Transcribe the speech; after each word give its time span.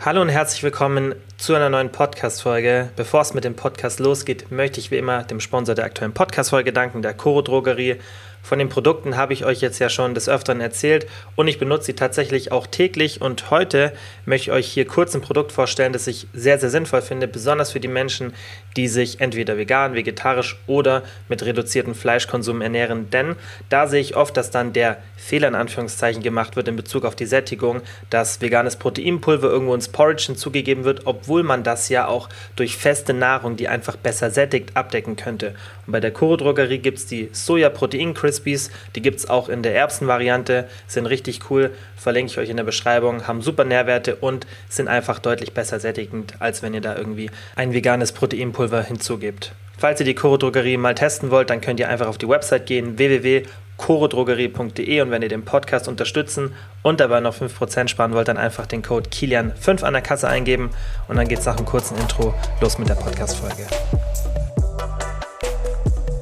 Hallo 0.00 0.22
und 0.22 0.28
herzlich 0.28 0.62
willkommen 0.62 1.16
zu 1.38 1.56
einer 1.56 1.70
neuen 1.70 1.90
Podcast-Folge. 1.90 2.90
Bevor 2.94 3.20
es 3.20 3.34
mit 3.34 3.42
dem 3.42 3.56
Podcast 3.56 3.98
losgeht, 3.98 4.52
möchte 4.52 4.78
ich 4.78 4.92
wie 4.92 4.96
immer 4.96 5.24
dem 5.24 5.40
Sponsor 5.40 5.74
der 5.74 5.86
aktuellen 5.86 6.14
Podcast-Folge 6.14 6.72
danken, 6.72 7.02
der 7.02 7.14
Coro 7.14 7.42
Drogerie. 7.42 7.96
Von 8.42 8.58
den 8.58 8.68
Produkten 8.68 9.16
habe 9.16 9.32
ich 9.32 9.44
euch 9.44 9.60
jetzt 9.60 9.78
ja 9.78 9.88
schon 9.88 10.14
des 10.14 10.28
Öfteren 10.28 10.60
erzählt 10.60 11.06
und 11.36 11.48
ich 11.48 11.58
benutze 11.58 11.86
sie 11.86 11.94
tatsächlich 11.94 12.50
auch 12.50 12.66
täglich. 12.66 13.20
Und 13.20 13.50
heute 13.50 13.92
möchte 14.24 14.50
ich 14.50 14.56
euch 14.56 14.66
hier 14.66 14.86
kurz 14.86 15.14
ein 15.14 15.20
Produkt 15.20 15.52
vorstellen, 15.52 15.92
das 15.92 16.06
ich 16.06 16.26
sehr, 16.32 16.58
sehr 16.58 16.70
sinnvoll 16.70 17.02
finde, 17.02 17.28
besonders 17.28 17.72
für 17.72 17.80
die 17.80 17.88
Menschen, 17.88 18.32
die 18.76 18.88
sich 18.88 19.20
entweder 19.20 19.58
vegan, 19.58 19.94
vegetarisch 19.94 20.56
oder 20.66 21.02
mit 21.28 21.44
reduziertem 21.44 21.94
Fleischkonsum 21.94 22.60
ernähren. 22.60 23.10
Denn 23.10 23.36
da 23.68 23.86
sehe 23.86 24.00
ich 24.00 24.16
oft, 24.16 24.36
dass 24.36 24.50
dann 24.50 24.72
der 24.72 24.98
Fehler 25.16 25.48
in 25.48 25.54
Anführungszeichen 25.54 26.22
gemacht 26.22 26.56
wird 26.56 26.68
in 26.68 26.76
Bezug 26.76 27.04
auf 27.04 27.16
die 27.16 27.26
Sättigung, 27.26 27.82
dass 28.08 28.40
veganes 28.40 28.76
Proteinpulver 28.76 29.48
irgendwo 29.48 29.74
ins 29.74 29.88
Porridge 29.88 30.26
hinzugegeben 30.26 30.84
wird, 30.84 31.06
obwohl 31.06 31.42
man 31.42 31.64
das 31.64 31.88
ja 31.88 32.06
auch 32.06 32.28
durch 32.56 32.76
feste 32.76 33.12
Nahrung, 33.12 33.56
die 33.56 33.68
einfach 33.68 33.96
besser 33.96 34.30
sättigt, 34.30 34.70
abdecken 34.74 35.16
könnte. 35.16 35.54
Und 35.86 35.92
bei 35.92 36.00
der 36.00 36.12
Koro 36.12 36.36
Drogerie 36.36 36.78
gibt 36.78 36.98
es 36.98 37.06
die 37.06 37.28
Soja 37.32 37.68
Protein 37.68 38.14
Crispies, 38.28 38.70
die 38.94 39.00
gibt 39.00 39.20
es 39.20 39.30
auch 39.30 39.48
in 39.48 39.62
der 39.62 39.74
Erbsenvariante, 39.74 40.68
sind 40.86 41.06
richtig 41.06 41.48
cool, 41.48 41.70
verlinke 41.96 42.30
ich 42.30 42.38
euch 42.38 42.50
in 42.50 42.58
der 42.58 42.64
Beschreibung, 42.64 43.26
haben 43.26 43.40
super 43.40 43.64
Nährwerte 43.64 44.16
und 44.16 44.46
sind 44.68 44.86
einfach 44.86 45.18
deutlich 45.18 45.54
besser 45.54 45.80
sättigend, 45.80 46.34
als 46.40 46.62
wenn 46.62 46.74
ihr 46.74 46.82
da 46.82 46.94
irgendwie 46.94 47.30
ein 47.56 47.72
veganes 47.72 48.12
Proteinpulver 48.12 48.82
hinzugebt. 48.82 49.52
Falls 49.78 49.98
ihr 50.00 50.06
die 50.06 50.14
Koro 50.14 50.36
Drogerie 50.36 50.76
mal 50.76 50.94
testen 50.94 51.30
wollt, 51.30 51.48
dann 51.48 51.62
könnt 51.62 51.80
ihr 51.80 51.88
einfach 51.88 52.06
auf 52.06 52.18
die 52.18 52.28
Website 52.28 52.66
gehen, 52.66 52.98
www.chorodrogerie.de 52.98 55.00
und 55.00 55.10
wenn 55.10 55.22
ihr 55.22 55.30
den 55.30 55.46
Podcast 55.46 55.88
unterstützen 55.88 56.52
und 56.82 57.00
dabei 57.00 57.20
noch 57.20 57.34
5% 57.34 57.88
sparen 57.88 58.12
wollt, 58.12 58.28
dann 58.28 58.36
einfach 58.36 58.66
den 58.66 58.82
Code 58.82 59.08
KILIAN5 59.08 59.84
an 59.84 59.94
der 59.94 60.02
Kasse 60.02 60.28
eingeben 60.28 60.68
und 61.06 61.16
dann 61.16 61.28
geht 61.28 61.38
es 61.38 61.46
nach 61.46 61.56
einem 61.56 61.64
kurzen 61.64 61.96
Intro 61.96 62.34
los 62.60 62.78
mit 62.78 62.90
der 62.90 62.96
Podcast-Folge. 62.96 63.66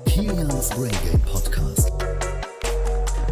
Kilians 0.07 0.71
Brain 0.71 0.93
Game 1.05 1.21
Podcast. 1.21 1.26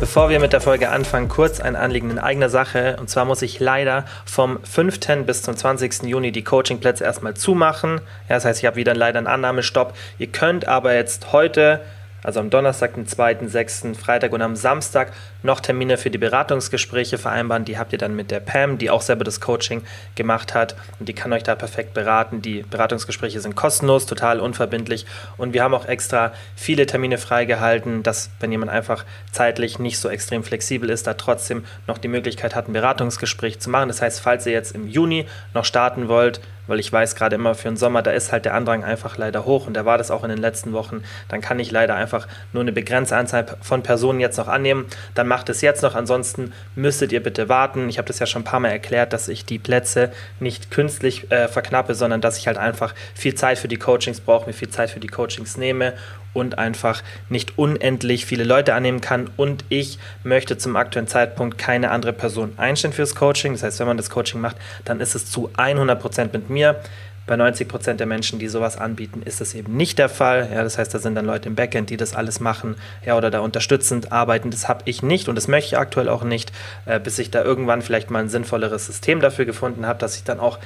Bevor 0.05 0.29
wir 0.29 0.39
mit 0.39 0.53
der 0.53 0.61
Folge 0.61 0.91
anfangen, 0.91 1.31
kurz 1.31 1.61
ein 1.61 1.77
Anliegen 1.77 2.11
in 2.11 2.19
eigener 2.19 2.51
Sache. 2.51 2.99
Und 3.01 3.09
zwar 3.09 3.25
muss 3.25 3.41
ich 3.41 3.59
leider 3.59 4.05
vom 4.27 4.63
5. 4.63 5.25
bis 5.25 5.41
zum 5.41 5.57
20. 5.57 6.03
Juni 6.03 6.31
die 6.31 6.45
Coachingplätze 6.45 7.05
erstmal 7.05 7.33
zumachen. 7.33 8.03
Ja, 8.29 8.35
das 8.35 8.45
heißt, 8.45 8.61
ich 8.61 8.67
habe 8.67 8.77
wieder 8.77 8.95
leider 8.95 9.17
einen 9.17 9.27
Annahmestopp. 9.27 9.95
Ihr 10.19 10.27
könnt 10.27 10.69
aber 10.69 10.95
jetzt 10.95 11.33
heute 11.33 11.81
also 12.25 12.41
am 12.41 12.51
Donnerstag, 12.51 12.95
den 12.95 13.07
2.6., 13.07 13.95
Freitag 13.95 14.33
und 14.33 14.43
am 14.43 14.57
Samstag 14.57 15.13
noch 15.43 15.61
Termine 15.61 15.99
für 15.99 16.11
die 16.11 16.19
Beratungsgespräche 16.19 17.19
vereinbaren. 17.19 17.65
Die 17.65 17.79
habt 17.79 17.93
ihr 17.93 17.99
dann 17.99 18.17
mit 18.17 18.31
der 18.31 18.41
Pam, 18.41 18.79
die 18.79 18.91
auch 18.91 19.03
selber 19.03 19.23
das 19.23 19.41
Coaching 19.41 19.83
gemacht 20.17 20.55
hat 20.55 20.75
und 20.99 21.09
die 21.09 21.13
kann 21.13 21.33
euch 21.33 21.43
da 21.43 21.55
perfekt 21.55 21.95
beraten. 21.95 22.43
Die 22.43 22.63
Beratungsgespräche 22.63 23.41
sind 23.41 23.55
kostenlos, 23.55 24.07
total 24.07 24.41
unverbindlich 24.41 25.07
und 25.37 25.53
wir 25.53 25.63
haben 25.63 25.75
auch 25.75 25.87
extra 25.87 26.33
viele 26.57 26.87
Termine 26.87 27.19
freigehalten, 27.19 28.03
dass 28.03 28.31
wenn 28.41 28.51
jemand 28.51 28.73
einfach 28.73 29.05
zeitlich 29.31 29.79
nicht 29.79 29.99
so 29.99 30.09
extrem 30.09 30.43
flexibel 30.43 30.89
ist, 30.89 31.07
da 31.07 31.15
trotzdem 31.15 31.65
noch 31.87 31.99
die 31.99 32.09
Möglichkeit 32.09 32.55
hat, 32.57 32.69
ein 32.69 32.73
Beratungsgespräch 32.73 33.61
zu 33.61 33.69
machen. 33.69 33.89
Das 33.89 34.01
heißt, 34.01 34.21
falls 34.21 34.47
ihr 34.47 34.53
jetzt 34.53 34.75
im 34.75 34.89
Juni 34.89 35.27
noch 35.53 35.67
starten 35.67 36.09
wollt, 36.09 36.41
weil 36.67 36.81
ich 36.81 36.93
weiß 36.93 37.15
gerade 37.15 37.37
immer 37.37 37.55
für 37.55 37.69
den 37.69 37.77
Sommer, 37.77 38.03
da 38.03 38.11
ist 38.11 38.33
halt 38.33 38.45
der 38.45 38.55
Andrang 38.55 38.85
einfach 38.85 39.17
leider 39.19 39.45
hoch 39.45 39.67
und 39.67 39.75
da 39.75 39.85
war 39.85 39.99
das 39.99 40.11
auch 40.11 40.25
in 40.25 40.31
den 40.31 40.39
letzten 40.39 40.73
Wochen. 40.73 41.03
Dann 41.29 41.41
kann 41.41 41.59
ich 41.59 41.71
leider 41.71 41.95
einfach 41.95 42.29
nur 42.53 42.63
eine 42.63 42.73
begrenzte 42.73 43.17
Anzahl 43.17 43.47
von 43.61 43.83
Personen 43.83 44.21
jetzt 44.21 44.37
noch 44.37 44.49
annehmen. 44.49 44.87
Dann 45.15 45.29
macht 45.29 45.49
es 45.49 45.61
jetzt 45.61 45.83
noch, 45.83 45.95
ansonsten 45.95 46.53
müsstet 46.75 47.13
ihr 47.13 47.23
bitte 47.23 47.49
warten. 47.49 47.89
Ich 47.89 47.99
habe 47.99 48.09
das 48.09 48.19
ja 48.19 48.27
schon 48.27 48.43
ein 48.43 48.47
paar 48.47 48.61
Mal 48.61 48.69
erklärt, 48.69 49.13
dass 49.13 49.29
ich 49.29 49.45
die 49.45 49.59
Plätze 49.59 50.13
nicht 50.41 50.71
künstlich 50.71 51.31
äh, 51.31 51.49
verknappe, 51.49 51.95
sondern 51.95 52.21
dass 52.21 52.39
ich 52.39 52.47
halt 52.47 52.59
einfach 52.59 52.95
viel 53.15 53.35
Zeit 53.35 53.59
für 53.59 53.69
die 53.69 53.77
Coachings 53.79 54.21
brauche, 54.21 54.47
mir 54.47 54.53
viel 54.53 54.71
Zeit 54.71 54.91
für 54.91 55.01
die 55.01 55.09
Coachings 55.09 55.57
nehme 55.57 55.95
und 56.35 56.59
einfach 56.59 57.03
nicht 57.31 57.57
unendlich 57.57 58.27
viele 58.27 58.45
Leute 58.45 58.75
annehmen 58.75 59.01
kann. 59.01 59.31
Und 59.37 59.65
ich 59.71 59.99
möchte 60.23 60.59
zum 60.59 60.77
aktuellen 60.77 61.09
Zeitpunkt 61.09 61.57
keine 61.57 61.91
andere 61.91 62.13
Person 62.13 62.53
einstellen 62.59 62.93
fürs 62.93 63.15
Coaching. 63.15 63.53
Das 63.53 63.63
heißt, 63.63 63.81
wenn 63.81 63.87
man 63.87 63.97
das 63.97 64.11
Coaching 64.11 64.41
macht, 64.41 64.57
dann 64.85 65.01
ist 65.01 65.15
es 65.15 65.31
zu 65.31 65.51
100% 65.57 66.31
mit 66.33 66.51
mir. 66.51 66.81
Bei 67.27 67.37
90% 67.37 67.95
der 67.95 68.07
Menschen, 68.07 68.39
die 68.39 68.49
sowas 68.49 68.77
anbieten, 68.77 69.23
ist 69.25 69.41
das 69.41 69.55
eben 69.55 69.75
nicht 69.79 69.99
der 69.99 70.11
Fall. 70.11 70.47
Ja, 70.53 70.63
das 70.63 70.77
heißt, 70.77 70.93
da 70.93 70.99
sind 70.99 71.15
dann 71.15 71.25
Leute 71.25 71.49
im 71.49 71.55
Backend, 71.55 71.89
die 71.89 71.97
das 71.97 72.15
alles 72.15 72.39
machen 72.39 72.77
ja, 73.07 73.17
oder 73.17 73.31
da 73.31 73.41
unterstützend 73.41 74.13
arbeiten. 74.13 74.51
Das 74.51 74.69
habe 74.69 74.83
ich 74.85 75.03
nicht 75.03 75.29
und 75.29 75.35
das 75.35 75.49
möchte 75.49 75.69
ich 75.69 75.79
aktuell 75.79 76.11
auch 76.11 76.23
nicht, 76.23 76.53
äh, 76.85 77.01
bis 77.01 77.19
ich 77.19 77.31
da 77.31 77.43
irgendwann 77.43 77.81
vielleicht 77.81 78.11
mal 78.11 78.19
ein 78.19 78.29
sinnvolleres 78.29 78.85
System 78.85 79.21
dafür 79.21 79.47
gefunden 79.47 79.87
habe, 79.87 79.99
dass 79.99 80.17
ich 80.17 80.25
dann 80.25 80.39
auch 80.39 80.59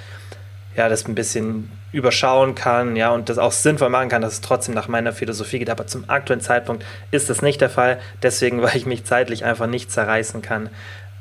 ja, 0.78 0.88
das 0.88 1.06
ein 1.06 1.14
bisschen 1.14 1.70
überschauen 1.90 2.54
kann, 2.54 2.94
ja, 2.94 3.10
und 3.10 3.28
das 3.28 3.36
auch 3.36 3.50
sinnvoll 3.50 3.88
machen 3.88 4.08
kann, 4.08 4.22
dass 4.22 4.34
es 4.34 4.40
trotzdem 4.40 4.74
nach 4.74 4.86
meiner 4.86 5.12
Philosophie 5.12 5.58
geht. 5.58 5.70
Aber 5.70 5.86
zum 5.88 6.08
aktuellen 6.08 6.40
Zeitpunkt 6.40 6.84
ist 7.10 7.28
das 7.28 7.42
nicht 7.42 7.60
der 7.60 7.68
Fall. 7.68 7.98
Deswegen, 8.22 8.62
weil 8.62 8.76
ich 8.76 8.86
mich 8.86 9.04
zeitlich 9.04 9.44
einfach 9.44 9.66
nicht 9.66 9.90
zerreißen 9.90 10.40
kann, 10.40 10.70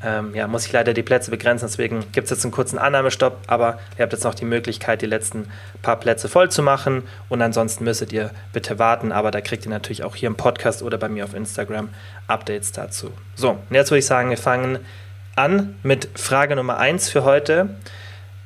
ähm, 0.06 0.35
ja, 0.35 0.47
muss 0.47 0.68
ich 0.68 0.72
leider 0.72 0.94
die 0.94 1.01
Plätze 1.01 1.31
begrenzen. 1.31 1.68
Deswegen 1.68 2.06
gibt 2.12 2.25
es 2.25 2.29
jetzt 2.29 2.45
einen 2.45 2.51
kurzen 2.51 2.78
Annahmestopp, 2.78 3.40
aber 3.47 3.79
ihr 3.97 4.03
habt 4.03 4.13
jetzt 4.13 4.25
noch 4.25 4.35
die 4.35 4.45
Möglichkeit, 4.45 5.01
die 5.01 5.07
letzten 5.07 5.50
paar 5.81 5.95
Plätze 5.95 6.29
voll 6.29 6.51
zu 6.51 6.62
machen. 6.62 7.01
Und 7.28 7.41
ansonsten 7.41 7.84
müsstet 7.84 8.13
ihr 8.13 8.29
bitte 8.53 8.78
warten, 8.78 9.12
aber 9.12 9.31
da 9.31 9.41
kriegt 9.41 9.66
ihr 9.66 9.72
natürlich 9.72 10.03
auch 10.03 10.16
hier 10.16 10.28
im 10.28 10.35
Podcast 10.35 10.84
oder 10.84 11.00
bei 11.00 11.09
mir 11.09 11.24
auf 11.24 11.34
Instagram 11.34 11.89
Updates 12.28 12.74
dazu. 12.74 13.12
So, 13.34 13.51
und 13.51 13.75
jetzt 13.75 13.89
würde 13.89 14.00
ich 14.00 14.06
sagen, 14.06 14.29
wir 14.29 14.38
fangen 14.38 14.78
an 15.35 15.75
mit 15.81 16.09
Frage 16.13 16.56
Nummer 16.56 16.78
1 16.78 17.09
für 17.09 17.24
heute 17.24 17.69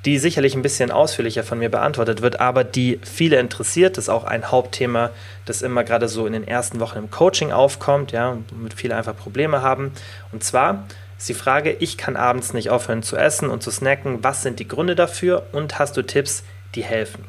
die 0.05 0.17
sicherlich 0.17 0.55
ein 0.55 0.61
bisschen 0.61 0.91
ausführlicher 0.91 1.43
von 1.43 1.59
mir 1.59 1.69
beantwortet 1.69 2.21
wird, 2.21 2.39
aber 2.39 2.63
die 2.63 2.99
viele 3.03 3.39
interessiert. 3.39 3.97
Das 3.97 4.05
ist 4.05 4.09
auch 4.09 4.23
ein 4.23 4.49
Hauptthema, 4.49 5.11
das 5.45 5.61
immer 5.61 5.83
gerade 5.83 6.07
so 6.07 6.25
in 6.25 6.33
den 6.33 6.47
ersten 6.47 6.79
Wochen 6.79 6.97
im 6.97 7.11
Coaching 7.11 7.51
aufkommt, 7.51 8.11
ja, 8.11 8.37
womit 8.51 8.73
viele 8.73 8.95
einfach 8.95 9.15
Probleme 9.15 9.61
haben. 9.61 9.91
Und 10.31 10.43
zwar 10.43 10.87
ist 11.17 11.29
die 11.29 11.35
Frage, 11.35 11.75
ich 11.79 11.97
kann 11.97 12.15
abends 12.15 12.53
nicht 12.53 12.71
aufhören 12.71 13.03
zu 13.03 13.15
essen 13.15 13.49
und 13.49 13.61
zu 13.61 13.69
snacken. 13.69 14.23
Was 14.23 14.41
sind 14.41 14.59
die 14.59 14.67
Gründe 14.67 14.95
dafür 14.95 15.43
und 15.51 15.77
hast 15.77 15.95
du 15.97 16.01
Tipps, 16.01 16.43
die 16.73 16.83
helfen? 16.83 17.25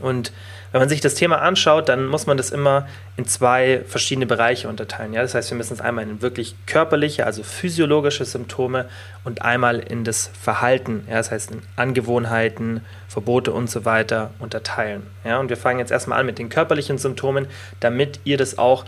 Und 0.00 0.32
wenn 0.72 0.80
man 0.80 0.88
sich 0.88 1.00
das 1.00 1.14
Thema 1.14 1.40
anschaut, 1.40 1.88
dann 1.88 2.06
muss 2.06 2.26
man 2.26 2.36
das 2.36 2.50
immer 2.50 2.86
in 3.16 3.26
zwei 3.26 3.82
verschiedene 3.86 4.26
Bereiche 4.26 4.68
unterteilen. 4.68 5.12
Ja? 5.12 5.22
Das 5.22 5.34
heißt, 5.34 5.50
wir 5.50 5.56
müssen 5.56 5.74
es 5.74 5.80
einmal 5.80 6.04
in 6.04 6.22
wirklich 6.22 6.54
körperliche, 6.66 7.26
also 7.26 7.42
physiologische 7.42 8.24
Symptome 8.24 8.86
und 9.24 9.42
einmal 9.42 9.78
in 9.78 10.04
das 10.04 10.30
Verhalten, 10.40 11.04
ja? 11.08 11.16
das 11.16 11.30
heißt 11.30 11.50
in 11.52 11.62
Angewohnheiten, 11.76 12.82
Verbote 13.08 13.52
und 13.52 13.70
so 13.70 13.84
weiter 13.84 14.30
unterteilen. 14.38 15.02
Ja? 15.24 15.38
Und 15.38 15.48
wir 15.48 15.56
fangen 15.56 15.78
jetzt 15.78 15.92
erstmal 15.92 16.20
an 16.20 16.26
mit 16.26 16.38
den 16.38 16.48
körperlichen 16.48 16.98
Symptomen, 16.98 17.46
damit 17.80 18.20
ihr 18.24 18.36
das 18.36 18.58
auch 18.58 18.84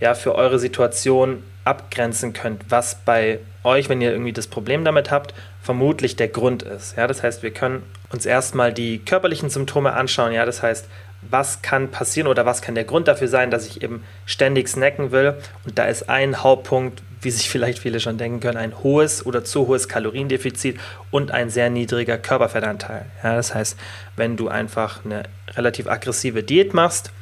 ja, 0.00 0.14
für 0.14 0.34
eure 0.34 0.58
Situation 0.58 1.44
abgrenzen 1.64 2.32
könnt, 2.32 2.64
was 2.68 2.96
bei 3.04 3.38
euch, 3.62 3.88
wenn 3.88 4.00
ihr 4.00 4.10
irgendwie 4.10 4.32
das 4.32 4.48
Problem 4.48 4.84
damit 4.84 5.10
habt, 5.10 5.32
vermutlich 5.62 6.16
der 6.16 6.28
Grund 6.28 6.64
ist. 6.64 6.96
Ja, 6.96 7.06
das 7.06 7.22
heißt, 7.22 7.42
wir 7.42 7.52
können 7.52 7.84
uns 8.10 8.26
erstmal 8.26 8.72
die 8.72 8.98
körperlichen 8.98 9.48
Symptome 9.48 9.92
anschauen. 9.92 10.32
Ja, 10.32 10.44
das 10.44 10.62
heißt, 10.62 10.86
was 11.30 11.62
kann 11.62 11.90
passieren 11.90 12.28
oder 12.28 12.44
was 12.46 12.62
kann 12.62 12.74
der 12.74 12.84
Grund 12.84 13.08
dafür 13.08 13.28
sein, 13.28 13.50
dass 13.50 13.66
ich 13.66 13.82
eben 13.82 14.04
ständig 14.26 14.68
snacken 14.68 15.12
will. 15.12 15.34
Und 15.64 15.78
da 15.78 15.84
ist 15.84 16.08
ein 16.08 16.42
Hauptpunkt, 16.42 17.02
wie 17.20 17.30
sich 17.30 17.48
vielleicht 17.48 17.78
viele 17.78 18.00
schon 18.00 18.18
denken 18.18 18.40
können, 18.40 18.58
ein 18.58 18.82
hohes 18.82 19.24
oder 19.24 19.44
zu 19.44 19.68
hohes 19.68 19.88
Kaloriendefizit 19.88 20.78
und 21.10 21.30
ein 21.30 21.50
sehr 21.50 21.70
niedriger 21.70 22.18
Körperfettanteil. 22.18 23.06
Ja, 23.22 23.36
das 23.36 23.54
heißt, 23.54 23.78
wenn 24.16 24.36
du 24.36 24.48
einfach 24.48 25.04
eine 25.04 25.22
relativ 25.56 25.86
aggressive 25.86 26.42
Diät 26.42 26.74
machst, 26.74 27.12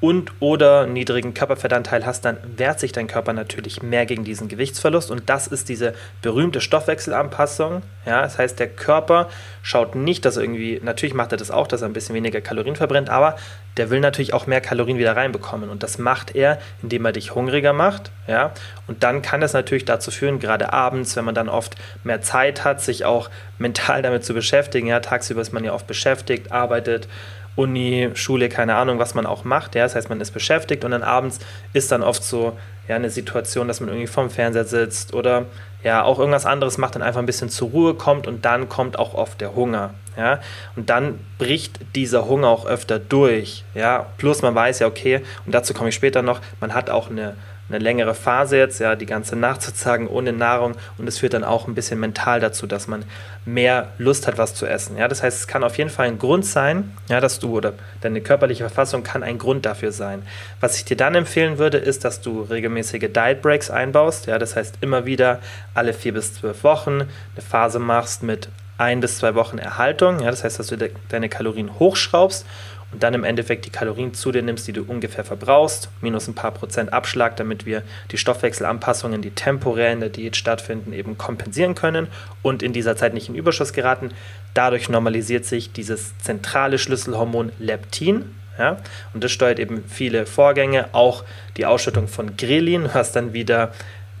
und 0.00 0.32
oder 0.40 0.86
niedrigen 0.86 1.32
Körperfettanteil 1.32 2.04
hast, 2.04 2.24
dann 2.24 2.36
wehrt 2.56 2.80
sich 2.80 2.92
dein 2.92 3.06
Körper 3.06 3.32
natürlich 3.32 3.82
mehr 3.82 4.04
gegen 4.04 4.24
diesen 4.24 4.48
Gewichtsverlust 4.48 5.10
und 5.10 5.28
das 5.30 5.46
ist 5.46 5.68
diese 5.68 5.94
berühmte 6.20 6.60
Stoffwechselanpassung. 6.60 7.82
Ja, 8.04 8.22
das 8.22 8.38
heißt, 8.38 8.58
der 8.58 8.68
Körper 8.68 9.28
schaut 9.62 9.94
nicht, 9.94 10.24
dass 10.24 10.36
er 10.36 10.42
irgendwie, 10.42 10.80
natürlich 10.82 11.14
macht 11.14 11.32
er 11.32 11.38
das 11.38 11.50
auch, 11.50 11.66
dass 11.66 11.82
er 11.82 11.88
ein 11.88 11.94
bisschen 11.94 12.14
weniger 12.14 12.40
Kalorien 12.40 12.76
verbrennt, 12.76 13.08
aber 13.08 13.36
der 13.78 13.90
will 13.90 14.00
natürlich 14.00 14.34
auch 14.34 14.46
mehr 14.46 14.60
Kalorien 14.60 14.98
wieder 14.98 15.16
reinbekommen 15.16 15.70
und 15.70 15.82
das 15.82 15.98
macht 15.98 16.34
er, 16.34 16.58
indem 16.82 17.04
er 17.04 17.12
dich 17.12 17.34
hungriger 17.34 17.72
macht. 17.72 18.10
Ja, 18.26 18.52
und 18.86 19.02
dann 19.02 19.22
kann 19.22 19.40
das 19.40 19.54
natürlich 19.54 19.84
dazu 19.84 20.10
führen, 20.10 20.40
gerade 20.40 20.72
abends, 20.72 21.16
wenn 21.16 21.24
man 21.24 21.34
dann 21.34 21.48
oft 21.48 21.76
mehr 22.04 22.20
Zeit 22.22 22.64
hat, 22.64 22.80
sich 22.80 23.04
auch 23.04 23.30
mental 23.58 24.02
damit 24.02 24.24
zu 24.24 24.34
beschäftigen. 24.34 24.88
Ja, 24.88 25.00
tagsüber 25.00 25.40
ist 25.40 25.52
man 25.52 25.64
ja 25.64 25.72
oft 25.72 25.86
beschäftigt, 25.86 26.52
arbeitet 26.52 27.08
Uni, 27.56 28.10
Schule, 28.14 28.48
keine 28.48 28.76
Ahnung, 28.76 28.98
was 28.98 29.14
man 29.14 29.26
auch 29.26 29.44
macht. 29.44 29.74
Ja? 29.74 29.82
Das 29.84 29.94
heißt, 29.94 30.08
man 30.08 30.20
ist 30.20 30.30
beschäftigt 30.30 30.84
und 30.84 30.92
dann 30.92 31.02
abends 31.02 31.40
ist 31.72 31.90
dann 31.90 32.02
oft 32.02 32.22
so 32.22 32.56
ja, 32.88 32.96
eine 32.96 33.10
Situation, 33.10 33.66
dass 33.66 33.80
man 33.80 33.88
irgendwie 33.88 34.06
vorm 34.06 34.30
Fernseher 34.30 34.64
sitzt 34.64 35.14
oder 35.14 35.46
ja, 35.82 36.02
auch 36.02 36.18
irgendwas 36.18 36.46
anderes 36.46 36.78
macht, 36.78 36.94
dann 36.94 37.02
einfach 37.02 37.20
ein 37.20 37.26
bisschen 37.26 37.48
zur 37.48 37.70
Ruhe 37.70 37.94
kommt 37.94 38.26
und 38.26 38.44
dann 38.44 38.68
kommt 38.68 38.98
auch 38.98 39.14
oft 39.14 39.40
der 39.40 39.54
Hunger. 39.54 39.94
Ja? 40.16 40.40
Und 40.76 40.90
dann 40.90 41.18
bricht 41.38 41.78
dieser 41.94 42.26
Hunger 42.26 42.48
auch 42.48 42.66
öfter 42.66 42.98
durch. 42.98 43.64
Ja? 43.74 44.06
Plus 44.18 44.42
man 44.42 44.54
weiß 44.54 44.80
ja, 44.80 44.86
okay, 44.86 45.22
und 45.44 45.54
dazu 45.54 45.74
komme 45.74 45.88
ich 45.88 45.94
später 45.94 46.22
noch, 46.22 46.40
man 46.60 46.74
hat 46.74 46.90
auch 46.90 47.10
eine 47.10 47.36
eine 47.68 47.78
längere 47.78 48.14
Phase 48.14 48.56
jetzt, 48.56 48.78
ja, 48.78 48.94
die 48.94 49.06
ganze 49.06 49.34
Nacht 49.36 49.62
sozusagen 49.62 50.06
ohne 50.06 50.32
Nahrung 50.32 50.74
und 50.98 51.08
es 51.08 51.18
führt 51.18 51.34
dann 51.34 51.44
auch 51.44 51.66
ein 51.66 51.74
bisschen 51.74 51.98
mental 51.98 52.38
dazu, 52.40 52.66
dass 52.66 52.86
man 52.86 53.04
mehr 53.44 53.92
Lust 53.98 54.26
hat, 54.26 54.38
was 54.38 54.54
zu 54.54 54.66
essen. 54.66 54.96
Ja, 54.96 55.08
das 55.08 55.22
heißt, 55.22 55.40
es 55.40 55.46
kann 55.48 55.64
auf 55.64 55.76
jeden 55.78 55.90
Fall 55.90 56.06
ein 56.06 56.18
Grund 56.18 56.46
sein, 56.46 56.92
ja, 57.08 57.20
dass 57.20 57.38
du 57.38 57.56
oder 57.56 57.74
deine 58.00 58.20
körperliche 58.20 58.64
Verfassung 58.64 59.02
kann 59.02 59.22
ein 59.22 59.38
Grund 59.38 59.66
dafür 59.66 59.92
sein. 59.92 60.22
Was 60.60 60.76
ich 60.76 60.84
dir 60.84 60.96
dann 60.96 61.14
empfehlen 61.14 61.58
würde, 61.58 61.78
ist, 61.78 62.04
dass 62.04 62.20
du 62.20 62.42
regelmäßige 62.42 63.08
Diet 63.12 63.42
Breaks 63.42 63.70
einbaust. 63.70 64.26
Ja, 64.26 64.38
das 64.38 64.54
heißt 64.54 64.78
immer 64.80 65.04
wieder 65.06 65.40
alle 65.74 65.92
vier 65.92 66.12
bis 66.12 66.34
zwölf 66.34 66.62
Wochen 66.62 67.02
eine 67.02 67.42
Phase 67.48 67.78
machst 67.78 68.22
mit 68.22 68.48
ein 68.78 69.00
bis 69.00 69.18
zwei 69.18 69.34
Wochen 69.34 69.58
Erhaltung. 69.58 70.20
Ja, 70.20 70.30
das 70.30 70.44
heißt, 70.44 70.58
dass 70.58 70.66
du 70.68 70.76
de 70.76 70.90
deine 71.08 71.28
Kalorien 71.28 71.78
hochschraubst 71.78 72.46
und 72.92 73.02
dann 73.02 73.14
im 73.14 73.24
Endeffekt 73.24 73.66
die 73.66 73.70
Kalorien 73.70 74.14
zu 74.14 74.32
dir 74.32 74.42
nimmst, 74.42 74.66
die 74.68 74.72
du 74.72 74.82
ungefähr 74.82 75.24
verbrauchst, 75.24 75.88
minus 76.00 76.28
ein 76.28 76.34
paar 76.34 76.52
Prozent 76.52 76.92
Abschlag, 76.92 77.36
damit 77.36 77.66
wir 77.66 77.82
die 78.12 78.18
Stoffwechselanpassungen, 78.18 79.22
die 79.22 79.30
temporär 79.30 79.92
in 79.92 80.00
der 80.00 80.08
Diät 80.08 80.36
stattfinden, 80.36 80.92
eben 80.92 81.18
kompensieren 81.18 81.74
können 81.74 82.08
und 82.42 82.62
in 82.62 82.72
dieser 82.72 82.96
Zeit 82.96 83.12
nicht 83.12 83.28
in 83.28 83.34
Überschuss 83.34 83.72
geraten. 83.72 84.12
Dadurch 84.54 84.88
normalisiert 84.88 85.44
sich 85.44 85.72
dieses 85.72 86.16
zentrale 86.18 86.78
Schlüsselhormon 86.78 87.52
Leptin. 87.58 88.34
Ja, 88.58 88.78
und 89.12 89.22
das 89.22 89.32
steuert 89.32 89.58
eben 89.58 89.84
viele 89.86 90.24
Vorgänge, 90.24 90.86
auch 90.92 91.24
die 91.58 91.66
Ausschüttung 91.66 92.08
von 92.08 92.38
Grelin, 92.38 92.88
was 92.94 93.12
dann 93.12 93.34
wieder 93.34 93.72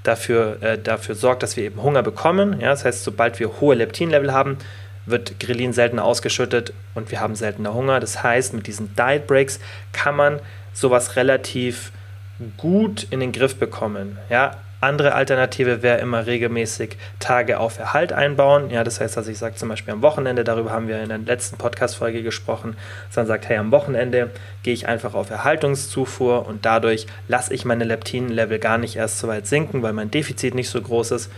dafür, 0.02 0.62
äh, 0.62 0.78
dafür 0.78 1.14
sorgt, 1.14 1.42
dass 1.42 1.56
wir 1.56 1.64
eben 1.64 1.82
Hunger 1.82 2.02
bekommen. 2.02 2.60
Ja, 2.60 2.68
das 2.68 2.84
heißt, 2.84 3.02
sobald 3.02 3.38
wir 3.40 3.60
hohe 3.60 3.74
Leptinlevel 3.74 4.32
haben, 4.32 4.58
wird 5.06 5.40
Grelin 5.40 5.72
seltener 5.72 6.04
ausgeschüttet 6.04 6.72
und 6.94 7.10
wir 7.10 7.20
haben 7.20 7.34
seltener 7.34 7.74
Hunger. 7.74 8.00
Das 8.00 8.22
heißt, 8.22 8.52
mit 8.52 8.66
diesen 8.66 8.94
Diet 8.96 9.26
Breaks 9.26 9.60
kann 9.92 10.16
man 10.16 10.40
sowas 10.72 11.16
relativ 11.16 11.92
gut 12.56 13.06
in 13.10 13.20
den 13.20 13.32
Griff 13.32 13.56
bekommen. 13.56 14.18
Ja, 14.28 14.56
andere 14.80 15.14
Alternative 15.14 15.82
wäre 15.82 15.98
immer 15.98 16.26
regelmäßig 16.26 16.98
Tage 17.18 17.58
auf 17.58 17.78
Erhalt 17.78 18.12
einbauen. 18.12 18.70
Ja, 18.70 18.84
das 18.84 19.00
heißt, 19.00 19.16
dass 19.16 19.26
ich 19.26 19.38
sage 19.38 19.54
zum 19.54 19.70
Beispiel 19.70 19.94
am 19.94 20.02
Wochenende, 20.02 20.44
darüber 20.44 20.70
haben 20.70 20.86
wir 20.86 21.02
in 21.02 21.08
der 21.08 21.18
letzten 21.18 21.56
Podcast-Folge 21.56 22.22
gesprochen, 22.22 22.76
dass 23.08 23.16
man 23.16 23.26
sagt, 23.26 23.48
hey, 23.48 23.56
am 23.56 23.70
Wochenende 23.70 24.30
gehe 24.62 24.74
ich 24.74 24.86
einfach 24.86 25.14
auf 25.14 25.30
Erhaltungszufuhr 25.30 26.46
und 26.46 26.66
dadurch 26.66 27.06
lasse 27.26 27.54
ich 27.54 27.64
meine 27.64 27.84
Leptin-Level 27.84 28.58
gar 28.58 28.76
nicht 28.76 28.96
erst 28.96 29.18
so 29.18 29.28
weit 29.28 29.46
sinken, 29.46 29.82
weil 29.82 29.94
mein 29.94 30.10
Defizit 30.10 30.54
nicht 30.54 30.68
so 30.68 30.80
groß 30.80 31.12
ist. 31.12 31.32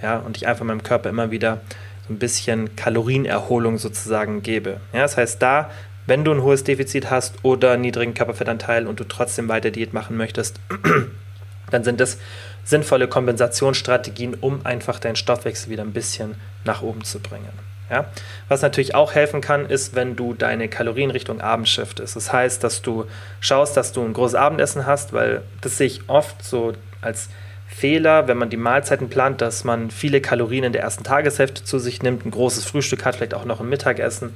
Ja, 0.00 0.18
und 0.18 0.36
ich 0.36 0.46
einfach 0.46 0.64
meinem 0.64 0.82
Körper 0.82 1.08
immer 1.08 1.30
wieder 1.32 1.60
ein 2.08 2.18
bisschen 2.18 2.76
Kalorienerholung 2.76 3.78
sozusagen 3.78 4.42
gebe. 4.42 4.80
Ja, 4.92 5.00
das 5.02 5.16
heißt, 5.16 5.40
da, 5.40 5.70
wenn 6.06 6.24
du 6.24 6.32
ein 6.32 6.42
hohes 6.42 6.64
Defizit 6.64 7.10
hast 7.10 7.36
oder 7.42 7.76
niedrigen 7.76 8.14
Körperfettanteil 8.14 8.86
und 8.86 9.00
du 9.00 9.04
trotzdem 9.04 9.48
weiter 9.48 9.70
Diät 9.70 9.94
machen 9.94 10.16
möchtest, 10.16 10.60
dann 11.70 11.84
sind 11.84 12.00
das 12.00 12.18
sinnvolle 12.64 13.08
Kompensationsstrategien, 13.08 14.34
um 14.34 14.64
einfach 14.64 14.98
deinen 14.98 15.16
Stoffwechsel 15.16 15.70
wieder 15.70 15.82
ein 15.82 15.92
bisschen 15.92 16.36
nach 16.64 16.82
oben 16.82 17.04
zu 17.04 17.20
bringen. 17.20 17.52
Ja? 17.90 18.06
Was 18.48 18.62
natürlich 18.62 18.94
auch 18.94 19.14
helfen 19.14 19.40
kann, 19.40 19.66
ist, 19.66 19.94
wenn 19.94 20.16
du 20.16 20.34
deine 20.34 20.68
Kalorien 20.68 21.10
Richtung 21.10 21.40
Abend 21.40 21.68
shiftest. 21.68 22.16
Das 22.16 22.32
heißt, 22.32 22.64
dass 22.64 22.82
du 22.82 23.06
schaust, 23.40 23.76
dass 23.76 23.92
du 23.92 24.02
ein 24.02 24.12
großes 24.12 24.34
Abendessen 24.34 24.86
hast, 24.86 25.12
weil 25.12 25.42
das 25.60 25.78
sehe 25.78 25.86
ich 25.86 26.08
oft 26.08 26.42
so 26.42 26.72
als 27.00 27.28
Fehler, 27.76 28.28
wenn 28.28 28.38
man 28.38 28.50
die 28.50 28.56
Mahlzeiten 28.56 29.08
plant, 29.08 29.40
dass 29.40 29.64
man 29.64 29.90
viele 29.90 30.20
Kalorien 30.20 30.64
in 30.64 30.72
der 30.72 30.82
ersten 30.82 31.02
Tageshälfte 31.02 31.64
zu 31.64 31.78
sich 31.78 32.02
nimmt, 32.02 32.24
ein 32.24 32.30
großes 32.30 32.64
Frühstück 32.64 33.04
hat, 33.04 33.16
vielleicht 33.16 33.34
auch 33.34 33.44
noch 33.44 33.60
ein 33.60 33.68
Mittagessen 33.68 34.32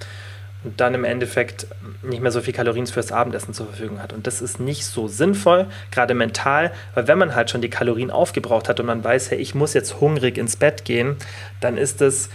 und 0.64 0.80
dann 0.80 0.94
im 0.94 1.04
Endeffekt 1.04 1.68
nicht 2.02 2.20
mehr 2.20 2.32
so 2.32 2.40
viel 2.40 2.52
Kalorien 2.52 2.88
fürs 2.88 3.12
Abendessen 3.12 3.54
zur 3.54 3.66
Verfügung 3.66 4.02
hat. 4.02 4.12
Und 4.12 4.26
das 4.26 4.42
ist 4.42 4.58
nicht 4.58 4.84
so 4.84 5.06
sinnvoll, 5.06 5.66
gerade 5.92 6.14
mental, 6.14 6.72
weil 6.94 7.06
wenn 7.06 7.16
man 7.16 7.36
halt 7.36 7.48
schon 7.50 7.60
die 7.60 7.70
Kalorien 7.70 8.10
aufgebraucht 8.10 8.68
hat 8.68 8.80
und 8.80 8.86
man 8.86 9.04
weiß, 9.04 9.30
hey, 9.30 9.38
ich 9.38 9.54
muss 9.54 9.72
jetzt 9.72 10.00
hungrig 10.00 10.36
ins 10.36 10.56
Bett 10.56 10.84
gehen, 10.84 11.14
dann 11.60 11.78
ist 11.78 12.02
es 12.02 12.30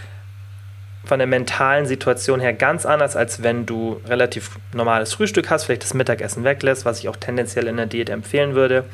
von 1.04 1.18
der 1.18 1.28
mentalen 1.28 1.84
Situation 1.84 2.40
her 2.40 2.54
ganz 2.54 2.86
anders, 2.86 3.14
als 3.14 3.42
wenn 3.42 3.66
du 3.66 4.00
relativ 4.08 4.58
normales 4.72 5.12
Frühstück 5.12 5.50
hast, 5.50 5.64
vielleicht 5.64 5.84
das 5.84 5.92
Mittagessen 5.92 6.44
weglässt, 6.44 6.86
was 6.86 7.00
ich 7.00 7.10
auch 7.10 7.16
tendenziell 7.16 7.66
in 7.66 7.76
der 7.76 7.84
Diät 7.84 8.08
empfehlen 8.08 8.54
würde. 8.54 8.84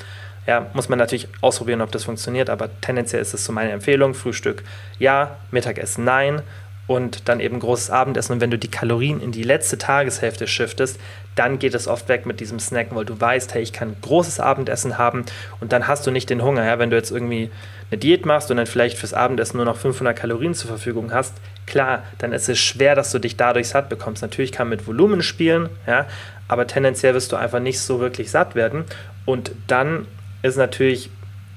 Ja, 0.50 0.66
muss 0.72 0.88
man 0.88 0.98
natürlich 0.98 1.28
ausprobieren, 1.42 1.80
ob 1.80 1.92
das 1.92 2.02
funktioniert, 2.02 2.50
aber 2.50 2.68
tendenziell 2.80 3.22
ist 3.22 3.34
es 3.34 3.44
so 3.44 3.52
meine 3.52 3.70
Empfehlung. 3.70 4.14
Frühstück 4.14 4.64
ja, 4.98 5.36
Mittagessen 5.52 6.02
nein 6.02 6.42
und 6.88 7.28
dann 7.28 7.38
eben 7.38 7.60
großes 7.60 7.90
Abendessen. 7.90 8.32
Und 8.32 8.40
wenn 8.40 8.50
du 8.50 8.58
die 8.58 8.66
Kalorien 8.66 9.20
in 9.20 9.30
die 9.30 9.44
letzte 9.44 9.78
Tageshälfte 9.78 10.48
shiftest, 10.48 10.98
dann 11.36 11.60
geht 11.60 11.74
es 11.74 11.86
oft 11.86 12.08
weg 12.08 12.26
mit 12.26 12.40
diesem 12.40 12.58
Snacken, 12.58 12.96
weil 12.96 13.04
du 13.04 13.20
weißt, 13.20 13.54
hey, 13.54 13.62
ich 13.62 13.72
kann 13.72 13.94
großes 14.02 14.40
Abendessen 14.40 14.98
haben 14.98 15.24
und 15.60 15.70
dann 15.70 15.86
hast 15.86 16.04
du 16.08 16.10
nicht 16.10 16.28
den 16.30 16.42
Hunger. 16.42 16.64
Ja? 16.64 16.80
Wenn 16.80 16.90
du 16.90 16.96
jetzt 16.96 17.12
irgendwie 17.12 17.48
eine 17.92 17.98
Diät 17.98 18.26
machst 18.26 18.50
und 18.50 18.56
dann 18.56 18.66
vielleicht 18.66 18.98
fürs 18.98 19.14
Abendessen 19.14 19.56
nur 19.56 19.66
noch 19.66 19.76
500 19.76 20.18
Kalorien 20.18 20.54
zur 20.54 20.66
Verfügung 20.66 21.12
hast, 21.12 21.34
klar, 21.66 22.02
dann 22.18 22.32
ist 22.32 22.48
es 22.48 22.58
schwer, 22.58 22.96
dass 22.96 23.12
du 23.12 23.20
dich 23.20 23.36
dadurch 23.36 23.68
satt 23.68 23.88
bekommst. 23.88 24.20
Natürlich 24.22 24.50
kann 24.50 24.66
man 24.66 24.78
mit 24.78 24.88
Volumen 24.88 25.22
spielen, 25.22 25.68
ja, 25.86 26.06
aber 26.48 26.66
tendenziell 26.66 27.14
wirst 27.14 27.30
du 27.30 27.36
einfach 27.36 27.60
nicht 27.60 27.78
so 27.78 28.00
wirklich 28.00 28.32
satt 28.32 28.56
werden 28.56 28.82
und 29.26 29.52
dann 29.68 30.08
ist 30.42 30.56
natürlich 30.56 31.10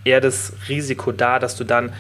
eher 0.03 0.21
das 0.21 0.53
Risiko 0.68 1.12
da, 1.12 1.39
dass 1.39 1.56
du 1.56 1.63
dann 1.63 1.94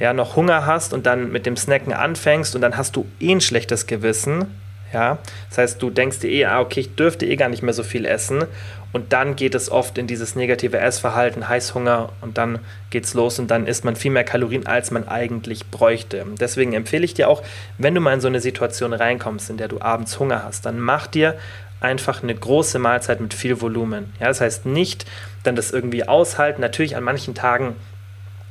ja 0.00 0.12
noch 0.12 0.36
Hunger 0.36 0.66
hast 0.66 0.92
und 0.92 1.06
dann 1.06 1.30
mit 1.30 1.46
dem 1.46 1.56
Snacken 1.56 1.92
anfängst 1.92 2.54
und 2.54 2.60
dann 2.60 2.76
hast 2.76 2.96
du 2.96 3.06
eh 3.20 3.32
ein 3.32 3.40
schlechtes 3.40 3.86
Gewissen. 3.86 4.46
Ja, 4.92 5.18
das 5.48 5.58
heißt, 5.58 5.82
du 5.82 5.90
denkst 5.90 6.20
dir 6.20 6.30
eh, 6.30 6.44
ah, 6.44 6.60
okay, 6.60 6.80
ich 6.80 6.94
dürfte 6.94 7.26
eh 7.26 7.34
gar 7.34 7.48
nicht 7.48 7.64
mehr 7.64 7.74
so 7.74 7.82
viel 7.82 8.04
essen. 8.04 8.44
Und 8.92 9.12
dann 9.12 9.34
geht 9.34 9.56
es 9.56 9.72
oft 9.72 9.98
in 9.98 10.06
dieses 10.06 10.36
negative 10.36 10.78
Essverhalten, 10.78 11.48
Heißhunger 11.48 12.10
und 12.20 12.38
dann 12.38 12.60
geht's 12.90 13.12
los 13.12 13.40
und 13.40 13.50
dann 13.50 13.66
isst 13.66 13.84
man 13.84 13.96
viel 13.96 14.12
mehr 14.12 14.22
Kalorien, 14.22 14.68
als 14.68 14.92
man 14.92 15.08
eigentlich 15.08 15.68
bräuchte. 15.68 16.24
Deswegen 16.38 16.74
empfehle 16.74 17.04
ich 17.04 17.12
dir 17.12 17.28
auch, 17.28 17.42
wenn 17.76 17.96
du 17.96 18.00
mal 18.00 18.14
in 18.14 18.20
so 18.20 18.28
eine 18.28 18.40
Situation 18.40 18.92
reinkommst, 18.92 19.50
in 19.50 19.56
der 19.56 19.66
du 19.66 19.80
abends 19.80 20.20
Hunger 20.20 20.44
hast, 20.44 20.64
dann 20.64 20.78
mach 20.78 21.08
dir 21.08 21.34
einfach 21.80 22.22
eine 22.22 22.34
große 22.34 22.78
Mahlzeit 22.78 23.20
mit 23.20 23.34
viel 23.34 23.60
Volumen. 23.60 24.12
Ja, 24.20 24.28
das 24.28 24.40
heißt 24.40 24.66
nicht 24.66 25.06
dann 25.42 25.56
das 25.56 25.70
irgendwie 25.70 26.08
aushalten. 26.08 26.60
Natürlich 26.60 26.96
an 26.96 27.04
manchen 27.04 27.34
Tagen 27.34 27.76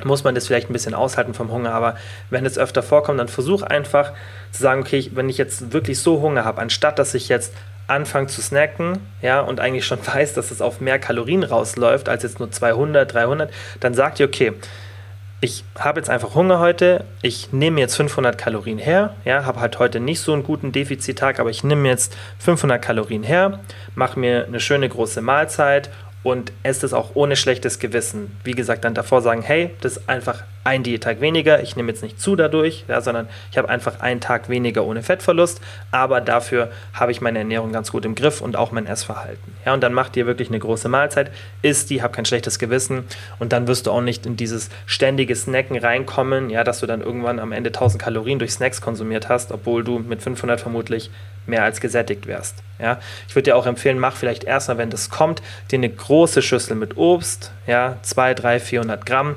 muss 0.04 0.24
man 0.24 0.36
das 0.36 0.48
vielleicht 0.48 0.70
ein 0.70 0.74
bisschen 0.74 0.94
aushalten 0.94 1.34
vom 1.34 1.52
Hunger, 1.52 1.74
aber 1.74 1.96
wenn 2.30 2.46
es 2.46 2.58
öfter 2.58 2.84
vorkommt, 2.84 3.20
dann 3.20 3.28
versuch 3.28 3.62
einfach 3.62 4.12
zu 4.52 4.62
sagen, 4.62 4.82
okay, 4.82 5.10
wenn 5.14 5.30
ich 5.30 5.38
jetzt 5.38 5.72
wirklich 5.72 6.00
so 6.00 6.22
Hunger 6.22 6.46
habe, 6.46 6.62
anstatt 6.62 7.00
dass 7.00 7.14
ich 7.14 7.30
jetzt 7.30 7.54
anfange 7.88 8.28
zu 8.28 8.42
snacken, 8.42 9.00
ja, 9.22 9.42
und 9.42 9.60
eigentlich 9.60 9.86
schon 9.86 10.00
weiß, 10.06 10.34
dass 10.34 10.52
es 10.52 10.62
auf 10.62 10.82
mehr 10.82 11.00
Kalorien 11.00 11.44
rausläuft 11.44 12.10
als 12.10 12.24
jetzt 12.24 12.40
nur 12.40 12.52
200, 12.52 13.14
300, 13.14 13.54
dann 13.80 13.94
sagt 13.94 14.20
ihr, 14.20 14.28
okay, 14.28 14.54
ich 15.44 15.66
habe 15.78 16.00
jetzt 16.00 16.10
einfach 16.10 16.36
Hunger 16.36 16.60
heute, 16.60 17.04
ich 17.22 17.52
nehme 17.52 17.82
jetzt 17.82 17.98
500 17.98 18.38
Kalorien 18.38 18.78
her, 18.78 19.14
ja, 19.26 19.44
habe 19.44 19.60
halt 19.60 19.78
heute 19.78 20.00
nicht 20.00 20.22
so 20.22 20.32
einen 20.32 20.44
guten 20.44 20.72
Defizittag, 20.72 21.38
aber 21.38 21.50
ich 21.50 21.66
nehme 21.66 21.90
jetzt 21.90 22.16
500 22.40 22.82
Kalorien 22.82 23.24
her, 23.24 23.60
mache 23.94 24.18
mir 24.18 24.46
eine 24.46 24.62
schöne 24.62 24.88
große 24.88 25.22
Mahlzeit 25.22 25.90
und 26.24 26.54
esse 26.64 26.86
es 26.86 26.94
auch 26.94 27.12
ohne 27.16 27.36
schlechtes 27.36 27.80
Gewissen. 27.80 28.36
Wie 28.44 28.54
gesagt, 28.54 28.86
dann 28.86 28.94
davor 28.94 29.22
sagen, 29.22 29.42
hey, 29.42 29.72
das 29.82 29.98
ist 29.98 30.10
einfach 30.10 30.44
ein 30.64 30.84
Diättag 30.84 31.20
weniger, 31.20 31.62
ich 31.62 31.76
nehme 31.76 31.92
jetzt 31.92 32.04
nicht 32.04 32.22
zu 32.22 32.38
dadurch, 32.38 32.86
ja, 32.88 33.02
sondern 33.02 33.28
ich 33.52 33.58
habe 33.58 33.68
einfach 33.68 34.00
einen 34.00 34.22
Tag 34.22 34.48
weniger 34.48 34.86
ohne 34.86 35.04
Fettverlust, 35.04 35.60
aber 35.92 36.22
dafür 36.22 36.72
habe 36.94 37.12
ich 37.12 37.20
meine 37.20 37.40
Ernährung 37.40 37.74
ganz 37.74 37.92
gut 37.92 38.06
im 38.06 38.16
Griff 38.16 38.40
und 38.40 38.56
auch 38.56 38.72
mein 38.72 38.88
Essverhalten. 38.88 39.54
Ja, 39.66 39.74
und 39.74 39.82
dann 39.82 39.94
macht 39.94 40.16
dir 40.16 40.26
wirklich 40.26 40.48
eine 40.48 40.60
große 40.60 40.88
Mahlzeit, 40.88 41.32
isst 41.62 41.90
die, 41.90 42.02
hab 42.02 42.14
kein 42.14 42.24
schlechtes 42.24 42.60
Gewissen 42.60 43.04
und 43.40 43.52
dann 43.52 43.68
wirst 43.68 43.88
du 43.88 43.92
auch 43.92 44.02
nicht 44.02 44.26
in 44.26 44.38
dieses 44.38 44.70
ständige 44.86 45.36
Snacken 45.36 45.78
reinkommen, 45.78 46.50
ja, 46.50 46.64
dass 46.64 46.80
du 46.80 46.86
dann 46.86 47.02
irgendwann 47.02 47.40
am 47.40 47.52
Ende 47.52 47.70
1000 47.70 48.02
Kalorien 48.02 48.40
durch 48.40 48.54
Snacks 48.54 48.80
konsumiert 48.80 49.28
hast, 49.28 49.52
obwohl 49.52 49.84
du 49.84 50.00
mit 50.00 50.22
500 50.22 50.62
vermutlich 50.62 51.12
mehr 51.46 51.64
als 51.64 51.82
gesättigt 51.82 52.28
wärst. 52.28 52.56
Ja, 52.80 53.00
ich 53.28 53.36
würde 53.36 53.52
dir 53.52 53.56
auch 53.56 53.66
empfehlen, 53.66 54.00
mach 54.00 54.16
vielleicht 54.16 54.44
erstmal, 54.44 54.78
wenn 54.78 54.90
das 54.90 55.10
kommt, 55.10 55.42
dir 55.72 55.78
eine 55.78 55.90
große 55.90 56.42
Schüssel 56.42 56.76
mit 56.76 56.98
Obst, 56.98 57.52
ja, 57.68 57.98
2, 58.02 58.34
3, 58.34 58.60
400 58.60 59.06
Gramm 59.06 59.36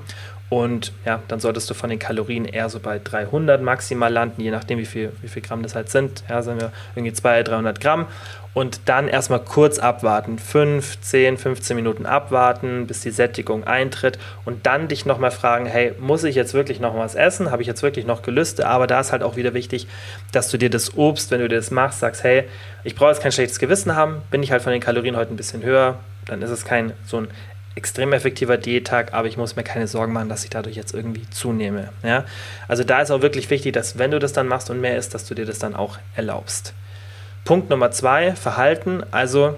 und 0.48 0.92
ja, 1.04 1.20
dann 1.28 1.40
solltest 1.40 1.68
du 1.68 1.74
von 1.74 1.90
den 1.90 1.98
Kalorien 1.98 2.44
eher 2.44 2.68
so 2.68 2.78
bei 2.78 3.00
300 3.02 3.60
maximal 3.62 4.12
landen, 4.12 4.40
je 4.40 4.50
nachdem, 4.50 4.78
wie 4.78 4.86
viel, 4.86 5.12
wie 5.20 5.28
viel 5.28 5.42
Gramm 5.42 5.62
das 5.62 5.74
halt 5.74 5.90
sind. 5.90 6.22
Ja, 6.28 6.40
sagen 6.42 6.60
wir 6.60 6.72
irgendwie 6.94 7.12
200, 7.12 7.48
300 7.48 7.80
Gramm. 7.80 8.06
Und 8.56 8.80
dann 8.86 9.06
erstmal 9.06 9.40
kurz 9.40 9.78
abwarten. 9.78 10.38
5, 10.38 11.02
10, 11.02 11.36
15 11.36 11.76
Minuten 11.76 12.06
abwarten, 12.06 12.86
bis 12.86 13.02
die 13.02 13.10
Sättigung 13.10 13.64
eintritt. 13.64 14.18
Und 14.46 14.64
dann 14.64 14.88
dich 14.88 15.04
nochmal 15.04 15.30
fragen: 15.30 15.66
Hey, 15.66 15.92
muss 15.98 16.24
ich 16.24 16.34
jetzt 16.36 16.54
wirklich 16.54 16.80
noch 16.80 16.96
was 16.96 17.16
essen? 17.16 17.50
Habe 17.50 17.60
ich 17.60 17.68
jetzt 17.68 17.82
wirklich 17.82 18.06
noch 18.06 18.22
Gelüste? 18.22 18.66
Aber 18.66 18.86
da 18.86 18.98
ist 19.00 19.12
halt 19.12 19.22
auch 19.22 19.36
wieder 19.36 19.52
wichtig, 19.52 19.86
dass 20.32 20.48
du 20.48 20.56
dir 20.56 20.70
das 20.70 20.96
Obst, 20.96 21.30
wenn 21.30 21.40
du 21.40 21.50
dir 21.50 21.56
das 21.56 21.70
machst, 21.70 22.00
sagst: 22.00 22.24
Hey, 22.24 22.44
ich 22.82 22.94
brauche 22.94 23.10
jetzt 23.10 23.20
kein 23.20 23.30
schlechtes 23.30 23.58
Gewissen 23.58 23.94
haben. 23.94 24.22
Bin 24.30 24.42
ich 24.42 24.52
halt 24.52 24.62
von 24.62 24.72
den 24.72 24.80
Kalorien 24.80 25.18
heute 25.18 25.34
ein 25.34 25.36
bisschen 25.36 25.62
höher? 25.62 25.98
Dann 26.24 26.40
ist 26.40 26.48
es 26.48 26.64
kein 26.64 26.94
so 27.04 27.18
ein 27.18 27.28
extrem 27.74 28.14
effektiver 28.14 28.56
Diättag, 28.56 29.12
aber 29.12 29.28
ich 29.28 29.36
muss 29.36 29.56
mir 29.56 29.64
keine 29.64 29.86
Sorgen 29.86 30.14
machen, 30.14 30.30
dass 30.30 30.44
ich 30.44 30.50
dadurch 30.50 30.76
jetzt 30.76 30.94
irgendwie 30.94 31.28
zunehme. 31.28 31.90
Ja? 32.02 32.24
Also 32.68 32.84
da 32.84 33.02
ist 33.02 33.10
auch 33.10 33.20
wirklich 33.20 33.50
wichtig, 33.50 33.74
dass 33.74 33.98
wenn 33.98 34.12
du 34.12 34.18
das 34.18 34.32
dann 34.32 34.48
machst 34.48 34.70
und 34.70 34.80
mehr 34.80 34.96
isst, 34.96 35.12
dass 35.12 35.26
du 35.26 35.34
dir 35.34 35.44
das 35.44 35.58
dann 35.58 35.74
auch 35.74 35.98
erlaubst. 36.14 36.72
Punkt 37.46 37.70
Nummer 37.70 37.92
zwei, 37.92 38.34
Verhalten. 38.34 39.02
Also 39.12 39.56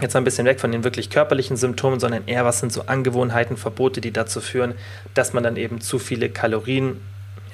jetzt 0.00 0.16
ein 0.16 0.24
bisschen 0.24 0.44
weg 0.44 0.60
von 0.60 0.72
den 0.72 0.84
wirklich 0.84 1.08
körperlichen 1.08 1.56
Symptomen, 1.56 2.00
sondern 2.00 2.26
eher, 2.26 2.44
was 2.44 2.58
sind 2.58 2.72
so 2.72 2.82
Angewohnheiten, 2.86 3.56
Verbote, 3.56 4.00
die 4.00 4.10
dazu 4.10 4.40
führen, 4.40 4.74
dass 5.14 5.32
man 5.32 5.44
dann 5.44 5.56
eben 5.56 5.80
zu 5.80 6.00
viele 6.00 6.28
Kalorien 6.28 7.00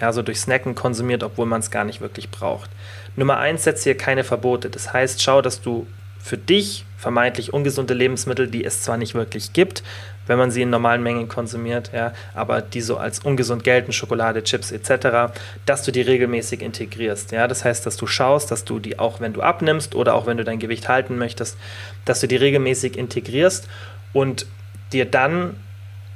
ja, 0.01 0.11
so 0.13 0.23
durch 0.23 0.41
Snacken 0.41 0.75
konsumiert, 0.75 1.23
obwohl 1.23 1.45
man 1.45 1.61
es 1.61 1.71
gar 1.71 1.85
nicht 1.85 2.01
wirklich 2.01 2.31
braucht. 2.31 2.71
Nummer 3.15 3.37
eins, 3.37 3.65
setze 3.65 3.85
hier 3.85 3.97
keine 3.97 4.25
Verbote. 4.25 4.71
Das 4.71 4.93
heißt, 4.93 5.23
schau, 5.23 5.43
dass 5.43 5.61
du 5.61 5.87
für 6.19 6.37
dich 6.37 6.85
vermeintlich 6.97 7.53
ungesunde 7.53 7.95
Lebensmittel, 7.95 8.49
die 8.49 8.65
es 8.65 8.83
zwar 8.83 8.97
nicht 8.97 9.15
wirklich 9.15 9.53
gibt, 9.53 9.83
wenn 10.27 10.39
man 10.39 10.51
sie 10.51 10.63
in 10.63 10.71
normalen 10.71 11.03
Mengen 11.03 11.29
konsumiert, 11.29 11.91
ja, 11.95 12.13
aber 12.35 12.61
die 12.61 12.81
so 12.81 12.99
als 12.99 13.21
ungesund 13.21 13.65
gelten, 13.65 13.93
Schokolade, 13.93 14.43
Chips 14.45 14.73
etc., 14.73 15.33
dass 15.65 15.83
du 15.83 15.91
die 15.91 16.03
regelmäßig 16.03 16.61
integrierst. 16.61 17.33
Ja. 17.33 17.49
Das 17.49 17.65
heißt, 17.65 17.87
dass 17.87 17.97
du 17.97 18.07
schaust, 18.07 18.51
dass 18.51 18.65
du 18.65 18.79
die 18.79 18.99
auch, 18.99 19.21
wenn 19.21 19.33
du 19.33 19.43
abnimmst 19.43 19.95
oder 19.95 20.15
auch 20.15 20.27
wenn 20.27 20.37
du 20.37 20.45
dein 20.45 20.59
Gewicht 20.59 20.89
halten 20.89 21.17
möchtest, 21.17 21.57
dass 22.05 22.21
du 22.21 22.29
die 22.29 22.37
regelmäßig 22.37 22.97
integrierst 22.97 23.69
und 24.13 24.47
dir 24.93 25.07
dann 25.07 25.55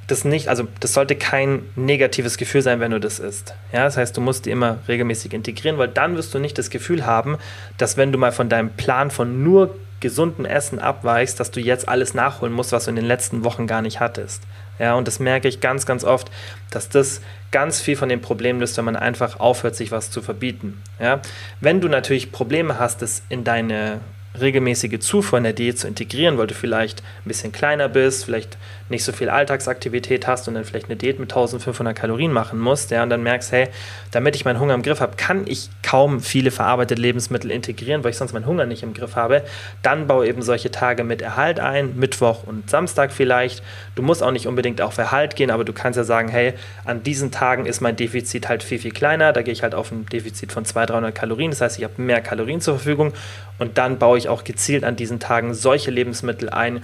das 0.09 0.25
nicht, 0.25 0.49
also 0.49 0.66
das 0.80 0.92
sollte 0.92 1.14
kein 1.14 1.62
negatives 1.76 2.37
Gefühl 2.37 2.61
sein, 2.61 2.80
wenn 2.80 2.90
du 2.90 3.00
das 3.00 3.18
isst. 3.18 3.54
Ja, 3.73 3.85
das 3.85 3.97
heißt, 3.97 4.16
du 4.16 4.21
musst 4.21 4.47
die 4.47 4.50
immer 4.50 4.78
regelmäßig 4.88 5.32
integrieren, 5.32 5.78
weil 5.78 5.88
dann 5.88 6.16
wirst 6.16 6.35
du 6.35 6.38
nicht 6.38 6.59
das 6.59 6.71
Gefühl 6.71 7.06
haben, 7.06 7.38
dass 7.78 7.97
wenn 7.97 8.12
du 8.12 8.18
mal 8.18 8.32
von 8.32 8.49
deinem 8.49 8.71
Plan 8.71 9.11
von 9.11 9.42
nur 9.42 9.75
gesunden 10.02 10.44
Essen 10.44 10.78
abweichst, 10.78 11.40
dass 11.40 11.50
du 11.50 11.61
jetzt 11.61 11.88
alles 11.88 12.12
nachholen 12.12 12.52
musst, 12.52 12.73
was 12.73 12.85
du 12.85 12.90
in 12.90 12.97
den 12.97 13.06
letzten 13.06 13.44
Wochen 13.44 13.66
gar 13.66 13.80
nicht 13.80 14.00
hattest. 14.00 14.42
Ja, 14.78 14.94
und 14.94 15.09
das 15.09 15.18
merke 15.18 15.49
ich 15.49 15.61
ganz, 15.61 15.87
ganz 15.87 16.04
oft, 16.04 16.30
dass 16.71 16.90
das 16.90 17.23
ganz 17.50 17.80
viel 17.80 17.97
von 17.97 18.09
den 18.11 18.21
Problemen 18.21 18.61
löst, 18.61 18.76
wenn 18.76 18.85
man 18.85 18.97
einfach 18.97 19.40
aufhört, 19.40 19.76
sich 19.76 19.92
was 19.92 20.11
zu 20.11 20.21
verbieten. 20.21 20.82
Ja, 21.00 21.21
wenn 21.61 21.80
du 21.80 21.88
natürlich 21.88 22.32
Probleme 22.32 22.78
hast, 22.78 23.00
das 23.00 23.23
in 23.30 23.44
deine 23.44 24.00
regelmäßige 24.40 24.98
Zufuhr 25.00 25.38
in 25.38 25.44
der 25.44 25.52
Diät 25.52 25.78
zu 25.78 25.86
integrieren, 25.86 26.38
weil 26.38 26.46
du 26.46 26.54
vielleicht 26.54 27.00
ein 27.00 27.28
bisschen 27.28 27.52
kleiner 27.52 27.88
bist, 27.88 28.24
vielleicht 28.24 28.56
nicht 28.88 29.04
so 29.04 29.12
viel 29.12 29.28
Alltagsaktivität 29.28 30.26
hast 30.26 30.48
und 30.48 30.54
dann 30.54 30.64
vielleicht 30.64 30.86
eine 30.86 30.96
Diät 30.96 31.18
mit 31.18 31.30
1500 31.32 31.96
Kalorien 31.96 32.32
machen 32.32 32.58
musst, 32.58 32.90
ja, 32.90 33.02
und 33.02 33.10
dann 33.10 33.22
merkst, 33.22 33.50
hey, 33.52 33.68
damit 34.10 34.36
ich 34.36 34.44
meinen 34.44 34.60
Hunger 34.60 34.74
im 34.74 34.82
Griff 34.82 35.00
habe, 35.00 35.16
kann 35.16 35.46
ich 35.46 35.68
kaum 35.82 36.20
viele 36.20 36.50
verarbeitete 36.50 37.00
Lebensmittel 37.00 37.50
integrieren, 37.50 38.04
weil 38.04 38.10
ich 38.10 38.16
sonst 38.16 38.32
meinen 38.32 38.46
Hunger 38.46 38.66
nicht 38.66 38.82
im 38.82 38.94
Griff 38.94 39.16
habe, 39.16 39.42
dann 39.82 40.06
baue 40.06 40.26
eben 40.26 40.42
solche 40.42 40.70
Tage 40.70 41.04
mit 41.04 41.22
Erhalt 41.22 41.58
ein, 41.58 41.96
Mittwoch 41.96 42.44
und 42.44 42.70
Samstag 42.70 43.12
vielleicht. 43.12 43.62
Du 43.94 44.02
musst 44.02 44.22
auch 44.22 44.30
nicht 44.30 44.46
unbedingt 44.46 44.80
auf 44.80 44.96
Erhalt 44.98 45.36
gehen, 45.36 45.50
aber 45.50 45.64
du 45.64 45.72
kannst 45.72 45.96
ja 45.96 46.04
sagen, 46.04 46.28
hey, 46.28 46.54
an 46.84 47.02
diesen 47.02 47.30
Tagen 47.30 47.66
ist 47.66 47.80
mein 47.80 47.96
Defizit 47.96 48.48
halt 48.48 48.62
viel, 48.62 48.78
viel 48.78 48.92
kleiner, 48.92 49.32
da 49.32 49.42
gehe 49.42 49.52
ich 49.52 49.62
halt 49.62 49.74
auf 49.74 49.90
ein 49.90 50.06
Defizit 50.06 50.52
von 50.52 50.64
200, 50.64 50.90
300 50.90 51.14
Kalorien, 51.14 51.50
das 51.50 51.60
heißt, 51.60 51.78
ich 51.78 51.84
habe 51.84 52.00
mehr 52.00 52.20
Kalorien 52.20 52.60
zur 52.60 52.74
Verfügung 52.74 53.12
und 53.58 53.78
dann 53.78 53.98
baue 53.98 54.18
ich 54.18 54.22
auch 54.29 54.45
gezielt 54.45 54.85
an 54.85 54.97
diesen 54.97 55.21
Tagen 55.21 55.55
solche 55.55 55.91
Lebensmittel 55.91 56.50
ein, 56.50 56.83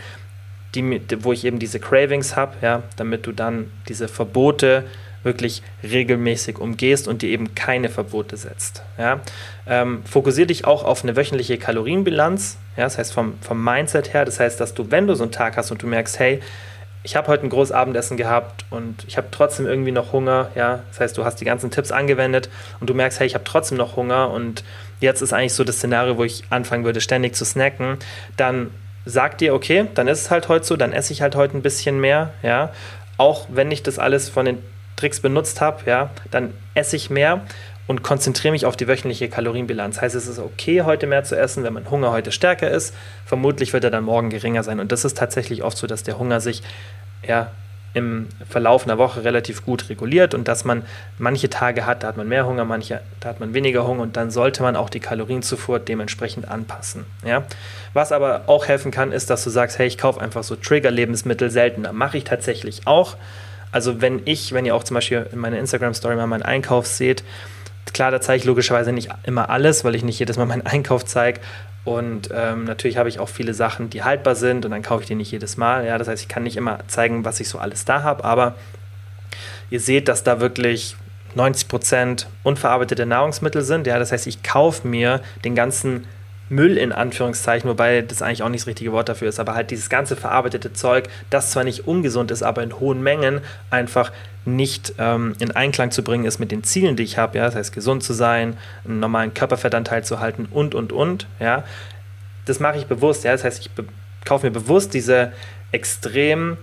die, 0.74 1.00
wo 1.20 1.32
ich 1.32 1.44
eben 1.44 1.58
diese 1.58 1.80
Cravings 1.80 2.36
habe, 2.36 2.56
ja, 2.62 2.82
damit 2.96 3.26
du 3.26 3.32
dann 3.32 3.70
diese 3.88 4.08
Verbote 4.08 4.84
wirklich 5.22 5.62
regelmäßig 5.82 6.58
umgehst 6.58 7.08
und 7.08 7.22
dir 7.22 7.30
eben 7.30 7.54
keine 7.54 7.88
Verbote 7.88 8.36
setzt. 8.36 8.82
Ja. 8.96 9.20
Ähm, 9.66 10.02
fokussiere 10.04 10.46
dich 10.46 10.64
auch 10.64 10.84
auf 10.84 11.02
eine 11.02 11.16
wöchentliche 11.16 11.58
Kalorienbilanz, 11.58 12.58
ja, 12.76 12.84
das 12.84 12.98
heißt 12.98 13.12
vom, 13.12 13.34
vom 13.40 13.62
Mindset 13.62 14.14
her, 14.14 14.24
das 14.24 14.38
heißt, 14.40 14.60
dass 14.60 14.74
du, 14.74 14.90
wenn 14.90 15.06
du 15.06 15.14
so 15.14 15.24
einen 15.24 15.32
Tag 15.32 15.56
hast 15.56 15.70
und 15.70 15.82
du 15.82 15.86
merkst, 15.86 16.18
hey, 16.18 16.40
ich 17.02 17.16
habe 17.16 17.28
heute 17.28 17.44
ein 17.44 17.48
großes 17.48 17.72
Abendessen 17.72 18.16
gehabt 18.16 18.64
und 18.70 19.04
ich 19.06 19.16
habe 19.16 19.28
trotzdem 19.30 19.66
irgendwie 19.66 19.92
noch 19.92 20.12
Hunger, 20.12 20.50
ja, 20.54 20.80
das 20.90 21.00
heißt, 21.00 21.18
du 21.18 21.24
hast 21.24 21.36
die 21.40 21.44
ganzen 21.44 21.70
Tipps 21.70 21.90
angewendet 21.90 22.48
und 22.80 22.90
du 22.90 22.94
merkst, 22.94 23.20
hey, 23.20 23.26
ich 23.26 23.34
habe 23.34 23.44
trotzdem 23.44 23.78
noch 23.78 23.96
Hunger 23.96 24.30
und 24.30 24.64
jetzt 25.00 25.22
ist 25.22 25.32
eigentlich 25.32 25.54
so 25.54 25.64
das 25.64 25.76
Szenario, 25.76 26.16
wo 26.16 26.24
ich 26.24 26.44
anfangen 26.50 26.84
würde, 26.84 27.00
ständig 27.00 27.34
zu 27.34 27.44
snacken, 27.44 27.98
dann 28.36 28.70
sag 29.04 29.38
dir, 29.38 29.54
okay, 29.54 29.86
dann 29.94 30.08
ist 30.08 30.20
es 30.22 30.30
halt 30.30 30.48
heute 30.48 30.64
so, 30.64 30.76
dann 30.76 30.92
esse 30.92 31.12
ich 31.12 31.22
halt 31.22 31.34
heute 31.34 31.56
ein 31.56 31.62
bisschen 31.62 32.00
mehr, 32.00 32.30
ja. 32.42 32.72
Auch 33.16 33.46
wenn 33.48 33.70
ich 33.70 33.82
das 33.82 33.98
alles 33.98 34.28
von 34.28 34.46
den 34.46 34.58
Tricks 34.96 35.20
benutzt 35.20 35.60
habe, 35.60 35.82
ja, 35.86 36.10
dann 36.30 36.52
esse 36.74 36.96
ich 36.96 37.10
mehr 37.10 37.42
und 37.86 38.02
konzentriere 38.02 38.52
mich 38.52 38.66
auf 38.66 38.76
die 38.76 38.86
wöchentliche 38.86 39.28
Kalorienbilanz. 39.28 40.00
Heißt, 40.00 40.14
es 40.14 40.26
ist 40.26 40.38
okay, 40.38 40.82
heute 40.82 41.06
mehr 41.06 41.24
zu 41.24 41.36
essen, 41.36 41.64
wenn 41.64 41.72
mein 41.72 41.90
Hunger 41.90 42.12
heute 42.12 42.32
stärker 42.32 42.70
ist. 42.70 42.94
Vermutlich 43.24 43.72
wird 43.72 43.82
er 43.82 43.90
dann 43.90 44.04
morgen 44.04 44.28
geringer 44.28 44.62
sein. 44.62 44.78
Und 44.78 44.92
das 44.92 45.04
ist 45.06 45.16
tatsächlich 45.16 45.62
oft 45.62 45.78
so, 45.78 45.86
dass 45.86 46.02
der 46.02 46.18
Hunger 46.18 46.40
sich 46.40 46.62
ja, 47.26 47.50
im 47.94 48.28
Verlauf 48.48 48.84
einer 48.84 48.98
Woche 48.98 49.24
relativ 49.24 49.64
gut 49.64 49.88
reguliert 49.88 50.34
und 50.34 50.46
dass 50.46 50.64
man 50.64 50.82
manche 51.18 51.48
Tage 51.48 51.86
hat, 51.86 52.02
da 52.02 52.08
hat 52.08 52.16
man 52.16 52.28
mehr 52.28 52.46
Hunger, 52.46 52.64
manche, 52.64 53.00
da 53.20 53.30
hat 53.30 53.40
man 53.40 53.54
weniger 53.54 53.86
Hunger 53.86 54.02
und 54.02 54.16
dann 54.16 54.30
sollte 54.30 54.62
man 54.62 54.76
auch 54.76 54.90
die 54.90 55.00
Kalorienzufuhr 55.00 55.78
dementsprechend 55.78 56.48
anpassen. 56.48 57.06
Ja? 57.24 57.44
Was 57.94 58.12
aber 58.12 58.42
auch 58.46 58.68
helfen 58.68 58.90
kann, 58.90 59.10
ist, 59.10 59.30
dass 59.30 59.42
du 59.42 59.50
sagst, 59.50 59.78
hey, 59.78 59.86
ich 59.86 59.98
kaufe 59.98 60.20
einfach 60.20 60.44
so 60.44 60.54
Trigger-Lebensmittel 60.54 61.50
seltener. 61.50 61.92
Mache 61.92 62.18
ich 62.18 62.24
tatsächlich 62.24 62.86
auch. 62.86 63.16
Also 63.72 64.00
wenn 64.00 64.22
ich, 64.24 64.52
wenn 64.52 64.66
ihr 64.66 64.74
auch 64.74 64.84
zum 64.84 64.94
Beispiel 64.94 65.26
in 65.32 65.38
meiner 65.38 65.58
Instagram-Story 65.58 66.16
mal 66.16 66.26
meinen 66.26 66.42
Einkauf 66.42 66.86
seht, 66.86 67.24
klar, 67.92 68.10
da 68.10 68.20
zeige 68.20 68.38
ich 68.38 68.44
logischerweise 68.44 68.92
nicht 68.92 69.10
immer 69.24 69.50
alles, 69.50 69.84
weil 69.84 69.94
ich 69.94 70.04
nicht 70.04 70.18
jedes 70.18 70.36
Mal 70.36 70.46
meinen 70.46 70.66
Einkauf 70.66 71.04
zeige, 71.04 71.40
und 71.88 72.30
ähm, 72.34 72.64
natürlich 72.64 72.96
habe 72.96 73.08
ich 73.08 73.18
auch 73.18 73.28
viele 73.28 73.54
Sachen, 73.54 73.90
die 73.90 74.02
haltbar 74.02 74.34
sind 74.34 74.64
und 74.64 74.70
dann 74.70 74.82
kaufe 74.82 75.02
ich 75.02 75.08
die 75.08 75.14
nicht 75.14 75.32
jedes 75.32 75.56
Mal. 75.56 75.86
Ja, 75.86 75.98
das 75.98 76.08
heißt, 76.08 76.22
ich 76.22 76.28
kann 76.28 76.42
nicht 76.42 76.56
immer 76.56 76.80
zeigen, 76.86 77.24
was 77.24 77.40
ich 77.40 77.48
so 77.48 77.58
alles 77.58 77.84
da 77.84 78.02
habe, 78.02 78.24
aber 78.24 78.54
ihr 79.70 79.80
seht, 79.80 80.08
dass 80.08 80.22
da 80.22 80.40
wirklich 80.40 80.96
90% 81.36 82.26
unverarbeitete 82.42 83.06
Nahrungsmittel 83.06 83.62
sind. 83.62 83.86
Ja, 83.86 83.98
das 83.98 84.12
heißt, 84.12 84.26
ich 84.26 84.42
kaufe 84.42 84.86
mir 84.86 85.20
den 85.44 85.54
ganzen 85.54 86.06
Müll 86.48 86.78
in 86.78 86.92
Anführungszeichen, 86.92 87.68
wobei 87.68 88.02
das 88.02 88.22
eigentlich 88.22 88.42
auch 88.42 88.48
nicht 88.48 88.62
das 88.62 88.68
richtige 88.68 88.92
Wort 88.92 89.08
dafür 89.08 89.28
ist, 89.28 89.38
aber 89.38 89.54
halt 89.54 89.70
dieses 89.70 89.88
ganze 89.88 90.16
verarbeitete 90.16 90.72
Zeug, 90.72 91.08
das 91.30 91.50
zwar 91.50 91.64
nicht 91.64 91.86
ungesund 91.86 92.30
ist, 92.30 92.42
aber 92.42 92.62
in 92.62 92.78
hohen 92.78 93.02
Mengen 93.02 93.40
einfach 93.70 94.12
nicht 94.44 94.94
ähm, 94.98 95.34
in 95.38 95.50
Einklang 95.50 95.90
zu 95.90 96.02
bringen 96.02 96.24
ist 96.24 96.38
mit 96.38 96.50
den 96.50 96.64
Zielen, 96.64 96.96
die 96.96 97.02
ich 97.02 97.18
habe, 97.18 97.38
ja, 97.38 97.44
das 97.44 97.54
heißt 97.54 97.74
gesund 97.74 98.02
zu 98.02 98.12
sein, 98.12 98.56
einen 98.84 99.00
normalen 99.00 99.34
Körperfettanteil 99.34 100.04
zu 100.04 100.20
halten 100.20 100.48
und 100.50 100.74
und 100.74 100.92
und, 100.92 101.26
ja. 101.38 101.64
Das 102.46 102.60
mache 102.60 102.78
ich 102.78 102.86
bewusst, 102.86 103.24
ja, 103.24 103.32
das 103.32 103.44
heißt, 103.44 103.60
ich 103.60 103.70
kaufe 104.24 104.46
mir 104.46 104.52
bewusst 104.52 104.94
diese 104.94 105.32
extrem 105.70 106.56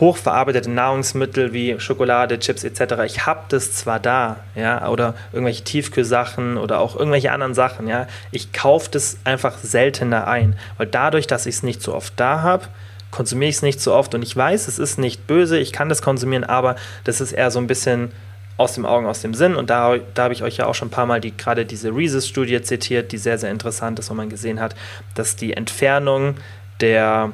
hochverarbeitete 0.00 0.70
Nahrungsmittel 0.70 1.52
wie 1.52 1.78
Schokolade, 1.78 2.38
Chips 2.38 2.64
etc. 2.64 3.02
Ich 3.04 3.26
habe 3.26 3.40
das 3.48 3.72
zwar 3.72 4.00
da, 4.00 4.38
ja, 4.54 4.88
oder 4.88 5.14
irgendwelche 5.32 5.64
Tiefkühlsachen 5.64 6.56
oder 6.56 6.80
auch 6.80 6.96
irgendwelche 6.96 7.32
anderen 7.32 7.54
Sachen, 7.54 7.88
ja. 7.88 8.06
Ich 8.30 8.52
kaufe 8.52 8.90
das 8.90 9.18
einfach 9.24 9.58
seltener 9.58 10.26
ein, 10.26 10.56
weil 10.78 10.86
dadurch, 10.86 11.26
dass 11.26 11.46
ich 11.46 11.56
es 11.56 11.62
nicht 11.62 11.82
so 11.82 11.94
oft 11.94 12.14
da 12.16 12.40
habe, 12.42 12.66
konsumiere 13.10 13.50
ich 13.50 13.56
es 13.56 13.62
nicht 13.62 13.80
so 13.80 13.92
oft 13.94 14.14
und 14.14 14.22
ich 14.22 14.36
weiß, 14.36 14.68
es 14.68 14.78
ist 14.78 14.98
nicht 14.98 15.26
böse, 15.26 15.58
ich 15.58 15.72
kann 15.72 15.88
das 15.88 16.02
konsumieren, 16.02 16.44
aber 16.44 16.76
das 17.04 17.20
ist 17.20 17.32
eher 17.32 17.50
so 17.50 17.58
ein 17.58 17.66
bisschen 17.66 18.10
aus 18.56 18.74
dem 18.74 18.86
Augen, 18.86 19.06
aus 19.06 19.20
dem 19.20 19.34
Sinn. 19.34 19.54
Und 19.56 19.70
da, 19.70 19.96
da 20.14 20.24
habe 20.24 20.34
ich 20.34 20.42
euch 20.42 20.56
ja 20.56 20.66
auch 20.66 20.74
schon 20.74 20.88
ein 20.88 20.92
paar 20.92 21.06
Mal 21.06 21.20
die, 21.20 21.36
gerade 21.36 21.64
diese 21.64 21.90
Rhesus-Studie 21.90 22.62
zitiert, 22.62 23.12
die 23.12 23.18
sehr, 23.18 23.38
sehr 23.38 23.50
interessant 23.50 23.98
ist, 23.98 24.10
wo 24.10 24.14
man 24.14 24.28
gesehen 24.28 24.60
hat, 24.60 24.74
dass 25.14 25.36
die 25.36 25.54
Entfernung 25.54 26.36
der 26.80 27.32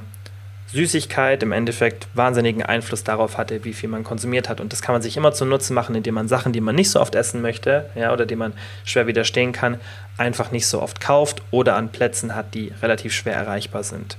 Süßigkeit 0.72 1.42
im 1.42 1.52
Endeffekt 1.52 2.08
wahnsinnigen 2.14 2.62
Einfluss 2.62 3.02
darauf 3.02 3.38
hatte, 3.38 3.64
wie 3.64 3.72
viel 3.72 3.88
man 3.88 4.04
konsumiert 4.04 4.48
hat. 4.48 4.60
Und 4.60 4.72
das 4.72 4.82
kann 4.82 4.94
man 4.94 5.02
sich 5.02 5.16
immer 5.16 5.32
zunutze 5.32 5.72
machen, 5.72 5.94
indem 5.94 6.14
man 6.14 6.28
Sachen, 6.28 6.52
die 6.52 6.60
man 6.60 6.74
nicht 6.74 6.90
so 6.90 7.00
oft 7.00 7.14
essen 7.14 7.40
möchte, 7.40 7.88
ja, 7.94 8.12
oder 8.12 8.26
die 8.26 8.36
man 8.36 8.52
schwer 8.84 9.06
widerstehen 9.06 9.52
kann, 9.52 9.80
einfach 10.18 10.50
nicht 10.50 10.66
so 10.66 10.82
oft 10.82 11.00
kauft 11.00 11.42
oder 11.50 11.76
an 11.76 11.90
Plätzen 11.90 12.34
hat, 12.34 12.54
die 12.54 12.72
relativ 12.82 13.14
schwer 13.14 13.34
erreichbar 13.34 13.82
sind. 13.82 14.18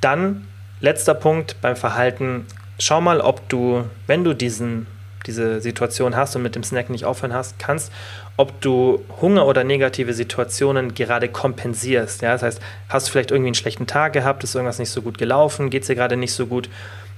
Dann, 0.00 0.46
letzter 0.80 1.14
Punkt 1.14 1.56
beim 1.60 1.76
Verhalten, 1.76 2.46
schau 2.78 3.00
mal, 3.00 3.20
ob 3.20 3.48
du, 3.48 3.84
wenn 4.06 4.24
du 4.24 4.34
diesen 4.34 4.86
diese 5.26 5.60
Situation 5.60 6.16
hast 6.16 6.34
und 6.36 6.42
mit 6.42 6.54
dem 6.54 6.64
Snack 6.64 6.90
nicht 6.90 7.04
aufhören 7.04 7.34
hast, 7.34 7.58
kannst, 7.58 7.92
ob 8.38 8.60
du 8.60 9.04
Hunger 9.20 9.46
oder 9.46 9.64
negative 9.64 10.14
Situationen 10.14 10.94
gerade 10.94 11.28
kompensierst. 11.28 12.22
Ja? 12.22 12.32
Das 12.32 12.42
heißt, 12.42 12.60
hast 12.88 13.08
du 13.08 13.12
vielleicht 13.12 13.32
irgendwie 13.32 13.48
einen 13.48 13.54
schlechten 13.54 13.88
Tag 13.88 14.12
gehabt, 14.12 14.44
ist 14.44 14.54
irgendwas 14.54 14.78
nicht 14.78 14.90
so 14.90 15.02
gut 15.02 15.18
gelaufen, 15.18 15.70
geht 15.70 15.82
es 15.82 15.88
dir 15.88 15.96
gerade 15.96 16.16
nicht 16.16 16.32
so 16.32 16.46
gut 16.46 16.70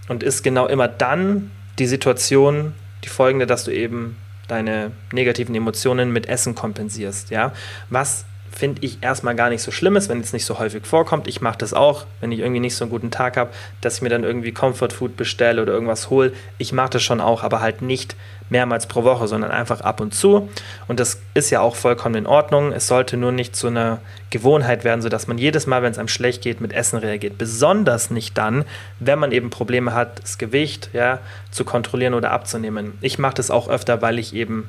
und 0.08 0.22
ist 0.22 0.42
genau 0.42 0.66
immer 0.66 0.88
dann 0.88 1.50
die 1.78 1.86
Situation, 1.86 2.72
die 3.04 3.10
folgende, 3.10 3.46
dass 3.46 3.64
du 3.64 3.70
eben 3.70 4.16
deine 4.48 4.92
negativen 5.12 5.54
Emotionen 5.54 6.10
mit 6.10 6.26
Essen 6.26 6.54
kompensierst. 6.54 7.30
Ja? 7.30 7.52
Was 7.90 8.24
finde 8.60 8.82
ich 8.84 8.98
erstmal 9.00 9.34
gar 9.34 9.48
nicht 9.48 9.62
so 9.62 9.70
schlimm 9.70 9.96
ist, 9.96 10.10
wenn 10.10 10.20
es 10.20 10.34
nicht 10.34 10.44
so 10.44 10.58
häufig 10.58 10.84
vorkommt. 10.86 11.26
Ich 11.26 11.40
mache 11.40 11.56
das 11.56 11.72
auch, 11.72 12.04
wenn 12.20 12.30
ich 12.30 12.40
irgendwie 12.40 12.60
nicht 12.60 12.76
so 12.76 12.84
einen 12.84 12.90
guten 12.90 13.10
Tag 13.10 13.38
habe, 13.38 13.48
dass 13.80 13.96
ich 13.96 14.02
mir 14.02 14.10
dann 14.10 14.22
irgendwie 14.22 14.52
Comfort 14.52 14.90
Food 14.90 15.16
bestelle 15.16 15.62
oder 15.62 15.72
irgendwas 15.72 16.10
hole. 16.10 16.32
Ich 16.58 16.74
mache 16.74 16.90
das 16.90 17.02
schon 17.02 17.22
auch, 17.22 17.42
aber 17.42 17.62
halt 17.62 17.80
nicht 17.80 18.16
mehrmals 18.50 18.86
pro 18.86 19.02
Woche, 19.02 19.28
sondern 19.28 19.50
einfach 19.50 19.80
ab 19.80 20.02
und 20.02 20.12
zu. 20.12 20.50
Und 20.88 21.00
das 21.00 21.22
ist 21.32 21.48
ja 21.48 21.62
auch 21.62 21.74
vollkommen 21.74 22.16
in 22.16 22.26
Ordnung. 22.26 22.72
Es 22.72 22.86
sollte 22.86 23.16
nur 23.16 23.32
nicht 23.32 23.56
so 23.56 23.68
eine 23.68 23.98
Gewohnheit 24.28 24.84
werden, 24.84 25.00
sodass 25.00 25.26
man 25.26 25.38
jedes 25.38 25.66
Mal, 25.66 25.82
wenn 25.82 25.92
es 25.92 25.98
einem 25.98 26.08
schlecht 26.08 26.42
geht, 26.42 26.60
mit 26.60 26.74
Essen 26.74 26.98
reagiert. 26.98 27.38
Besonders 27.38 28.10
nicht 28.10 28.36
dann, 28.36 28.66
wenn 28.98 29.18
man 29.18 29.32
eben 29.32 29.48
Probleme 29.48 29.94
hat, 29.94 30.22
das 30.22 30.36
Gewicht 30.36 30.90
ja, 30.92 31.20
zu 31.50 31.64
kontrollieren 31.64 32.12
oder 32.12 32.30
abzunehmen. 32.30 32.98
Ich 33.00 33.18
mache 33.18 33.34
das 33.34 33.50
auch 33.50 33.70
öfter, 33.70 34.02
weil 34.02 34.18
ich 34.18 34.34
eben 34.34 34.68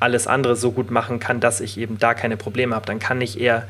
alles 0.00 0.26
andere 0.26 0.56
so 0.56 0.72
gut 0.72 0.90
machen 0.90 1.20
kann, 1.20 1.40
dass 1.40 1.60
ich 1.60 1.78
eben 1.78 1.98
da 1.98 2.14
keine 2.14 2.36
Probleme 2.36 2.74
habe. 2.74 2.86
Dann 2.86 2.98
kann 2.98 3.20
ich 3.20 3.40
eher 3.40 3.66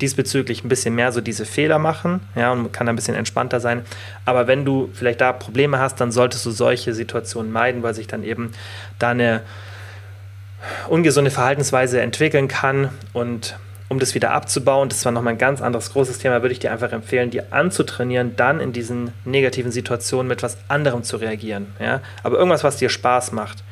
diesbezüglich 0.00 0.64
ein 0.64 0.68
bisschen 0.68 0.94
mehr 0.94 1.10
so 1.10 1.20
diese 1.20 1.44
Fehler 1.44 1.78
machen, 1.78 2.20
ja, 2.36 2.52
und 2.52 2.72
kann 2.72 2.88
ein 2.88 2.96
bisschen 2.96 3.16
entspannter 3.16 3.58
sein. 3.60 3.82
Aber 4.24 4.46
wenn 4.46 4.64
du 4.64 4.90
vielleicht 4.92 5.20
da 5.20 5.32
Probleme 5.32 5.78
hast, 5.78 6.00
dann 6.00 6.12
solltest 6.12 6.46
du 6.46 6.50
solche 6.50 6.94
Situationen 6.94 7.50
meiden, 7.50 7.82
weil 7.82 7.94
sich 7.94 8.06
dann 8.06 8.22
eben 8.22 8.52
da 8.98 9.10
eine 9.10 9.42
ungesunde 10.88 11.30
Verhaltensweise 11.30 12.00
entwickeln 12.00 12.48
kann 12.48 12.90
und 13.12 13.56
um 13.88 13.98
das 13.98 14.14
wieder 14.14 14.32
abzubauen, 14.32 14.90
das 14.90 15.04
war 15.04 15.12
nochmal 15.12 15.34
ein 15.34 15.38
ganz 15.38 15.62
anderes 15.62 15.92
großes 15.92 16.18
Thema, 16.18 16.42
würde 16.42 16.52
ich 16.52 16.58
dir 16.58 16.72
einfach 16.72 16.92
empfehlen, 16.92 17.30
dir 17.30 17.46
anzutrainieren, 17.52 18.36
dann 18.36 18.60
in 18.60 18.72
diesen 18.72 19.12
negativen 19.24 19.72
Situationen 19.72 20.28
mit 20.28 20.42
was 20.42 20.58
anderem 20.68 21.04
zu 21.04 21.16
reagieren. 21.16 21.68
Ja? 21.80 22.00
Aber 22.22 22.36
irgendwas, 22.36 22.64
was 22.64 22.76
dir 22.76 22.90
Spaß 22.90 23.32
macht. 23.32 23.64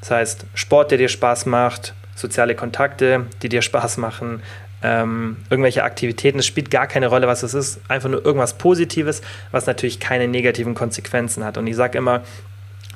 Das 0.00 0.10
heißt, 0.10 0.46
Sport, 0.54 0.90
der 0.90 0.98
dir 0.98 1.08
Spaß 1.08 1.46
macht, 1.46 1.94
soziale 2.14 2.54
Kontakte, 2.54 3.26
die 3.42 3.48
dir 3.48 3.62
Spaß 3.62 3.96
machen, 3.96 4.42
ähm, 4.82 5.38
irgendwelche 5.50 5.82
Aktivitäten. 5.82 6.38
Es 6.38 6.46
spielt 6.46 6.70
gar 6.70 6.86
keine 6.86 7.08
Rolle, 7.08 7.26
was 7.26 7.42
es 7.42 7.54
ist. 7.54 7.80
Einfach 7.88 8.08
nur 8.08 8.24
irgendwas 8.24 8.54
Positives, 8.54 9.22
was 9.50 9.66
natürlich 9.66 9.98
keine 9.98 10.28
negativen 10.28 10.74
Konsequenzen 10.74 11.44
hat. 11.44 11.58
Und 11.58 11.66
ich 11.66 11.76
sage 11.76 11.98
immer 11.98 12.22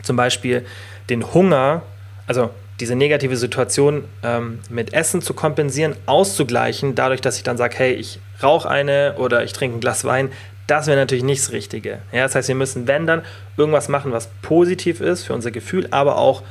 zum 0.03 0.17
Beispiel 0.17 0.65
den 1.11 1.35
Hunger, 1.35 1.83
also 2.27 2.51
diese 2.81 2.97
negative 2.97 3.37
Situation 3.37 4.05
ähm, 4.23 4.61
mit 4.69 4.93
Essen 4.93 5.23
zu 5.23 5.35
kompensieren, 5.35 5.95
auszugleichen, 6.07 6.95
dadurch, 6.95 7.21
dass 7.21 7.37
ich 7.37 7.43
dann 7.43 7.57
sage, 7.57 7.77
hey, 7.79 7.93
ich 7.93 8.19
rauche 8.43 8.69
eine 8.69 9.15
oder 9.19 9.45
ich 9.45 9.53
trinke 9.53 9.77
ein 9.77 9.81
Glas 9.81 10.05
Wein, 10.05 10.31
das 10.67 10.87
wäre 10.87 10.97
natürlich 10.97 11.25
nicht 11.25 11.43
das 11.43 11.53
Richtige. 11.53 11.99
Ja, 12.13 12.23
das 12.23 12.35
heißt, 12.35 12.49
wir 12.49 12.55
müssen, 12.55 12.89
wenn 12.89 13.07
dann, 13.07 13.23
irgendwas 13.57 13.89
machen, 13.89 14.13
was 14.13 14.29
positiv 14.41 15.01
ist 15.01 15.25
für 15.25 15.35
unser 15.35 15.51
Gefühl, 15.51 15.87
aber 15.91 16.17
auch 16.17 16.43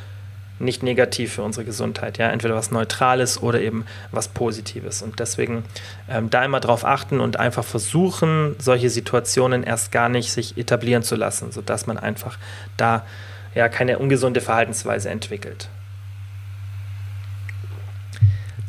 nicht 0.62 0.84
negativ 0.84 1.34
für 1.34 1.44
unsere 1.44 1.65
Gesundheit. 1.65 2.18
Ja, 2.18 2.30
entweder 2.30 2.56
was 2.56 2.72
Neutrales 2.72 3.41
oder 3.41 3.60
eben 3.60 3.86
was 4.12 4.27
Positives. 4.27 5.01
Und 5.01 5.20
deswegen 5.20 5.63
ähm, 6.10 6.30
da 6.30 6.46
immer 6.46 6.60
drauf 6.60 6.86
achten 6.86 7.20
und 7.20 7.38
einfach 7.38 7.63
versuchen, 7.63 8.56
solche 8.60 8.89
Situationen 8.89 9.63
erst 9.63 9.91
gar 9.91 10.10
nicht 10.10 10.32
sich 10.32 10.58
etablieren 10.58 11.03
zu 11.03 11.15
lassen, 11.15 11.51
sodass 11.51 11.88
man 11.88 11.98
einfach 11.98 12.38
da 12.77 13.06
ja 13.53 13.70
keine 13.70 14.00
ungesunde 14.00 14.41
Verhaltensweise 14.41 15.10
entwickelt. 15.10 15.70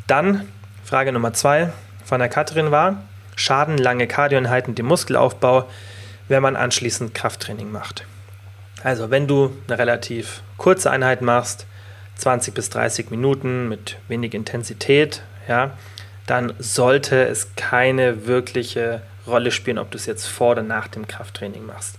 Dann 0.07 0.47
Frage 0.83 1.13
Nummer 1.13 1.33
zwei 1.33 1.71
von 2.03 2.19
der 2.19 2.29
Katrin 2.29 2.71
war: 2.71 3.03
Schaden 3.35 3.77
lange 3.77 4.07
Kardioeinheiten 4.07 4.75
dem 4.75 4.87
Muskelaufbau, 4.87 5.69
wenn 6.27 6.41
man 6.41 6.55
anschließend 6.55 7.13
Krafttraining 7.13 7.71
macht. 7.71 8.05
Also, 8.83 9.09
wenn 9.09 9.27
du 9.27 9.55
eine 9.67 9.77
relativ 9.77 10.41
kurze 10.57 10.91
Einheit 10.91 11.21
machst, 11.21 11.65
20 12.15 12.53
bis 12.53 12.69
30 12.69 13.09
Minuten 13.09 13.69
mit 13.69 13.97
wenig 14.07 14.33
Intensität, 14.33 15.21
ja, 15.47 15.71
dann 16.25 16.53
sollte 16.59 17.27
es 17.27 17.55
keine 17.55 18.27
wirkliche 18.27 19.01
Rolle 19.27 19.51
spielen, 19.51 19.77
ob 19.77 19.91
du 19.91 19.97
es 19.97 20.05
jetzt 20.05 20.27
vor 20.27 20.51
oder 20.51 20.63
nach 20.63 20.87
dem 20.87 21.07
Krafttraining 21.07 21.65
machst. 21.65 21.97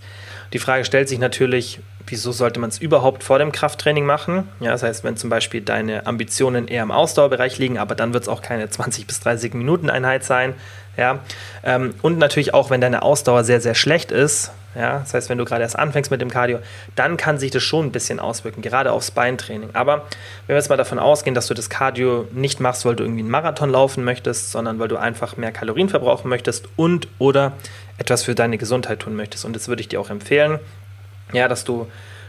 Die 0.53 0.59
Frage 0.59 0.85
stellt 0.85 1.09
sich 1.09 1.19
natürlich, 1.19 1.79
wieso 2.07 2.31
sollte 2.31 2.59
man 2.59 2.69
es 2.69 2.77
überhaupt 2.77 3.23
vor 3.23 3.39
dem 3.39 3.51
Krafttraining 3.51 4.05
machen? 4.05 4.47
Ja, 4.59 4.71
das 4.71 4.83
heißt, 4.83 5.03
wenn 5.03 5.17
zum 5.17 5.29
Beispiel 5.29 5.61
deine 5.61 6.05
Ambitionen 6.05 6.67
eher 6.67 6.83
im 6.83 6.91
Ausdauerbereich 6.91 7.57
liegen, 7.57 7.77
aber 7.77 7.95
dann 7.95 8.13
wird 8.13 8.23
es 8.23 8.29
auch 8.29 8.41
keine 8.41 8.69
20 8.69 9.07
bis 9.07 9.19
30 9.21 9.53
Minuten 9.53 9.89
Einheit 9.89 10.23
sein. 10.23 10.53
Ja, 10.97 11.19
ähm, 11.63 11.93
und 12.01 12.17
natürlich 12.17 12.53
auch, 12.53 12.69
wenn 12.69 12.79
deine 12.79 13.01
Ausdauer 13.01 13.43
sehr, 13.43 13.59
sehr 13.59 13.75
schlecht 13.75 14.11
ist, 14.11 14.51
ja, 14.75 14.99
das 14.99 15.13
heißt, 15.13 15.29
wenn 15.29 15.37
du 15.37 15.45
gerade 15.45 15.63
erst 15.63 15.79
anfängst 15.79 16.11
mit 16.11 16.21
dem 16.21 16.29
Cardio, 16.29 16.59
dann 16.95 17.17
kann 17.17 17.37
sich 17.37 17.51
das 17.51 17.63
schon 17.63 17.85
ein 17.85 17.91
bisschen 17.91 18.19
auswirken, 18.19 18.61
gerade 18.61 18.91
aufs 18.91 19.11
Beintraining. 19.11 19.69
Aber 19.73 20.05
wenn 20.47 20.53
wir 20.53 20.55
jetzt 20.55 20.69
mal 20.69 20.77
davon 20.77 20.99
ausgehen, 20.99 21.33
dass 21.33 21.47
du 21.47 21.53
das 21.53 21.69
Cardio 21.69 22.27
nicht 22.33 22.59
machst, 22.59 22.85
weil 22.85 22.95
du 22.95 23.03
irgendwie 23.03 23.21
einen 23.21 23.31
Marathon 23.31 23.69
laufen 23.69 24.03
möchtest, 24.03 24.51
sondern 24.51 24.77
weil 24.79 24.89
du 24.89 24.97
einfach 24.97 25.37
mehr 25.37 25.51
Kalorien 25.51 25.89
verbrauchen 25.89 26.29
möchtest 26.29 26.67
und 26.75 27.07
oder 27.19 27.53
etwas 27.97 28.23
für 28.23 28.35
deine 28.35 28.57
Gesundheit 28.57 28.99
tun 28.99 29.15
möchtest. 29.15 29.45
Und 29.45 29.55
das 29.55 29.67
würde 29.67 29.81
ich 29.81 29.87
dir 29.87 30.01
auch 30.01 30.09
empfehlen, 30.09 30.59
ja, 31.31 31.47
dass 31.47 31.63
du 31.63 31.87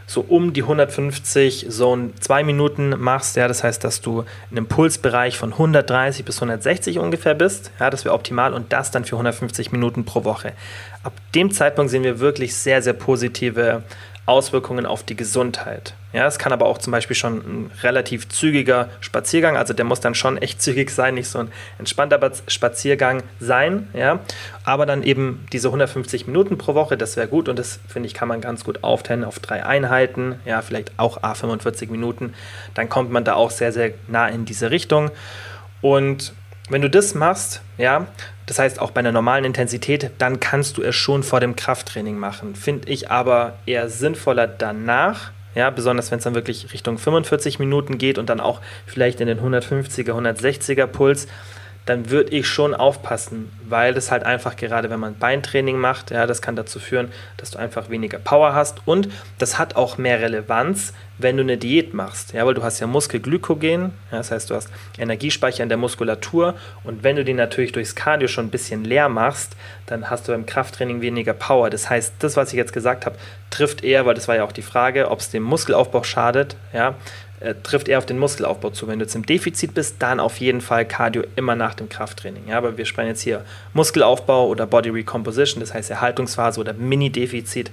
so 0.09 0.21
um 0.21 0.53
die 0.53 0.63
150 0.63 1.67
Zone 1.69 2.11
2 2.19 2.45
Minuten 2.45 2.95
machst. 2.97 3.35
Ja, 3.35 3.49
das 3.49 3.63
heißt, 3.63 3.83
dass 3.83 3.99
du 4.01 4.21
in 4.49 4.57
einem 4.57 4.67
Pulsbereich 4.67 5.37
von 5.37 5.51
130 5.51 6.23
bis 6.23 6.37
160 6.37 6.97
ungefähr 6.97 7.35
bist. 7.35 7.71
Ja, 7.79 7.89
das 7.89 8.05
wäre 8.05 8.15
optimal 8.15 8.53
und 8.53 8.71
das 8.71 8.89
dann 8.89 9.03
für 9.03 9.15
150 9.15 9.73
Minuten 9.73 10.05
pro 10.05 10.23
Woche. 10.23 10.53
Ab 11.03 11.13
dem 11.35 11.51
Zeitpunkt 11.51 11.91
sehen 11.91 12.03
wir 12.03 12.19
wirklich 12.19 12.55
sehr, 12.55 12.81
sehr 12.81 12.93
positive 12.93 13.83
Auswirkungen 14.27 14.85
auf 14.85 15.03
die 15.03 15.15
Gesundheit. 15.15 15.93
Ja, 16.13 16.27
es 16.27 16.37
kann 16.37 16.51
aber 16.51 16.65
auch 16.65 16.77
zum 16.77 16.91
Beispiel 16.91 17.15
schon 17.15 17.37
ein 17.37 17.71
relativ 17.81 18.27
zügiger 18.29 18.89
Spaziergang, 18.99 19.57
also 19.57 19.73
der 19.73 19.85
muss 19.85 19.99
dann 19.99 20.15
schon 20.15 20.37
echt 20.37 20.61
zügig 20.61 20.91
sein, 20.91 21.15
nicht 21.15 21.29
so 21.29 21.39
ein 21.39 21.51
entspannter 21.79 22.19
Spaziergang 22.47 23.23
sein, 23.39 23.87
ja, 23.93 24.19
aber 24.63 24.85
dann 24.85 25.01
eben 25.03 25.45
diese 25.53 25.69
150 25.69 26.27
Minuten 26.27 26.57
pro 26.57 26.75
Woche, 26.75 26.97
das 26.97 27.17
wäre 27.17 27.27
gut 27.27 27.49
und 27.49 27.57
das 27.57 27.79
finde 27.87 28.07
ich 28.07 28.13
kann 28.13 28.27
man 28.27 28.41
ganz 28.41 28.63
gut 28.63 28.83
aufteilen 28.83 29.23
auf 29.23 29.39
drei 29.39 29.65
Einheiten, 29.65 30.39
ja, 30.45 30.61
vielleicht 30.61 30.91
auch 30.97 31.23
a 31.23 31.33
45 31.33 31.89
Minuten, 31.89 32.33
dann 32.73 32.89
kommt 32.89 33.11
man 33.11 33.23
da 33.23 33.35
auch 33.35 33.51
sehr 33.51 33.71
sehr 33.71 33.91
nah 34.07 34.27
in 34.27 34.45
diese 34.45 34.71
Richtung. 34.71 35.11
Und 35.81 36.33
wenn 36.69 36.81
du 36.81 36.89
das 36.89 37.15
machst, 37.15 37.61
ja, 37.77 38.07
das 38.45 38.59
heißt 38.59 38.79
auch 38.79 38.91
bei 38.91 38.99
einer 38.99 39.11
normalen 39.11 39.45
Intensität, 39.45 40.11
dann 40.17 40.39
kannst 40.39 40.77
du 40.77 40.81
es 40.81 40.95
schon 40.95 41.23
vor 41.23 41.39
dem 41.39 41.55
Krafttraining 41.55 42.17
machen. 42.17 42.55
Finde 42.55 42.89
ich 42.89 43.11
aber 43.11 43.57
eher 43.65 43.89
sinnvoller 43.89 44.47
danach, 44.47 45.31
ja, 45.55 45.69
besonders 45.69 46.11
wenn 46.11 46.19
es 46.19 46.23
dann 46.23 46.35
wirklich 46.35 46.71
Richtung 46.73 46.97
45 46.97 47.59
Minuten 47.59 47.97
geht 47.97 48.17
und 48.17 48.29
dann 48.29 48.39
auch 48.39 48.61
vielleicht 48.85 49.21
in 49.21 49.27
den 49.27 49.39
150er, 49.39 50.11
160er 50.11 50.87
Puls, 50.87 51.27
dann 51.87 52.09
würde 52.09 52.31
ich 52.31 52.47
schon 52.47 52.73
aufpassen, 52.75 53.49
weil 53.67 53.93
das 53.93 54.11
halt 54.11 54.23
einfach 54.23 54.57
gerade, 54.57 54.89
wenn 54.89 54.99
man 54.99 55.17
Beintraining 55.17 55.77
macht, 55.77 56.11
ja, 56.11 56.27
das 56.27 56.41
kann 56.41 56.57
dazu 56.57 56.79
führen, 56.79 57.11
dass 57.37 57.51
du 57.51 57.59
einfach 57.59 57.89
weniger 57.89 58.19
Power 58.19 58.53
hast. 58.53 58.81
Und 58.85 59.09
das 59.37 59.57
hat 59.57 59.77
auch 59.77 59.97
mehr 59.97 60.19
Relevanz, 60.19 60.93
wenn 61.17 61.37
du 61.37 61.43
eine 61.43 61.57
Diät 61.57 61.93
machst, 61.93 62.33
ja, 62.33 62.45
weil 62.45 62.53
du 62.53 62.61
hast 62.61 62.79
ja 62.79 62.87
Muskelglykogen, 62.87 63.93
ja, 64.11 64.17
das 64.17 64.31
heißt, 64.31 64.49
du 64.49 64.55
hast 64.55 64.69
Energiespeicher 64.99 65.63
in 65.63 65.69
der 65.69 65.77
Muskulatur. 65.77 66.55
Und 66.83 67.03
wenn 67.03 67.15
du 67.15 67.23
den 67.23 67.37
natürlich 67.37 67.71
durchs 67.71 67.95
Cardio 67.95 68.27
schon 68.27 68.47
ein 68.47 68.51
bisschen 68.51 68.83
leer 68.83 69.07
machst, 69.07 69.55
dann 69.85 70.09
hast 70.09 70.27
du 70.27 70.33
beim 70.33 70.45
Krafttraining 70.45 71.01
weniger 71.01 71.33
Power. 71.33 71.69
Das 71.69 71.89
heißt, 71.89 72.15
das, 72.19 72.35
was 72.35 72.49
ich 72.49 72.57
jetzt 72.57 72.73
gesagt 72.73 73.05
habe, 73.05 73.15
trifft 73.49 73.83
eher, 73.83 74.05
weil 74.05 74.13
das 74.13 74.27
war 74.27 74.35
ja 74.35 74.43
auch 74.43 74.51
die 74.51 74.61
Frage, 74.61 75.09
ob 75.09 75.19
es 75.19 75.31
dem 75.31 75.43
Muskelaufbau 75.43 76.03
schadet, 76.03 76.57
ja, 76.73 76.95
äh, 77.39 77.53
trifft 77.61 77.87
eher 77.87 77.99
auf 77.99 78.05
den 78.05 78.17
Muskelaufbau 78.17 78.71
zu. 78.71 78.87
Wenn 78.87 78.99
du 78.99 79.05
jetzt 79.05 79.15
im 79.15 79.25
Defizit 79.25 79.73
bist, 79.73 79.97
dann 79.99 80.19
auf 80.19 80.37
jeden 80.37 80.61
Fall 80.61 80.85
Cardio 80.85 81.23
immer 81.35 81.55
nach 81.55 81.75
dem 81.75 81.89
Krafttraining. 81.89 82.47
Ja, 82.47 82.57
aber 82.57 82.77
wir 82.77 82.85
sprechen 82.85 83.09
jetzt 83.09 83.21
hier 83.21 83.43
Muskelaufbau 83.73 84.47
oder 84.47 84.65
Body 84.65 84.89
Recomposition, 84.89 85.59
das 85.59 85.73
heißt 85.73 85.91
Erhaltungsphase 85.91 86.59
oder 86.59 86.73
Mini-Defizit. 86.73 87.71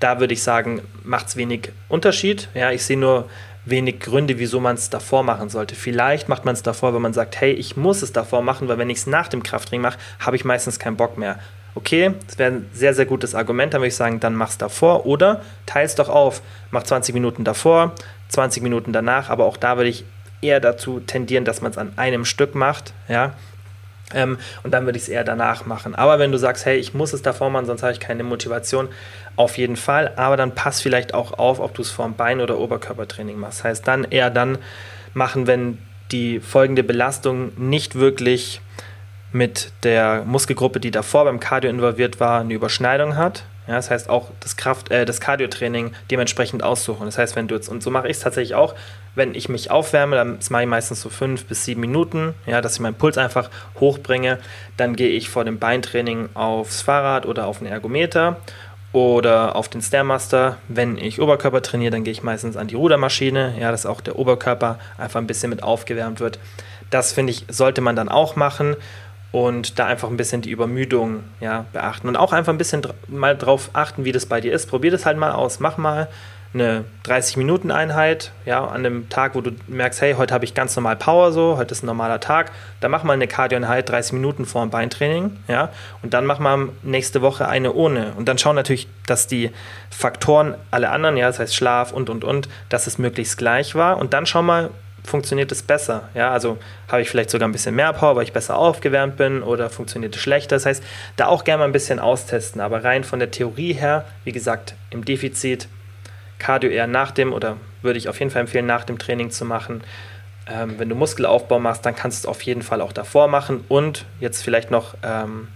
Da 0.00 0.20
würde 0.20 0.34
ich 0.34 0.42
sagen, 0.42 0.82
macht 1.02 1.28
es 1.28 1.36
wenig 1.36 1.72
Unterschied. 1.88 2.48
Ja, 2.54 2.70
ich 2.70 2.84
sehe 2.84 2.98
nur 2.98 3.28
wenig 3.64 4.00
Gründe, 4.00 4.38
wieso 4.38 4.60
man 4.60 4.76
es 4.76 4.90
davor 4.90 5.22
machen 5.22 5.48
sollte. 5.48 5.74
Vielleicht 5.74 6.28
macht 6.28 6.44
man 6.44 6.54
es 6.54 6.62
davor, 6.62 6.94
wenn 6.94 7.02
man 7.02 7.12
sagt, 7.12 7.40
hey, 7.40 7.52
ich 7.52 7.76
muss 7.76 8.02
es 8.02 8.12
davor 8.12 8.42
machen, 8.42 8.68
weil 8.68 8.78
wenn 8.78 8.90
ich 8.90 8.98
es 8.98 9.06
nach 9.06 9.28
dem 9.28 9.42
Krafttraining 9.42 9.82
mache, 9.82 9.98
habe 10.20 10.36
ich 10.36 10.44
meistens 10.44 10.78
keinen 10.78 10.96
Bock 10.96 11.18
mehr. 11.18 11.38
Okay, 11.74 12.14
das 12.26 12.38
wäre 12.38 12.52
ein 12.52 12.66
sehr, 12.72 12.94
sehr 12.94 13.06
gutes 13.06 13.34
Argument, 13.34 13.72
dann 13.72 13.80
würde 13.80 13.88
ich 13.88 13.94
sagen, 13.94 14.20
dann 14.20 14.34
mach 14.34 14.48
es 14.48 14.58
davor 14.58 15.06
oder 15.06 15.42
teils 15.66 15.94
doch 15.94 16.08
auf. 16.08 16.42
Mach 16.70 16.82
20 16.82 17.14
Minuten 17.14 17.44
davor, 17.44 17.94
20 18.28 18.62
Minuten 18.62 18.92
danach, 18.92 19.30
aber 19.30 19.44
auch 19.44 19.56
da 19.56 19.76
würde 19.76 19.90
ich 19.90 20.04
eher 20.40 20.60
dazu 20.60 21.00
tendieren, 21.00 21.44
dass 21.44 21.60
man 21.60 21.72
es 21.72 21.78
an 21.78 21.92
einem 21.96 22.24
Stück 22.24 22.54
macht, 22.54 22.92
ja. 23.08 23.34
Ähm, 24.14 24.38
und 24.62 24.72
dann 24.72 24.86
würde 24.86 24.96
ich 24.96 25.04
es 25.04 25.08
eher 25.08 25.24
danach 25.24 25.66
machen. 25.66 25.94
Aber 25.94 26.18
wenn 26.18 26.32
du 26.32 26.38
sagst, 26.38 26.64
hey, 26.64 26.78
ich 26.78 26.94
muss 26.94 27.12
es 27.12 27.20
davor 27.20 27.50
machen, 27.50 27.66
sonst 27.66 27.82
habe 27.82 27.92
ich 27.92 28.00
keine 28.00 28.24
Motivation, 28.24 28.88
auf 29.36 29.58
jeden 29.58 29.76
Fall. 29.76 30.12
Aber 30.16 30.36
dann 30.36 30.54
pass 30.54 30.80
vielleicht 30.80 31.12
auch 31.12 31.38
auf, 31.38 31.60
ob 31.60 31.74
du 31.74 31.82
es 31.82 31.90
vor 31.90 32.06
dem 32.06 32.14
Bein- 32.14 32.40
oder 32.40 32.58
Oberkörpertraining 32.58 33.38
machst. 33.38 33.64
Heißt, 33.64 33.86
dann 33.86 34.04
eher 34.04 34.30
dann 34.30 34.58
machen, 35.12 35.46
wenn 35.46 35.78
die 36.10 36.40
folgende 36.40 36.82
Belastung 36.82 37.52
nicht 37.58 37.96
wirklich 37.96 38.62
mit 39.30 39.72
der 39.82 40.22
Muskelgruppe, 40.24 40.80
die 40.80 40.90
davor 40.90 41.24
beim 41.24 41.38
Cardio 41.38 41.70
involviert 41.70 42.18
war, 42.18 42.40
eine 42.40 42.54
Überschneidung 42.54 43.16
hat. 43.16 43.44
Ja, 43.68 43.74
das 43.74 43.90
heißt 43.90 44.08
auch 44.08 44.30
das 44.40 44.56
Kraft, 44.56 44.90
äh, 44.90 45.04
das 45.04 45.20
Cardio-Training 45.20 45.92
dementsprechend 46.10 46.62
aussuchen. 46.62 47.04
Das 47.04 47.18
heißt, 47.18 47.36
wenn 47.36 47.48
du 47.48 47.54
jetzt, 47.54 47.68
und 47.68 47.82
so 47.82 47.90
mache 47.90 48.08
ich 48.08 48.16
es 48.16 48.22
tatsächlich 48.22 48.54
auch, 48.54 48.74
wenn 49.14 49.34
ich 49.34 49.50
mich 49.50 49.70
aufwärme, 49.70 50.16
dann 50.16 50.38
mache 50.48 50.62
ich 50.62 50.68
meistens 50.68 51.02
so 51.02 51.10
fünf 51.10 51.44
bis 51.44 51.66
sieben 51.66 51.82
Minuten, 51.82 52.34
ja, 52.46 52.62
dass 52.62 52.74
ich 52.74 52.80
meinen 52.80 52.94
Puls 52.94 53.18
einfach 53.18 53.50
hochbringe. 53.78 54.38
Dann 54.78 54.96
gehe 54.96 55.10
ich 55.10 55.28
vor 55.28 55.44
dem 55.44 55.58
Beintraining 55.58 56.30
aufs 56.32 56.80
Fahrrad 56.80 57.26
oder 57.26 57.46
auf 57.46 57.58
den 57.58 57.66
Ergometer 57.66 58.38
oder 58.92 59.54
auf 59.54 59.68
den 59.68 59.82
Stairmaster. 59.82 60.56
Wenn 60.68 60.96
ich 60.96 61.20
Oberkörper 61.20 61.60
trainiere, 61.60 61.90
dann 61.90 62.04
gehe 62.04 62.12
ich 62.12 62.22
meistens 62.22 62.56
an 62.56 62.68
die 62.68 62.74
Rudermaschine, 62.74 63.54
ja, 63.60 63.70
dass 63.70 63.84
auch 63.84 64.00
der 64.00 64.18
Oberkörper 64.18 64.78
einfach 64.96 65.20
ein 65.20 65.26
bisschen 65.26 65.50
mit 65.50 65.62
aufgewärmt 65.62 66.20
wird. 66.20 66.38
Das 66.88 67.12
finde 67.12 67.32
ich, 67.32 67.44
sollte 67.48 67.82
man 67.82 67.96
dann 67.96 68.08
auch 68.08 68.34
machen 68.34 68.76
und 69.32 69.78
da 69.78 69.86
einfach 69.86 70.08
ein 70.08 70.16
bisschen 70.16 70.42
die 70.42 70.50
Übermüdung 70.50 71.24
ja, 71.40 71.66
beachten 71.72 72.08
und 72.08 72.16
auch 72.16 72.32
einfach 72.32 72.52
ein 72.52 72.58
bisschen 72.58 72.82
dr 72.82 72.94
mal 73.08 73.36
drauf 73.36 73.70
achten, 73.74 74.04
wie 74.04 74.12
das 74.12 74.26
bei 74.26 74.40
dir 74.40 74.52
ist. 74.52 74.66
Probier 74.66 74.90
das 74.90 75.04
halt 75.06 75.18
mal 75.18 75.32
aus. 75.32 75.60
Mach 75.60 75.76
mal 75.76 76.08
eine 76.54 76.84
30-Minuten-Einheit, 77.04 78.32
ja, 78.46 78.64
an 78.64 78.86
einem 78.86 79.08
Tag, 79.10 79.34
wo 79.34 79.42
du 79.42 79.50
merkst, 79.66 80.00
hey, 80.00 80.14
heute 80.14 80.32
habe 80.32 80.46
ich 80.46 80.54
ganz 80.54 80.74
normal 80.76 80.96
Power 80.96 81.30
so, 81.30 81.58
heute 81.58 81.72
ist 81.72 81.82
ein 81.82 81.86
normaler 81.86 82.20
Tag, 82.20 82.52
dann 82.80 82.90
mach 82.90 83.04
mal 83.04 83.12
eine 83.12 83.28
Cardio-Einheit 83.28 83.88
30 83.88 84.14
Minuten 84.14 84.46
vor 84.46 84.62
dem 84.62 84.70
Beintraining, 84.70 85.36
ja, 85.46 85.70
und 86.02 86.14
dann 86.14 86.24
mach 86.24 86.38
mal 86.38 86.70
nächste 86.82 87.20
Woche 87.20 87.46
eine 87.48 87.74
ohne. 87.74 88.12
Und 88.16 88.28
dann 88.28 88.38
schau 88.38 88.54
natürlich, 88.54 88.88
dass 89.06 89.26
die 89.26 89.50
Faktoren, 89.90 90.54
alle 90.70 90.88
anderen, 90.90 91.18
ja, 91.18 91.26
das 91.26 91.38
heißt 91.38 91.54
Schlaf 91.54 91.92
und, 91.92 92.08
und, 92.08 92.24
und, 92.24 92.48
dass 92.70 92.86
es 92.86 92.96
möglichst 92.96 93.36
gleich 93.36 93.74
war. 93.74 93.98
Und 93.98 94.14
dann 94.14 94.24
schau 94.24 94.42
mal, 94.42 94.70
funktioniert 95.04 95.52
es 95.52 95.62
besser? 95.62 96.08
Ja, 96.14 96.30
also 96.30 96.58
habe 96.88 97.02
ich 97.02 97.10
vielleicht 97.10 97.30
sogar 97.30 97.48
ein 97.48 97.52
bisschen 97.52 97.74
mehr 97.74 97.92
Power, 97.92 98.16
weil 98.16 98.24
ich 98.24 98.32
besser 98.32 98.56
aufgewärmt 98.56 99.16
bin 99.16 99.42
oder 99.42 99.70
funktioniert 99.70 100.14
es 100.14 100.22
schlechter? 100.22 100.56
Das 100.56 100.66
heißt, 100.66 100.82
da 101.16 101.26
auch 101.26 101.44
gerne 101.44 101.60
mal 101.60 101.64
ein 101.64 101.72
bisschen 101.72 101.98
austesten, 101.98 102.60
aber 102.60 102.84
rein 102.84 103.04
von 103.04 103.18
der 103.18 103.30
Theorie 103.30 103.72
her, 103.72 104.04
wie 104.24 104.32
gesagt, 104.32 104.74
im 104.90 105.04
Defizit, 105.04 105.68
Cardio 106.38 106.70
eher 106.70 106.86
nach 106.86 107.10
dem 107.10 107.32
oder 107.32 107.56
würde 107.82 107.98
ich 107.98 108.08
auf 108.08 108.18
jeden 108.18 108.30
Fall 108.30 108.42
empfehlen, 108.42 108.66
nach 108.66 108.84
dem 108.84 108.98
Training 108.98 109.30
zu 109.30 109.44
machen. 109.44 109.82
Ähm, 110.50 110.74
wenn 110.78 110.88
du 110.88 110.94
Muskelaufbau 110.94 111.58
machst, 111.58 111.84
dann 111.84 111.94
kannst 111.94 112.24
du 112.24 112.28
es 112.28 112.30
auf 112.30 112.42
jeden 112.42 112.62
Fall 112.62 112.80
auch 112.80 112.92
davor 112.92 113.28
machen 113.28 113.64
und 113.68 114.04
jetzt 114.20 114.42
vielleicht 114.42 114.70
noch 114.70 114.94
ähm, 115.02 115.48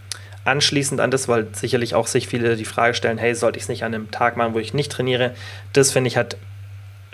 anschließend 0.45 1.01
an 1.01 1.11
das, 1.11 1.29
weil 1.29 1.47
sicherlich 1.53 1.95
auch 1.95 2.07
sich 2.07 2.29
viele 2.29 2.57
die 2.57 2.65
Frage 2.65 2.95
stellen, 2.95 3.19
hey, 3.19 3.35
sollte 3.35 3.59
ich 3.59 3.65
es 3.65 3.69
nicht 3.69 3.85
an 3.85 3.95
einem 3.95 4.11
Tag 4.11 4.37
machen, 4.37 4.55
wo 4.55 4.59
ich 4.59 4.75
nicht 4.75 4.93
trainiere? 4.93 5.33
Das 5.73 5.93
finde 5.93 6.09
ich 6.09 6.17
hat 6.17 6.37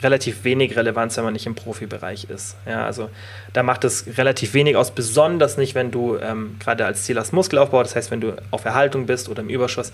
relativ 0.00 0.44
wenig 0.44 0.76
Relevanz, 0.76 1.16
wenn 1.16 1.24
man 1.24 1.32
nicht 1.32 1.46
im 1.46 1.54
Profibereich 1.54 2.28
ist. 2.30 2.56
Ja, 2.66 2.84
also 2.84 3.11
da 3.52 3.62
macht 3.62 3.84
es 3.84 4.16
relativ 4.16 4.54
wenig 4.54 4.76
aus, 4.76 4.92
besonders 4.92 5.56
nicht, 5.56 5.74
wenn 5.74 5.90
du 5.90 6.16
ähm, 6.16 6.56
gerade 6.61 6.87
als 6.87 7.04
Ziel 7.04 7.18
hast 7.18 7.32
Muskelaufbau, 7.32 7.82
das 7.82 7.96
heißt, 7.96 8.11
wenn 8.11 8.20
du 8.20 8.34
auf 8.50 8.64
Erhaltung 8.64 9.06
bist 9.06 9.28
oder 9.28 9.42
im 9.42 9.48
Überschuss, 9.48 9.92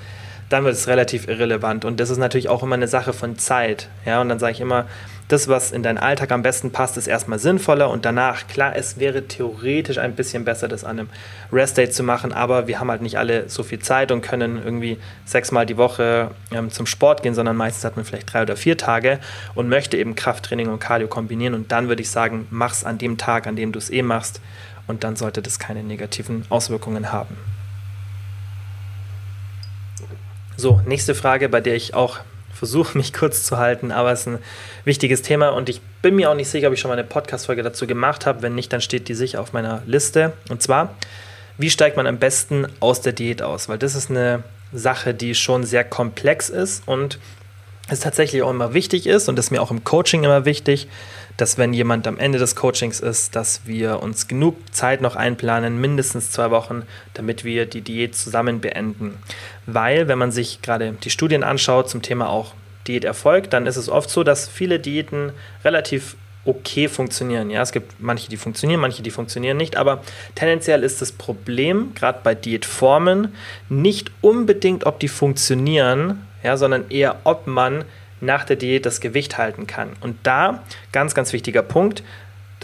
dann 0.49 0.65
wird 0.65 0.75
es 0.75 0.89
relativ 0.89 1.29
irrelevant. 1.29 1.85
Und 1.85 2.01
das 2.01 2.11
ist 2.11 2.19
natürlich 2.19 2.49
auch 2.49 2.63
immer 2.63 2.75
eine 2.75 2.89
Sache 2.89 3.13
von 3.13 3.39
Zeit. 3.39 3.89
Ja, 4.05 4.21
und 4.21 4.29
dann 4.29 4.39
sage 4.39 4.53
ich 4.53 4.61
immer, 4.61 4.87
das, 5.29 5.49
was 5.49 5.73
in 5.73 5.83
deinen 5.83 5.97
Alltag 5.97 6.33
am 6.33 6.43
besten 6.43 6.71
passt, 6.71 6.99
ist 6.99 7.07
erstmal 7.07 7.39
sinnvoller 7.39 7.89
und 7.89 8.05
danach, 8.05 8.47
klar, 8.47 8.77
es 8.77 8.99
wäre 8.99 9.27
theoretisch 9.27 9.97
ein 9.97 10.15
bisschen 10.15 10.45
besser, 10.45 10.69
das 10.69 10.85
an 10.85 10.99
einem 10.99 11.09
Rest-Day 11.51 11.89
zu 11.89 12.03
machen, 12.03 12.33
aber 12.33 12.67
wir 12.67 12.79
haben 12.79 12.91
halt 12.91 13.01
nicht 13.01 13.19
alle 13.19 13.49
so 13.49 13.63
viel 13.63 13.79
Zeit 13.79 14.13
und 14.13 14.21
können 14.21 14.61
irgendwie 14.63 14.99
sechsmal 15.25 15.65
die 15.65 15.79
Woche 15.79 16.31
ähm, 16.53 16.71
zum 16.71 16.85
Sport 16.85 17.23
gehen, 17.23 17.35
sondern 17.35 17.57
meistens 17.57 17.85
hat 17.85 17.97
man 17.97 18.05
vielleicht 18.05 18.33
drei 18.33 18.43
oder 18.43 18.57
vier 18.57 18.77
Tage 18.77 19.19
und 19.55 19.69
möchte 19.69 19.97
eben 19.97 20.15
Krafttraining 20.15 20.69
und 20.69 20.79
Cardio 20.79 21.09
kombinieren 21.09 21.55
und 21.55 21.73
dann 21.73 21.89
würde 21.89 22.03
ich 22.03 22.11
sagen, 22.11 22.47
mach's 22.51 22.85
an 22.85 22.99
dem 22.99 23.17
Tag, 23.17 23.47
an 23.47 23.57
dem 23.57 23.73
du 23.73 23.79
es 23.79 23.89
eh 23.89 24.03
machst 24.03 24.43
und 24.87 25.05
dann 25.05 25.17
sollte 25.17 25.41
das 25.41 25.59
keine 25.59 25.83
negativen 25.83 26.45
Auswirkungen 26.51 27.13
haben. 27.13 27.54
So, 30.57 30.81
nächste 30.87 31.15
Frage, 31.15 31.49
bei 31.49 31.61
der 31.61 31.75
ich 31.75 31.95
auch 31.95 32.21
versuche, 32.53 32.97
mich 32.99 33.13
kurz 33.13 33.45
zu 33.45 33.59
halten, 33.59 33.91
aber 33.91 34.13
es 34.13 34.21
ist 34.21 34.29
ein 34.29 34.39
wichtiges 34.85 35.23
Thema 35.23 35.49
und 35.51 35.69
ich 35.69 35.81
bin 36.03 36.17
mir 36.17 36.31
auch 36.31 36.35
nicht 36.35 36.49
sicher, 36.49 36.69
ob 36.69 36.75
ich 36.75 36.81
schon 36.81 36.91
mal 36.91 36.99
eine 36.99 37.07
Podcast-Folge 37.07 37.63
dazu 37.63 37.87
gemacht 37.87 38.27
habe. 38.27 38.43
Wenn 38.43 38.55
nicht, 38.55 38.73
dann 38.73 38.81
steht 38.81 39.09
die 39.09 39.15
sicher 39.15 39.41
auf 39.41 39.53
meiner 39.53 39.83
Liste. 39.87 40.33
Und 40.49 40.63
zwar, 40.63 40.95
wie 41.59 41.71
steigt 41.71 41.97
man 41.97 42.07
am 42.07 42.19
besten 42.19 42.67
aus 42.81 43.01
der 43.01 43.13
Diät 43.13 43.43
aus? 43.43 43.69
Weil 43.69 43.79
das 43.79 43.95
ist 43.95 44.11
eine 44.11 44.45
Sache, 44.73 45.15
die 45.15 45.35
schon 45.35 45.65
sehr 45.65 45.85
komplex 45.85 46.51
ist 46.51 46.87
und 46.87 47.19
es 47.89 48.01
tatsächlich 48.01 48.43
auch 48.43 48.51
immer 48.51 48.73
wichtig 48.73 49.07
ist 49.07 49.29
und 49.29 49.37
das 49.37 49.47
ist 49.47 49.51
mir 49.51 49.61
auch 49.61 49.71
im 49.71 49.85
Coaching 49.85 50.25
immer 50.25 50.45
wichtig, 50.47 50.89
dass 51.37 51.59
wenn 51.59 51.73
jemand 51.73 52.07
am 52.07 52.19
Ende 52.19 52.39
des 52.39 52.55
Coachings 52.55 53.01
ist, 53.01 53.35
dass 53.37 53.67
wir 53.67 54.03
uns 54.03 54.29
genug 54.29 54.57
Zeit 54.73 55.01
noch 55.01 55.17
einplanen, 55.17 55.81
mindestens 55.81 56.31
zwei 56.31 56.51
Wochen, 56.51 56.83
damit 57.13 57.45
wir 57.45 57.67
die 57.67 57.81
Diät 57.81 58.15
zusammen 58.15 58.61
beenden. 58.61 59.19
Weil, 59.67 60.09
wenn 60.09 60.19
man 60.19 60.31
sich 60.31 60.63
gerade 60.63 60.93
die 60.93 61.11
Studien 61.11 61.43
anschaut 61.43 61.89
zum 61.89 62.03
Thema 62.03 62.29
auch 62.29 62.53
Diäterfolg, 62.87 63.51
dann 63.51 63.67
ist 63.67 63.77
es 63.77 63.89
oft 63.89 64.11
so, 64.11 64.25
dass 64.25 64.49
viele 64.49 64.79
Diäten 64.79 65.33
relativ 65.65 66.17
okay 66.45 66.89
funktionieren. 66.89 67.51
Ja, 67.51 67.63
es 67.63 67.73
gibt 67.73 68.01
manche, 68.01 68.29
die 68.29 68.37
funktionieren, 68.37 68.81
manche, 68.81 69.03
die 69.03 69.11
funktionieren 69.11 69.57
nicht, 69.57 69.77
aber 69.77 70.03
tendenziell 70.35 70.83
ist 70.83 71.01
das 71.01 71.13
Problem, 71.13 71.93
gerade 71.95 72.21
bei 72.23 72.35
Diätformen, 72.35 73.35
nicht 73.69 74.11
unbedingt, 74.21 74.85
ob 74.85 75.01
die 75.01 75.09
funktionieren, 75.09 76.27
ja, 76.43 76.57
sondern 76.57 76.91
eher, 76.91 77.17
ob 77.25 77.47
man 77.47 77.85
nach 78.21 78.45
der 78.45 78.57
Diät 78.57 78.87
das 78.87 79.01
Gewicht 79.01 79.39
halten 79.39 79.67
kann. 79.67 79.91
Und 80.01 80.17
da, 80.23 80.63
ganz, 80.93 81.15
ganz 81.15 81.33
wichtiger 81.33 81.63
Punkt, 81.63 82.03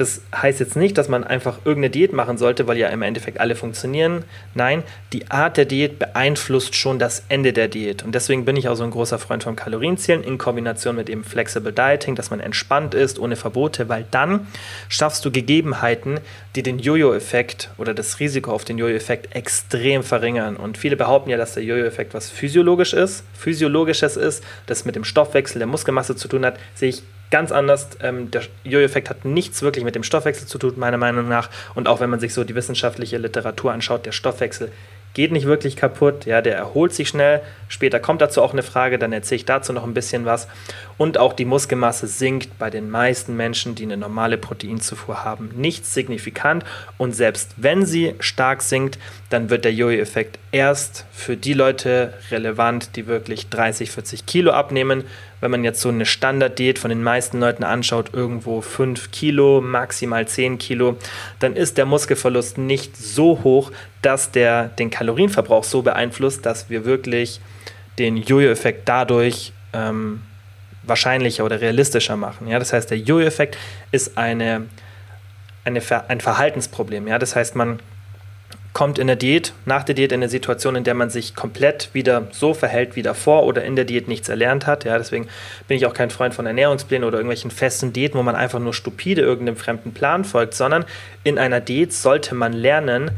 das 0.00 0.22
heißt 0.34 0.60
jetzt 0.60 0.76
nicht, 0.76 0.96
dass 0.96 1.10
man 1.10 1.24
einfach 1.24 1.58
irgendeine 1.66 1.90
Diät 1.90 2.14
machen 2.14 2.38
sollte, 2.38 2.66
weil 2.66 2.78
ja 2.78 2.88
im 2.88 3.02
Endeffekt 3.02 3.38
alle 3.38 3.54
funktionieren. 3.54 4.24
Nein, 4.54 4.82
die 5.12 5.30
Art 5.30 5.58
der 5.58 5.66
Diät 5.66 5.98
beeinflusst 5.98 6.74
schon 6.74 6.98
das 6.98 7.24
Ende 7.28 7.52
der 7.52 7.68
Diät. 7.68 8.02
Und 8.02 8.14
deswegen 8.14 8.46
bin 8.46 8.56
ich 8.56 8.70
auch 8.70 8.76
so 8.76 8.82
ein 8.82 8.92
großer 8.92 9.18
Freund 9.18 9.42
vom 9.42 9.56
Kalorienzählen 9.56 10.24
in 10.24 10.38
Kombination 10.38 10.96
mit 10.96 11.10
eben 11.10 11.22
Flexible 11.22 11.72
Dieting, 11.72 12.14
dass 12.14 12.30
man 12.30 12.40
entspannt 12.40 12.94
ist, 12.94 13.18
ohne 13.18 13.36
Verbote, 13.36 13.90
weil 13.90 14.06
dann 14.10 14.46
schaffst 14.88 15.22
du 15.26 15.30
Gegebenheiten, 15.30 16.20
die 16.56 16.62
den 16.62 16.78
Jojo-Effekt 16.78 17.68
oder 17.76 17.92
das 17.92 18.20
Risiko 18.20 18.52
auf 18.52 18.64
den 18.64 18.78
Jojo-Effekt 18.78 19.36
extrem 19.36 20.02
verringern. 20.02 20.56
Und 20.56 20.78
viele 20.78 20.96
behaupten 20.96 21.28
ja, 21.28 21.36
dass 21.36 21.52
der 21.52 21.64
Jojo-Effekt 21.64 22.14
was 22.14 22.30
physiologisch 22.30 22.94
ist, 22.94 23.22
physiologisches 23.34 24.16
ist, 24.16 24.42
das 24.64 24.86
mit 24.86 24.96
dem 24.96 25.04
Stoffwechsel 25.04 25.58
der 25.58 25.68
Muskelmasse 25.68 26.16
zu 26.16 26.26
tun 26.26 26.46
hat, 26.46 26.58
sehe 26.74 26.88
ich 26.88 27.02
ganz 27.30 27.52
anders. 27.52 27.88
Ähm, 28.02 28.30
der 28.30 28.42
Jojo-Effekt 28.64 29.10
hat 29.10 29.24
nichts 29.24 29.62
wirklich 29.62 29.84
mit 29.84 29.94
dem 29.94 30.02
Stoffwechsel 30.02 30.46
zu 30.46 30.58
tun, 30.58 30.74
meiner 30.76 30.98
Meinung 30.98 31.28
nach. 31.28 31.48
Und 31.74 31.88
auch 31.88 32.00
wenn 32.00 32.10
man 32.10 32.20
sich 32.20 32.34
so 32.34 32.44
die 32.44 32.54
wissenschaftliche 32.54 33.18
Literatur 33.18 33.72
anschaut, 33.72 34.06
der 34.06 34.12
Stoffwechsel 34.12 34.70
geht 35.14 35.32
nicht 35.32 35.46
wirklich 35.46 35.76
kaputt, 35.76 36.26
ja, 36.26 36.40
der 36.40 36.56
erholt 36.56 36.94
sich 36.94 37.08
schnell. 37.08 37.40
Später 37.70 38.00
kommt 38.00 38.20
dazu 38.20 38.42
auch 38.42 38.52
eine 38.52 38.62
Frage, 38.62 38.98
dann 38.98 39.12
erzähle 39.12 39.36
ich 39.36 39.44
dazu 39.46 39.72
noch 39.72 39.84
ein 39.84 39.94
bisschen 39.94 40.26
was. 40.26 40.48
Und 40.98 41.16
auch 41.16 41.32
die 41.32 41.46
Muskelmasse 41.46 42.08
sinkt 42.08 42.58
bei 42.58 42.68
den 42.68 42.90
meisten 42.90 43.36
Menschen, 43.36 43.74
die 43.74 43.84
eine 43.84 43.96
normale 43.96 44.36
Proteinzufuhr 44.36 45.24
haben, 45.24 45.50
nicht 45.54 45.86
signifikant. 45.86 46.64
Und 46.98 47.14
selbst 47.14 47.54
wenn 47.56 47.86
sie 47.86 48.14
stark 48.18 48.60
sinkt, 48.60 48.98
dann 49.30 49.48
wird 49.48 49.64
der 49.64 49.72
Jojo-Effekt 49.72 50.38
erst 50.50 51.06
für 51.12 51.36
die 51.36 51.54
Leute 51.54 52.12
relevant, 52.30 52.96
die 52.96 53.06
wirklich 53.06 53.48
30, 53.48 53.90
40 53.90 54.26
Kilo 54.26 54.50
abnehmen 54.50 55.04
wenn 55.40 55.50
man 55.50 55.64
jetzt 55.64 55.80
so 55.80 55.88
eine 55.88 56.06
Standarddiät 56.06 56.78
von 56.78 56.90
den 56.90 57.02
meisten 57.02 57.40
Leuten 57.40 57.64
anschaut, 57.64 58.10
irgendwo 58.12 58.60
5 58.60 59.10
Kilo, 59.10 59.60
maximal 59.60 60.28
10 60.28 60.58
Kilo, 60.58 60.96
dann 61.38 61.56
ist 61.56 61.78
der 61.78 61.86
Muskelverlust 61.86 62.58
nicht 62.58 62.96
so 62.96 63.40
hoch, 63.42 63.72
dass 64.02 64.30
der 64.30 64.68
den 64.68 64.90
Kalorienverbrauch 64.90 65.64
so 65.64 65.82
beeinflusst, 65.82 66.44
dass 66.44 66.68
wir 66.70 66.84
wirklich 66.84 67.40
den 68.00 68.16
Jojo-Effekt 68.16 68.88
dadurch 68.88 69.52
ähm, 69.72 70.22
wahrscheinlicher 70.82 71.44
oder 71.44 71.60
realistischer 71.60 72.16
machen. 72.16 72.48
Ja? 72.48 72.58
Das 72.58 72.72
heißt, 72.72 72.90
der 72.90 72.98
Jojo-Effekt 72.98 73.56
ist 73.92 74.16
eine, 74.16 74.66
eine, 75.64 75.82
ein 76.08 76.20
Verhaltensproblem. 76.20 77.06
Ja? 77.06 77.18
Das 77.18 77.36
heißt, 77.36 77.54
man 77.54 77.78
kommt 78.72 78.98
in 78.98 79.08
der 79.08 79.16
Diät, 79.16 79.52
nach 79.66 79.82
der 79.82 79.94
Diät 79.94 80.12
in 80.12 80.20
eine 80.20 80.28
Situation, 80.28 80.76
in 80.76 80.84
der 80.84 80.94
man 80.94 81.10
sich 81.10 81.34
komplett 81.34 81.90
wieder 81.92 82.28
so 82.30 82.54
verhält 82.54 82.94
wie 82.94 83.02
davor 83.02 83.44
oder 83.44 83.64
in 83.64 83.74
der 83.74 83.84
Diät 83.84 84.06
nichts 84.06 84.28
erlernt 84.28 84.66
hat. 84.66 84.84
Ja, 84.84 84.96
deswegen 84.96 85.28
bin 85.66 85.76
ich 85.76 85.86
auch 85.86 85.94
kein 85.94 86.10
Freund 86.10 86.34
von 86.34 86.46
Ernährungsplänen 86.46 87.06
oder 87.06 87.18
irgendwelchen 87.18 87.50
festen 87.50 87.92
Diäten, 87.92 88.18
wo 88.18 88.22
man 88.22 88.36
einfach 88.36 88.60
nur 88.60 88.72
stupide 88.72 89.22
irgendeinem 89.22 89.56
fremden 89.56 89.92
Plan 89.92 90.24
folgt, 90.24 90.54
sondern 90.54 90.84
in 91.24 91.36
einer 91.36 91.60
Diät 91.60 91.92
sollte 91.92 92.34
man 92.34 92.52
lernen, 92.52 93.10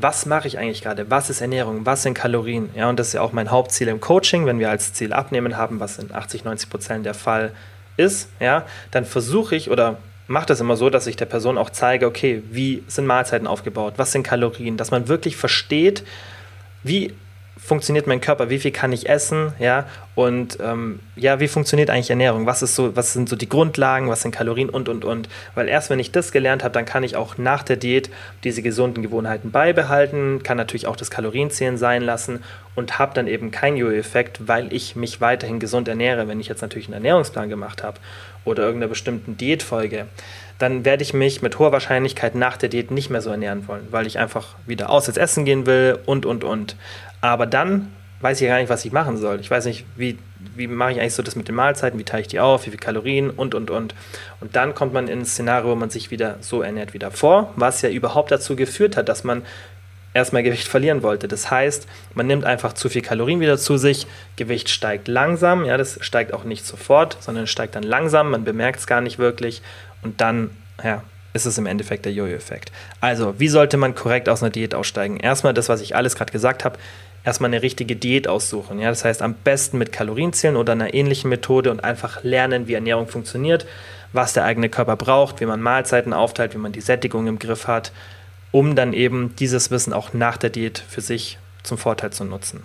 was 0.00 0.26
mache 0.26 0.48
ich 0.48 0.58
eigentlich 0.58 0.82
gerade? 0.82 1.10
Was 1.10 1.30
ist 1.30 1.40
Ernährung? 1.40 1.84
Was 1.84 2.02
sind 2.02 2.14
Kalorien? 2.14 2.70
Ja, 2.74 2.88
und 2.88 2.98
das 2.98 3.08
ist 3.08 3.12
ja 3.14 3.20
auch 3.20 3.32
mein 3.32 3.50
Hauptziel 3.50 3.88
im 3.88 4.00
Coaching, 4.00 4.46
wenn 4.46 4.58
wir 4.58 4.70
als 4.70 4.92
Ziel 4.92 5.12
abnehmen 5.12 5.56
haben, 5.56 5.80
was 5.80 5.98
in 5.98 6.12
80, 6.12 6.44
90 6.44 6.70
Prozent 6.70 7.06
der 7.06 7.14
Fall 7.14 7.52
ist, 7.96 8.30
ja, 8.40 8.64
dann 8.90 9.04
versuche 9.04 9.56
ich 9.56 9.70
oder 9.70 9.98
mache 10.28 10.46
das 10.46 10.60
immer 10.60 10.76
so, 10.76 10.90
dass 10.90 11.06
ich 11.06 11.16
der 11.16 11.26
Person 11.26 11.58
auch 11.58 11.70
zeige, 11.70 12.06
okay, 12.06 12.42
wie 12.50 12.84
sind 12.86 13.06
Mahlzeiten 13.06 13.46
aufgebaut, 13.46 13.94
was 13.96 14.12
sind 14.12 14.22
Kalorien, 14.22 14.76
dass 14.76 14.90
man 14.90 15.08
wirklich 15.08 15.36
versteht, 15.36 16.04
wie 16.82 17.14
funktioniert 17.58 18.06
mein 18.06 18.20
Körper, 18.20 18.50
wie 18.50 18.58
viel 18.58 18.70
kann 18.70 18.92
ich 18.92 19.08
essen, 19.08 19.52
ja, 19.58 19.86
und 20.14 20.58
ähm, 20.60 21.00
ja, 21.16 21.38
wie 21.40 21.48
funktioniert 21.48 21.90
eigentlich 21.90 22.10
Ernährung, 22.10 22.46
was 22.46 22.62
ist 22.62 22.74
so, 22.74 22.96
was 22.96 23.12
sind 23.12 23.28
so 23.28 23.36
die 23.36 23.48
Grundlagen, 23.48 24.08
was 24.08 24.22
sind 24.22 24.32
Kalorien? 24.32 24.70
Und 24.70 24.88
und 24.88 25.04
und, 25.04 25.28
weil 25.54 25.68
erst 25.68 25.90
wenn 25.90 25.98
ich 25.98 26.10
das 26.12 26.32
gelernt 26.32 26.64
habe, 26.64 26.72
dann 26.72 26.84
kann 26.84 27.04
ich 27.04 27.16
auch 27.16 27.38
nach 27.38 27.62
der 27.62 27.76
Diät 27.76 28.10
diese 28.44 28.62
gesunden 28.62 29.02
Gewohnheiten 29.02 29.50
beibehalten, 29.50 30.42
kann 30.42 30.56
natürlich 30.56 30.86
auch 30.86 30.96
das 30.96 31.10
Kalorienzählen 31.10 31.76
sein 31.76 32.02
lassen 32.02 32.42
und 32.74 32.98
habe 32.98 33.14
dann 33.14 33.26
eben 33.26 33.50
keinen 33.50 33.76
Jojo-Effekt, 33.76 34.48
weil 34.48 34.72
ich 34.72 34.96
mich 34.96 35.20
weiterhin 35.20 35.60
gesund 35.60 35.88
ernähre, 35.88 36.28
wenn 36.28 36.40
ich 36.40 36.48
jetzt 36.48 36.62
natürlich 36.62 36.86
einen 36.88 36.94
Ernährungsplan 36.94 37.48
gemacht 37.48 37.82
habe 37.82 37.98
oder 38.44 38.62
irgendeiner 38.62 38.88
bestimmten 38.88 39.36
Diätfolge, 39.36 40.06
dann 40.58 40.84
werde 40.84 41.02
ich 41.02 41.14
mich 41.14 41.42
mit 41.42 41.58
hoher 41.58 41.72
Wahrscheinlichkeit 41.72 42.34
nach 42.34 42.56
der 42.56 42.68
Diät 42.68 42.90
nicht 42.90 43.10
mehr 43.10 43.20
so 43.20 43.30
ernähren 43.30 43.68
wollen, 43.68 43.86
weil 43.90 44.06
ich 44.06 44.18
einfach 44.18 44.56
wieder 44.66 44.90
aus 44.90 45.06
ins 45.06 45.16
Essen 45.16 45.44
gehen 45.44 45.66
will 45.66 45.98
und, 46.06 46.26
und, 46.26 46.44
und. 46.44 46.76
Aber 47.20 47.46
dann 47.46 47.92
weiß 48.20 48.40
ich 48.40 48.48
gar 48.48 48.58
nicht, 48.58 48.68
was 48.68 48.84
ich 48.84 48.92
machen 48.92 49.16
soll. 49.16 49.40
Ich 49.40 49.50
weiß 49.50 49.64
nicht, 49.66 49.84
wie, 49.96 50.18
wie 50.56 50.66
mache 50.66 50.92
ich 50.92 51.00
eigentlich 51.00 51.14
so 51.14 51.22
das 51.22 51.36
mit 51.36 51.48
den 51.48 51.54
Mahlzeiten, 51.54 51.98
wie 51.98 52.04
teile 52.04 52.22
ich 52.22 52.28
die 52.28 52.40
auf, 52.40 52.62
wie 52.62 52.70
viele 52.70 52.78
Kalorien 52.78 53.30
und, 53.30 53.54
und, 53.54 53.70
und. 53.70 53.94
Und 54.40 54.56
dann 54.56 54.74
kommt 54.74 54.92
man 54.92 55.08
in 55.08 55.20
ein 55.20 55.24
Szenario, 55.24 55.70
wo 55.70 55.74
man 55.76 55.90
sich 55.90 56.10
wieder 56.10 56.36
so 56.40 56.62
ernährt 56.62 56.94
wie 56.94 56.98
davor, 56.98 57.52
was 57.56 57.82
ja 57.82 57.90
überhaupt 57.90 58.30
dazu 58.30 58.56
geführt 58.56 58.96
hat, 58.96 59.08
dass 59.08 59.22
man 59.22 59.42
erstmal 60.14 60.42
Gewicht 60.42 60.66
verlieren 60.66 61.02
wollte. 61.02 61.28
Das 61.28 61.50
heißt, 61.50 61.86
man 62.14 62.26
nimmt 62.26 62.44
einfach 62.44 62.72
zu 62.72 62.88
viel 62.88 63.02
Kalorien 63.02 63.40
wieder 63.40 63.58
zu 63.58 63.76
sich, 63.76 64.06
Gewicht 64.36 64.68
steigt 64.68 65.06
langsam, 65.06 65.64
ja, 65.64 65.76
das 65.76 65.98
steigt 66.00 66.32
auch 66.32 66.44
nicht 66.44 66.66
sofort, 66.66 67.18
sondern 67.20 67.46
steigt 67.46 67.76
dann 67.76 67.82
langsam, 67.82 68.30
man 68.30 68.44
bemerkt 68.44 68.80
es 68.80 68.86
gar 68.86 69.00
nicht 69.00 69.18
wirklich 69.18 69.62
und 70.02 70.20
dann, 70.20 70.50
ja, 70.82 71.02
ist 71.34 71.46
es 71.46 71.58
im 71.58 71.66
Endeffekt 71.66 72.04
der 72.04 72.12
Jojo-Effekt. 72.12 72.72
Also, 73.00 73.38
wie 73.38 73.48
sollte 73.48 73.76
man 73.76 73.94
korrekt 73.94 74.28
aus 74.28 74.42
einer 74.42 74.50
Diät 74.50 74.74
aussteigen? 74.74 75.18
Erstmal 75.18 75.54
das, 75.54 75.68
was 75.68 75.80
ich 75.82 75.94
alles 75.94 76.16
gerade 76.16 76.32
gesagt 76.32 76.64
habe, 76.64 76.78
erstmal 77.24 77.50
eine 77.50 77.62
richtige 77.62 77.96
Diät 77.96 78.28
aussuchen. 78.28 78.78
Ja? 78.80 78.88
Das 78.88 79.04
heißt, 79.04 79.22
am 79.22 79.34
besten 79.34 79.78
mit 79.78 79.92
Kalorienzählen 79.92 80.56
oder 80.56 80.72
einer 80.72 80.94
ähnlichen 80.94 81.30
Methode 81.30 81.70
und 81.70 81.84
einfach 81.84 82.22
lernen, 82.22 82.68
wie 82.68 82.74
Ernährung 82.74 83.08
funktioniert, 83.08 83.66
was 84.12 84.32
der 84.32 84.44
eigene 84.44 84.68
Körper 84.68 84.96
braucht, 84.96 85.40
wie 85.40 85.46
man 85.46 85.60
Mahlzeiten 85.60 86.12
aufteilt, 86.12 86.54
wie 86.54 86.58
man 86.58 86.72
die 86.72 86.80
Sättigung 86.80 87.26
im 87.26 87.38
Griff 87.38 87.66
hat 87.66 87.92
um 88.50 88.74
dann 88.74 88.92
eben 88.92 89.34
dieses 89.36 89.70
Wissen 89.70 89.92
auch 89.92 90.12
nach 90.12 90.36
der 90.36 90.50
Diät 90.50 90.82
für 90.88 91.00
sich 91.00 91.38
zum 91.62 91.78
Vorteil 91.78 92.10
zu 92.10 92.24
nutzen. 92.24 92.62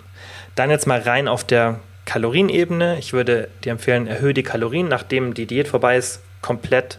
Dann 0.54 0.70
jetzt 0.70 0.86
mal 0.86 1.00
rein 1.00 1.28
auf 1.28 1.44
der 1.44 1.80
Kalorienebene. 2.06 2.98
Ich 2.98 3.12
würde 3.12 3.48
dir 3.64 3.72
empfehlen, 3.72 4.06
erhöhe 4.06 4.34
die 4.34 4.42
Kalorien, 4.42 4.88
nachdem 4.88 5.34
die 5.34 5.46
Diät 5.46 5.68
vorbei 5.68 5.96
ist, 5.96 6.22
komplett 6.40 6.98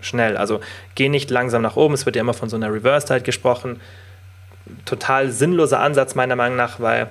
schnell. 0.00 0.36
Also 0.36 0.60
geh 0.94 1.08
nicht 1.08 1.30
langsam 1.30 1.62
nach 1.62 1.76
oben. 1.76 1.94
Es 1.94 2.06
wird 2.06 2.16
ja 2.16 2.20
immer 2.20 2.34
von 2.34 2.48
so 2.48 2.56
einer 2.56 2.72
Reverse 2.72 3.06
Diet 3.06 3.24
gesprochen. 3.24 3.80
Total 4.84 5.30
sinnloser 5.30 5.80
Ansatz 5.80 6.14
meiner 6.14 6.36
Meinung 6.36 6.56
nach, 6.56 6.80
weil 6.80 7.08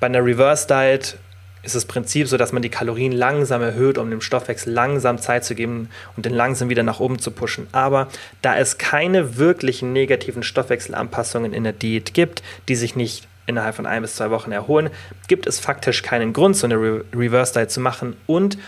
bei 0.00 0.06
einer 0.06 0.24
Reverse 0.24 0.66
Diet 0.66 1.16
ist 1.64 1.74
das 1.74 1.86
Prinzip 1.86 2.28
so, 2.28 2.36
dass 2.36 2.52
man 2.52 2.62
die 2.62 2.68
Kalorien 2.68 3.12
langsam 3.12 3.62
erhöht, 3.62 3.98
um 3.98 4.10
dem 4.10 4.20
Stoffwechsel 4.20 4.72
langsam 4.72 5.18
Zeit 5.18 5.44
zu 5.44 5.54
geben 5.54 5.88
und 6.16 6.26
den 6.26 6.34
langsam 6.34 6.68
wieder 6.68 6.82
nach 6.82 7.00
oben 7.00 7.18
zu 7.18 7.30
pushen. 7.30 7.66
Aber 7.72 8.08
da 8.42 8.56
es 8.56 8.78
keine 8.78 9.38
wirklichen 9.38 9.92
negativen 9.92 10.42
Stoffwechselanpassungen 10.42 11.52
in 11.52 11.64
der 11.64 11.72
Diät 11.72 12.14
gibt, 12.14 12.42
die 12.68 12.76
sich 12.76 12.96
nicht 12.96 13.26
innerhalb 13.46 13.74
von 13.74 13.86
ein 13.86 14.02
bis 14.02 14.16
zwei 14.16 14.30
Wochen 14.30 14.52
erholen, 14.52 14.90
gibt 15.28 15.46
es 15.46 15.58
faktisch 15.58 16.02
keinen 16.02 16.32
Grund, 16.32 16.56
so 16.56 16.66
eine 16.66 16.76
Re 16.76 17.04
Reverse 17.14 17.54
Diet 17.54 17.70
zu 17.70 17.80
machen. 17.80 18.16
Und 18.26 18.58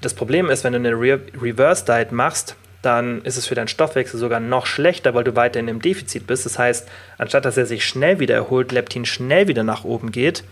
das 0.00 0.14
Problem 0.14 0.48
ist, 0.48 0.64
wenn 0.64 0.72
du 0.72 0.78
eine 0.78 0.92
Re 0.92 1.20
Reverse 1.40 1.84
Diet 1.84 2.12
machst, 2.12 2.56
dann 2.82 3.22
ist 3.22 3.36
es 3.36 3.46
für 3.46 3.54
deinen 3.54 3.68
Stoffwechsel 3.68 4.18
sogar 4.18 4.40
noch 4.40 4.66
schlechter, 4.66 5.14
weil 5.14 5.24
du 5.24 5.36
weiterhin 5.36 5.68
im 5.68 5.80
Defizit 5.80 6.26
bist. 6.26 6.44
Das 6.44 6.58
heißt, 6.58 6.88
anstatt 7.16 7.44
dass 7.44 7.56
er 7.56 7.66
sich 7.66 7.86
schnell 7.86 8.18
wieder 8.18 8.34
erholt, 8.34 8.72
Leptin 8.72 9.04
schnell 9.04 9.46
wieder 9.48 9.62
nach 9.62 9.84
oben 9.84 10.10
geht, 10.10 10.42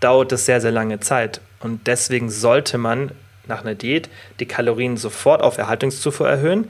dauert 0.00 0.32
es 0.32 0.46
sehr, 0.46 0.60
sehr 0.60 0.72
lange 0.72 1.00
Zeit. 1.00 1.40
Und 1.60 1.86
deswegen 1.86 2.28
sollte 2.28 2.76
man 2.76 3.12
nach 3.46 3.62
einer 3.62 3.74
Diät 3.74 4.08
die 4.40 4.46
Kalorien 4.46 4.96
sofort 4.96 5.42
auf 5.42 5.58
Erhaltungszufuhr 5.58 6.28
erhöhen. 6.28 6.68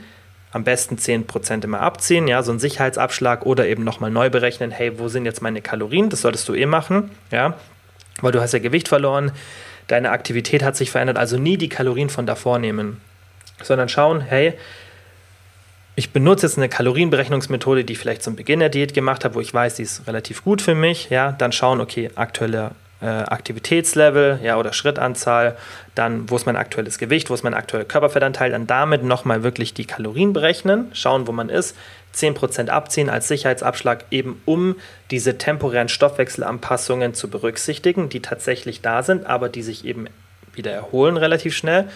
Am 0.53 0.65
besten 0.65 0.97
10% 0.97 1.65
immer 1.65 1.81
abziehen, 1.81 2.29
ja, 2.29 2.43
so 2.43 2.53
ein 2.53 2.59
Sicherheitsabschlag 2.59 3.45
oder 3.45 3.67
eben 3.67 3.85
nochmal 3.85 4.11
neu 4.11 4.31
berechnen, 4.31 4.71
hey, 4.71 4.99
wo 4.99 5.09
sind 5.09 5.25
jetzt 5.25 5.43
meine 5.43 5.61
Kalorien? 5.61 6.09
Das 6.09 6.23
solltest 6.23 6.49
du 6.49 6.55
eh 6.55 6.67
machen, 6.67 7.11
ja, 7.31 7.55
weil 8.23 8.33
du 8.33 8.41
hast 8.41 8.53
ja 8.53 8.59
Gewicht 8.59 8.89
verloren, 8.89 9.33
deine 9.87 10.11
Aktivität 10.11 10.63
hat 10.63 10.77
sich 10.77 10.91
verändert, 10.91 11.19
also 11.19 11.37
nie 11.37 11.59
die 11.59 11.69
Kalorien 11.69 12.09
von 12.09 12.27
davor 12.27 12.59
nehmen, 12.59 13.01
sondern 13.63 13.89
schauen, 13.89 14.21
hey, 14.21 14.55
ich 15.97 16.13
benutze 16.13 16.47
jetzt 16.47 16.59
eine 16.59 16.69
Kalorienberechnungsmethode, 16.69 17.85
die 17.85 17.95
ich 17.95 17.99
vielleicht 17.99 18.23
zum 18.23 18.37
Beginn 18.37 18.61
der 18.61 18.69
Diät 18.69 18.93
gemacht 18.93 19.25
habe, 19.25 19.35
wo 19.35 19.41
ich 19.41 19.53
weiß, 19.53 19.77
die 19.77 19.83
ist 19.83 20.07
relativ 20.07 20.45
gut 20.45 20.61
für 20.61 20.75
mich, 20.75 21.09
ja, 21.09 21.33
dann 21.33 21.53
schauen, 21.53 21.81
okay, 21.81 22.11
aktuelle 22.15 22.73
äh, 23.01 23.07
Aktivitätslevel 23.07 24.41
ja, 24.43 24.59
oder 24.59 24.75
Schrittanzahl, 24.75 25.57
dann 25.95 26.29
wo 26.29 26.37
ist 26.37 26.45
mein 26.45 26.57
aktuelles 26.57 26.99
Gewicht, 26.99 27.31
wo 27.31 27.35
ist 27.35 27.45
mein 27.45 27.55
aktueller 27.55 27.87
Körperfettanteil, 27.87 28.51
dann 28.51 28.67
damit 28.67 29.05
nochmal 29.05 29.43
wirklich 29.43 29.73
die 29.73 29.87
Kalorien 29.87 30.35
berechnen, 30.35 30.91
schauen, 30.93 31.27
wo 31.27 31.33
man 31.33 31.49
ist, 31.49 31.75
10% 32.15 32.69
abziehen 32.69 33.09
als 33.09 33.29
Sicherheitsabschlag, 33.29 34.05
eben 34.11 34.41
um 34.45 34.77
diese 35.11 35.39
temporären 35.39 35.89
Stoffwechselanpassungen 35.89 37.15
zu 37.15 37.29
berücksichtigen, 37.29 38.11
die 38.11 38.21
tatsächlich 38.21 38.83
da 38.83 39.03
sind, 39.03 39.27
aber 39.27 39.49
die 39.49 39.63
sich 39.63 39.87
eben 39.87 40.09
wieder 40.55 40.73
erholen 40.73 41.17
relativ 41.17 41.57
schnell. 41.57 41.89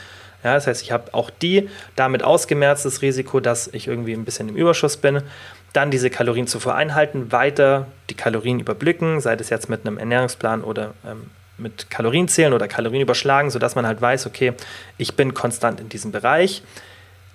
Ja, 0.43 0.55
das 0.55 0.67
heißt, 0.67 0.83
ich 0.83 0.93
habe 0.93 1.13
auch 1.13 1.31
die 1.31 1.69
damit 1.97 2.23
ausgemerzt, 2.23 2.85
das 2.85 3.03
Risiko, 3.03 3.41
dass 3.41 3.69
ich 3.69 3.87
irgendwie 3.87 4.15
ein 4.15 4.25
bisschen 4.25 4.49
im 4.49 4.57
Überschuss 4.57 4.97
bin 4.97 5.23
dann 5.73 5.91
diese 5.91 6.11
Kalorienzufuhr 6.11 6.75
einhalten, 6.75 7.33
weiter 7.33 7.87
die 8.09 8.15
Kalorien 8.15 8.61
überblicken, 8.61 9.21
sei 9.21 9.37
das 9.37 9.51
jetzt 9.51 9.69
mit 9.69 9.87
einem 9.87 9.99
Ernährungsplan 9.99 10.63
oder 10.63 10.95
ähm, 11.07 11.31
mit 11.59 11.91
Kalorienzählen 11.91 12.53
oder 12.53 12.69
Kalorien 12.69 13.03
überschlagen, 13.03 13.51
sodass 13.51 13.75
man 13.75 13.87
halt 13.87 14.01
weiß, 14.01 14.27
okay, 14.27 14.55
ich 14.99 15.15
bin 15.15 15.35
konstant 15.35 15.79
in 15.81 15.89
diesem 15.89 16.11
Bereich. 16.11 16.63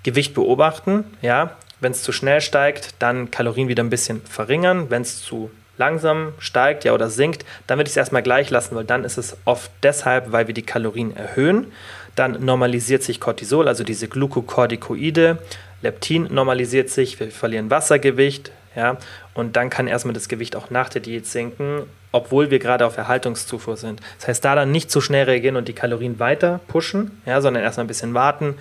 Gewicht 0.03 0.33
beobachten, 0.33 1.03
ja, 1.21 1.55
wenn 1.79 1.91
es 1.91 2.03
zu 2.03 2.11
schnell 2.11 2.41
steigt, 2.41 2.95
dann 2.99 3.31
Kalorien 3.31 3.67
wieder 3.67 3.83
ein 3.83 3.89
bisschen 3.89 4.21
verringern. 4.21 4.89
Wenn 4.89 5.01
es 5.01 5.21
zu 5.21 5.49
langsam 5.77 6.33
steigt 6.39 6.83
ja, 6.83 6.93
oder 6.93 7.09
sinkt, 7.09 7.45
dann 7.67 7.77
würde 7.77 7.87
ich 7.87 7.93
es 7.93 7.97
erstmal 7.97 8.23
gleich 8.23 8.49
lassen, 8.49 8.75
weil 8.75 8.85
dann 8.85 9.03
ist 9.03 9.17
es 9.17 9.37
oft 9.45 9.71
deshalb, 9.83 10.31
weil 10.31 10.47
wir 10.47 10.53
die 10.53 10.63
Kalorien 10.63 11.15
erhöhen. 11.15 11.71
Dann 12.15 12.43
normalisiert 12.43 13.03
sich 13.03 13.19
Cortisol, 13.19 13.67
also 13.67 13.83
diese 13.83 14.07
Glukokortikoide, 14.07 15.37
Leptin 15.81 16.27
normalisiert 16.31 16.89
sich, 16.89 17.19
wir 17.19 17.29
verlieren 17.29 17.69
Wassergewicht, 17.69 18.51
ja, 18.75 18.97
und 19.33 19.55
dann 19.55 19.69
kann 19.69 19.87
erstmal 19.87 20.13
das 20.13 20.27
Gewicht 20.27 20.55
auch 20.55 20.69
nach 20.69 20.89
der 20.89 21.01
Diät 21.01 21.25
sinken, 21.25 21.83
obwohl 22.11 22.51
wir 22.51 22.59
gerade 22.59 22.85
auf 22.85 22.97
Erhaltungszufuhr 22.97 23.77
sind. 23.77 24.01
Das 24.19 24.27
heißt, 24.27 24.45
da 24.45 24.55
dann 24.55 24.71
nicht 24.71 24.91
zu 24.91 25.01
schnell 25.01 25.25
reagieren 25.25 25.55
und 25.55 25.67
die 25.67 25.73
Kalorien 25.73 26.19
weiter 26.19 26.59
pushen, 26.67 27.21
ja, 27.25 27.41
sondern 27.41 27.63
erstmal 27.63 27.85
ein 27.85 27.89
bisschen 27.89 28.13
warten, 28.13 28.55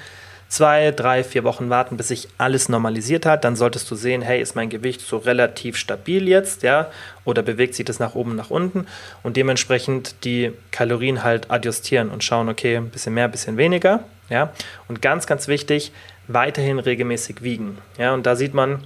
zwei, 0.54 0.92
drei, 0.92 1.24
vier 1.24 1.42
Wochen 1.42 1.68
warten, 1.68 1.96
bis 1.96 2.08
sich 2.08 2.28
alles 2.38 2.68
normalisiert 2.68 3.26
hat. 3.26 3.42
Dann 3.42 3.56
solltest 3.56 3.90
du 3.90 3.96
sehen, 3.96 4.22
hey, 4.22 4.40
ist 4.40 4.54
mein 4.54 4.70
Gewicht 4.70 5.00
so 5.00 5.16
relativ 5.16 5.76
stabil 5.76 6.28
jetzt, 6.28 6.62
ja, 6.62 6.90
oder 7.24 7.42
bewegt 7.42 7.74
sich 7.74 7.84
das 7.84 7.98
nach 7.98 8.14
oben, 8.14 8.36
nach 8.36 8.50
unten 8.50 8.86
und 9.24 9.36
dementsprechend 9.36 10.14
die 10.22 10.52
Kalorien 10.70 11.24
halt 11.24 11.50
adjustieren 11.50 12.08
und 12.08 12.22
schauen, 12.22 12.48
okay, 12.48 12.76
ein 12.76 12.90
bisschen 12.90 13.14
mehr, 13.14 13.24
ein 13.24 13.32
bisschen 13.32 13.56
weniger, 13.56 14.04
ja. 14.30 14.52
Und 14.86 15.02
ganz, 15.02 15.26
ganz 15.26 15.48
wichtig, 15.48 15.90
weiterhin 16.28 16.78
regelmäßig 16.78 17.42
wiegen. 17.42 17.78
Ja, 17.98 18.14
und 18.14 18.24
da 18.24 18.36
sieht 18.36 18.54
man 18.54 18.78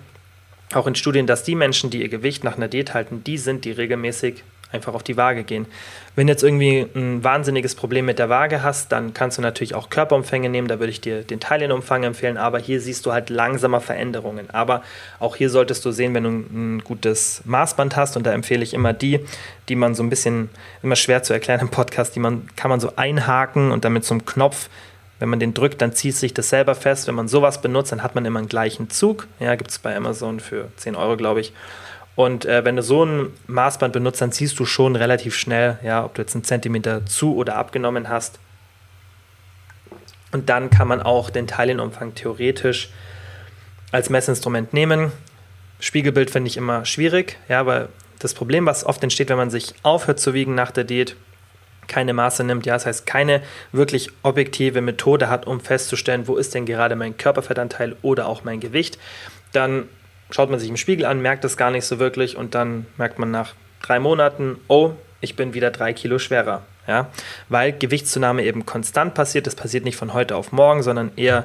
auch 0.73 0.87
in 0.87 0.95
Studien, 0.95 1.27
dass 1.27 1.43
die 1.43 1.55
Menschen, 1.55 1.91
die 1.91 2.01
ihr 2.01 2.09
Gewicht 2.09 2.45
nach 2.45 2.57
einer 2.57 2.69
Diät 2.69 2.95
halten, 2.95 3.23
die 3.25 3.37
sind, 3.37 3.67
die 3.67 3.73
regelmäßig 3.73 4.43
einfach 4.71 4.95
auf 4.95 5.03
die 5.03 5.17
Waage 5.17 5.45
gehen. 5.45 5.67
Wenn 6.15 6.27
du 6.27 6.33
jetzt 6.33 6.43
irgendwie 6.43 6.87
ein 6.95 7.25
wahnsinniges 7.25 7.75
Problem 7.75 8.05
mit 8.05 8.19
der 8.19 8.29
Waage 8.29 8.63
hast, 8.63 8.93
dann 8.93 9.15
kannst 9.15 9.39
du 9.39 9.43
natürlich 9.43 9.75
auch 9.75 9.89
Körperumfänge 9.89 10.49
nehmen, 10.49 10.69
da 10.69 10.79
würde 10.79 10.91
ich 10.91 11.01
dir 11.01 11.23
den 11.23 11.41
Teilchenumfang 11.41 12.03
empfehlen, 12.03 12.37
aber 12.37 12.59
hier 12.59 12.81
siehst 12.81 13.07
du 13.07 13.13
halt 13.13 13.31
langsamer 13.31 13.81
Veränderungen. 13.81 14.51
Aber 14.51 14.83
auch 15.21 15.37
hier 15.37 15.49
solltest 15.49 15.85
du 15.85 15.91
sehen, 15.93 16.15
wenn 16.15 16.25
du 16.25 16.31
ein 16.31 16.85
gutes 16.85 17.43
Maßband 17.45 17.97
hast 17.97 18.17
und 18.17 18.27
da 18.27 18.33
empfehle 18.33 18.63
ich 18.63 18.75
immer 18.75 18.93
die, 18.93 19.21
die 19.69 19.77
man 19.77 19.95
so 19.95 20.03
ein 20.03 20.11
bisschen, 20.11 20.51
immer 20.83 20.97
schwer 20.97 21.23
zu 21.23 21.33
erklären 21.33 21.61
im 21.61 21.69
Podcast, 21.71 22.15
die 22.15 22.21
man, 22.21 22.49
kann 22.57 22.69
man 22.69 22.81
so 22.81 22.93
einhaken 22.97 23.71
und 23.71 23.85
damit 23.85 24.05
zum 24.05 24.25
Knopf 24.25 24.69
wenn 25.19 25.29
man 25.29 25.41
den 25.41 25.55
drückt, 25.55 25.83
dann 25.83 25.93
zieht 25.93 26.15
sich 26.15 26.33
das 26.33 26.49
selber 26.49 26.75
fest. 26.75 27.09
Wenn 27.09 27.15
man 27.15 27.29
sowas 27.29 27.61
benutzt, 27.61 27.93
dann 27.93 28.03
hat 28.03 28.15
man 28.15 28.25
immer 28.25 28.39
einen 28.39 28.49
gleichen 28.49 28.89
Zug. 28.91 29.27
Ja, 29.41 29.55
gibt 29.57 29.71
es 29.71 29.79
bei 29.79 29.97
Amazon 29.97 30.41
für 30.41 30.69
10 30.77 30.95
Euro, 30.95 31.17
glaube 31.17 31.41
ich. 31.41 31.53
Und 32.19 32.47
äh, 32.47 32.65
wenn 32.65 32.75
du 32.75 32.83
so 32.83 33.05
ein 33.05 33.33
Maßband 33.47 33.93
benutzt, 33.93 34.21
dann 34.21 34.33
siehst 34.33 34.59
du 34.59 34.65
schon 34.65 34.97
relativ 34.97 35.37
schnell, 35.37 35.79
ja, 35.85 36.05
ob 36.05 36.15
du 36.15 36.23
jetzt 36.23 36.35
einen 36.35 36.43
Zentimeter 36.43 37.07
zu 37.07 37.37
oder 37.37 37.55
abgenommen 37.55 38.09
hast. 38.09 38.41
Und 40.33 40.49
dann 40.49 40.69
kann 40.69 40.89
man 40.89 41.01
auch 41.01 41.31
den 41.31 41.47
Teilenumfang 41.47 42.17
theoretisch 42.17 42.89
als 43.93 44.11
Messinstrument 44.11 44.73
nehmen. 44.73 45.13
Spiegelbild 45.79 46.29
finde 46.29 46.49
ich 46.49 46.57
immer 46.57 46.85
schwierig, 46.85 47.39
ja, 47.49 47.67
weil 47.67 47.89
das 48.19 48.35
Problem, 48.35 48.67
was 48.67 48.85
oft 48.85 49.01
entsteht, 49.05 49.29
wenn 49.29 49.37
man 49.37 49.51
sich 49.51 49.77
aufhört 49.85 50.19
zu 50.19 50.35
wiegen 50.35 50.57
nach 50.57 50.73
der 50.73 50.83
Diät, 50.83 51.15
keine 51.87 52.15
Maße 52.15 52.43
nimmt, 52.43 52.67
ja, 52.67 52.75
das 52.75 52.85
heißt 52.85 53.07
keine 53.07 53.43
wirklich 53.71 54.11
objektive 54.25 54.81
Methode 54.81 55.29
hat, 55.29 55.47
um 55.47 55.61
festzustellen, 55.61 56.27
wo 56.27 56.37
ist 56.37 56.53
denn 56.53 56.67
gerade 56.67 56.97
mein 56.97 57.17
Körperfettanteil 57.17 57.95
oder 58.03 58.27
auch 58.27 58.43
mein 58.43 58.59
Gewicht, 58.59 58.99
dann 59.53 59.89
schaut 60.31 60.51
man 60.51 60.59
sich 60.59 60.69
im 60.69 60.77
Spiegel 60.77 61.05
an, 61.05 61.21
merkt 61.21 61.45
das 61.45 61.57
gar 61.57 61.71
nicht 61.71 61.85
so 61.85 61.99
wirklich 61.99 62.37
und 62.37 62.55
dann 62.55 62.87
merkt 62.97 63.19
man 63.19 63.31
nach 63.31 63.55
drei 63.83 63.99
Monaten, 63.99 64.59
oh, 64.69 64.93
ich 65.21 65.37
bin 65.37 65.55
wieder 65.55 65.71
drei 65.71 65.93
Kilo 65.93 66.19
schwerer. 66.19 66.63
Ja, 66.87 67.09
weil 67.51 67.73
Gewichtszunahme 67.73 68.45
eben 68.45 68.65
konstant 68.65 69.13
passiert. 69.13 69.47
Das 69.47 69.55
passiert 69.55 69.85
nicht 69.85 69.97
von 69.97 70.15
heute 70.15 70.37
auf 70.37 70.53
morgen, 70.53 70.83
sondern 70.83 71.11
eher 71.17 71.45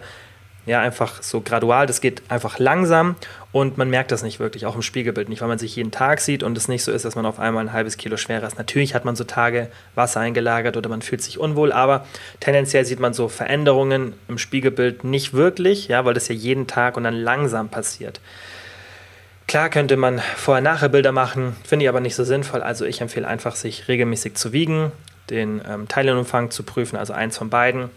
ja, 0.66 0.80
einfach 0.80 1.22
so 1.22 1.42
gradual, 1.42 1.88
das 1.88 2.00
geht 2.00 2.22
einfach 2.30 2.58
langsam 2.58 3.16
und 3.52 3.78
man 3.78 3.90
merkt 3.90 4.12
das 4.12 4.24
nicht 4.24 4.40
wirklich, 4.40 4.66
auch 4.66 4.76
im 4.76 4.82
Spiegelbild 4.82 5.28
nicht, 5.28 5.42
weil 5.42 5.50
man 5.50 5.60
sich 5.60 5.76
jeden 5.76 5.92
Tag 5.92 6.22
sieht 6.22 6.42
und 6.42 6.58
es 6.58 6.70
nicht 6.70 6.84
so 6.84 6.92
ist, 6.92 7.04
dass 7.04 7.16
man 7.16 7.26
auf 7.26 7.40
einmal 7.40 7.66
ein 7.66 7.74
halbes 7.74 7.98
Kilo 7.98 8.16
schwerer 8.16 8.48
ist. 8.48 8.58
Natürlich 8.58 8.96
hat 8.96 9.04
man 9.04 9.18
so 9.18 9.26
Tage 9.26 9.68
Wasser 9.96 10.22
eingelagert 10.22 10.78
oder 10.78 10.90
man 10.90 11.02
fühlt 11.02 11.22
sich 11.22 11.38
unwohl, 11.38 11.74
aber 11.74 12.08
tendenziell 12.40 12.86
sieht 12.86 13.02
man 13.02 13.14
so 13.14 13.28
Veränderungen 13.28 14.14
im 14.30 14.38
Spiegelbild 14.38 15.04
nicht 15.04 15.34
wirklich, 15.34 15.90
ja, 15.90 16.06
weil 16.06 16.14
das 16.14 16.30
ja 16.30 16.36
jeden 16.36 16.66
Tag 16.66 16.96
und 16.96 17.04
dann 17.04 17.16
langsam 17.16 17.68
passiert. 17.68 18.22
Klar 19.54 19.70
könnte 19.70 19.98
man 19.98 20.18
Vorher-Nachher-Bilder 20.18 21.12
machen, 21.12 21.56
finde 21.64 21.86
ich 21.86 21.90
aber 21.90 22.00
nicht 22.00 22.16
so 22.16 22.24
sinnvoll. 22.24 22.64
Also 22.64 22.86
ich 22.86 23.02
empfehle 23.02 23.28
einfach, 23.28 23.56
sich 23.56 23.88
regelmäßig 23.88 24.34
zu 24.34 24.52
wiegen, 24.52 24.92
den 25.30 25.62
ähm, 25.70 25.88
Teilenumfang 25.88 26.50
zu 26.50 26.64
prüfen, 26.64 26.98
also 26.98 27.14
eins 27.14 27.38
von 27.38 27.52
beiden 27.52 27.92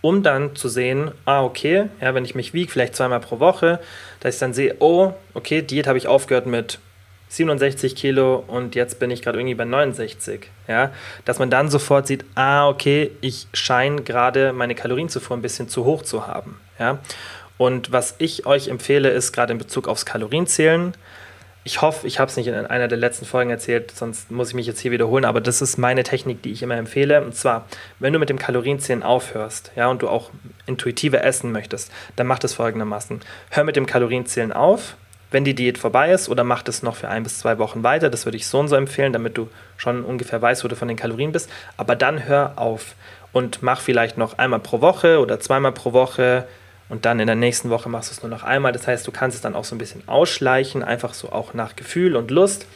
um 0.00 0.22
dann 0.22 0.56
zu 0.56 0.70
sehen, 0.70 1.10
ah, 1.26 1.44
okay, 1.44 1.90
ja, 2.00 2.14
wenn 2.14 2.24
ich 2.24 2.34
mich 2.34 2.54
wiege, 2.54 2.72
vielleicht 2.72 2.96
zweimal 2.96 3.20
pro 3.20 3.38
Woche, 3.38 3.80
dass 4.20 4.36
ich 4.36 4.40
dann 4.40 4.54
sehe, 4.54 4.76
oh, 4.78 5.12
okay, 5.34 5.60
Diät 5.60 5.86
habe 5.86 5.98
ich 5.98 6.08
aufgehört 6.08 6.46
mit 6.46 6.78
67 7.28 7.94
Kilo 7.94 8.42
und 8.46 8.74
jetzt 8.74 8.98
bin 8.98 9.10
ich 9.10 9.20
gerade 9.20 9.38
irgendwie 9.38 9.56
bei 9.56 9.66
69. 9.66 10.50
Ja, 10.68 10.90
dass 11.26 11.38
man 11.38 11.50
dann 11.50 11.68
sofort 11.68 12.06
sieht, 12.06 12.24
ah, 12.34 12.66
okay, 12.66 13.10
ich 13.20 13.46
scheine 13.52 14.00
gerade 14.00 14.54
meine 14.54 14.74
Kalorienzufuhr 14.74 15.36
ein 15.36 15.42
bisschen 15.42 15.68
zu 15.68 15.84
hoch 15.84 16.02
zu 16.02 16.26
haben. 16.26 16.58
Ja, 16.78 17.00
und 17.58 17.92
was 17.92 18.14
ich 18.18 18.46
euch 18.46 18.68
empfehle, 18.68 19.10
ist 19.10 19.32
gerade 19.32 19.52
in 19.52 19.58
Bezug 19.58 19.88
aufs 19.88 20.06
Kalorienzählen, 20.06 20.94
ich 21.68 21.82
hoffe, 21.82 22.06
ich 22.06 22.18
habe 22.18 22.30
es 22.30 22.36
nicht 22.38 22.46
in 22.46 22.54
einer 22.54 22.88
der 22.88 22.96
letzten 22.96 23.26
Folgen 23.26 23.50
erzählt, 23.50 23.90
sonst 23.90 24.30
muss 24.30 24.48
ich 24.48 24.54
mich 24.54 24.66
jetzt 24.66 24.80
hier 24.80 24.90
wiederholen, 24.90 25.26
aber 25.26 25.42
das 25.42 25.60
ist 25.60 25.76
meine 25.76 26.02
Technik, 26.02 26.40
die 26.40 26.50
ich 26.50 26.62
immer 26.62 26.76
empfehle. 26.76 27.22
Und 27.22 27.34
zwar, 27.34 27.66
wenn 27.98 28.14
du 28.14 28.18
mit 28.18 28.30
dem 28.30 28.38
Kalorienzählen 28.38 29.02
aufhörst, 29.02 29.72
ja, 29.76 29.88
und 29.88 30.00
du 30.00 30.08
auch 30.08 30.30
intuitive 30.64 31.22
essen 31.22 31.52
möchtest, 31.52 31.92
dann 32.16 32.26
mach 32.26 32.38
das 32.38 32.54
folgendermaßen. 32.54 33.20
Hör 33.50 33.64
mit 33.64 33.76
dem 33.76 33.84
Kalorienzählen 33.84 34.50
auf, 34.50 34.96
wenn 35.30 35.44
die 35.44 35.52
Diät 35.52 35.76
vorbei 35.76 36.10
ist, 36.10 36.30
oder 36.30 36.42
mach 36.42 36.62
das 36.62 36.82
noch 36.82 36.96
für 36.96 37.08
ein 37.08 37.22
bis 37.22 37.38
zwei 37.38 37.58
Wochen 37.58 37.82
weiter. 37.82 38.08
Das 38.08 38.24
würde 38.24 38.38
ich 38.38 38.46
so 38.46 38.60
und 38.60 38.68
so 38.68 38.76
empfehlen, 38.76 39.12
damit 39.12 39.36
du 39.36 39.50
schon 39.76 40.04
ungefähr 40.04 40.40
weißt, 40.40 40.64
wo 40.64 40.68
du 40.68 40.76
von 40.76 40.88
den 40.88 40.96
Kalorien 40.96 41.32
bist. 41.32 41.50
Aber 41.76 41.96
dann 41.96 42.24
hör 42.24 42.52
auf 42.56 42.94
und 43.32 43.62
mach 43.62 43.82
vielleicht 43.82 44.16
noch 44.16 44.38
einmal 44.38 44.60
pro 44.60 44.80
Woche 44.80 45.20
oder 45.20 45.38
zweimal 45.38 45.72
pro 45.72 45.92
Woche 45.92 46.46
und 46.88 47.04
dann 47.04 47.20
in 47.20 47.26
der 47.26 47.36
nächsten 47.36 47.70
Woche 47.70 47.88
machst 47.88 48.10
du 48.10 48.14
es 48.14 48.22
nur 48.22 48.30
noch 48.30 48.44
einmal. 48.44 48.72
Das 48.72 48.86
heißt, 48.86 49.06
du 49.06 49.12
kannst 49.12 49.36
es 49.36 49.42
dann 49.42 49.54
auch 49.54 49.64
so 49.64 49.74
ein 49.74 49.78
bisschen 49.78 50.02
ausschleichen, 50.06 50.82
einfach 50.82 51.14
so 51.14 51.30
auch 51.30 51.54
nach 51.54 51.76
Gefühl 51.76 52.16
und 52.16 52.30
Lust. 52.30 52.66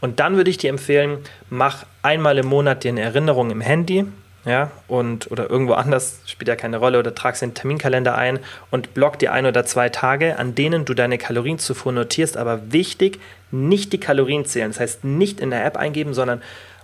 Und 0.00 0.18
dann 0.18 0.36
würde 0.36 0.50
ich 0.50 0.56
dir 0.56 0.70
empfehlen, 0.70 1.18
mach 1.50 1.84
einmal 2.02 2.38
im 2.38 2.46
Monat 2.46 2.84
dir 2.84 2.88
eine 2.90 3.02
Erinnerung 3.02 3.50
im 3.50 3.60
Handy, 3.60 4.06
ja, 4.46 4.70
und 4.88 5.30
oder 5.30 5.50
irgendwo 5.50 5.74
anders, 5.74 6.20
spielt 6.24 6.48
ja 6.48 6.56
keine 6.56 6.78
Rolle, 6.78 6.98
oder 6.98 7.14
tragst 7.14 7.42
den 7.42 7.52
Terminkalender 7.52 8.16
ein 8.16 8.38
und 8.70 8.94
block 8.94 9.18
dir 9.18 9.32
ein 9.32 9.44
oder 9.44 9.66
zwei 9.66 9.90
Tage, 9.90 10.38
an 10.38 10.54
denen 10.54 10.86
du 10.86 10.94
deine 10.94 11.18
Kalorienzufuhr 11.18 11.92
notierst. 11.92 12.38
Aber 12.38 12.72
wichtig, 12.72 13.20
nicht 13.50 13.92
die 13.92 14.00
Kalorien 14.00 14.46
zählen. 14.46 14.70
Das 14.70 14.80
heißt, 14.80 15.04
nicht 15.04 15.40
in 15.40 15.50
der 15.50 15.66
App 15.66 15.76
eingeben, 15.76 16.14
sondern 16.14 16.40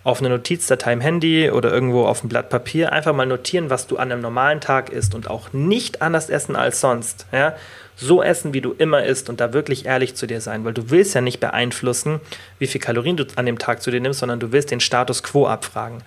auf 0.06 0.20
eine 0.20 0.28
Notizdatei 0.28 0.92
im 0.92 1.00
Handy 1.00 1.50
oder 1.50 1.72
irgendwo 1.72 2.06
auf 2.06 2.22
ein 2.22 2.28
Blatt 2.28 2.48
Papier 2.48 2.92
einfach 2.92 3.12
mal 3.12 3.26
notieren, 3.26 3.70
was 3.70 3.88
du 3.88 3.96
an 3.96 4.12
einem 4.12 4.22
normalen 4.22 4.60
Tag 4.60 4.90
isst 4.90 5.16
und 5.16 5.28
auch 5.28 5.52
nicht 5.52 6.00
anders 6.00 6.30
essen 6.30 6.54
als 6.54 6.80
sonst. 6.80 7.26
Ja? 7.32 7.56
So 7.96 8.22
essen, 8.22 8.54
wie 8.54 8.60
du 8.60 8.72
immer 8.72 9.02
isst 9.02 9.28
und 9.28 9.40
da 9.40 9.52
wirklich 9.52 9.84
ehrlich 9.84 10.14
zu 10.14 10.28
dir 10.28 10.40
sein, 10.40 10.64
weil 10.64 10.74
du 10.74 10.90
willst 10.90 11.16
ja 11.16 11.20
nicht 11.20 11.40
beeinflussen, 11.40 12.20
wie 12.60 12.68
viel 12.68 12.80
Kalorien 12.80 13.16
du 13.16 13.24
an 13.34 13.46
dem 13.46 13.58
Tag 13.58 13.82
zu 13.82 13.90
dir 13.90 14.00
nimmst, 14.00 14.20
sondern 14.20 14.38
du 14.38 14.52
willst 14.52 14.70
den 14.70 14.78
Status 14.78 15.24
quo 15.24 15.48
abfragen. 15.48 16.02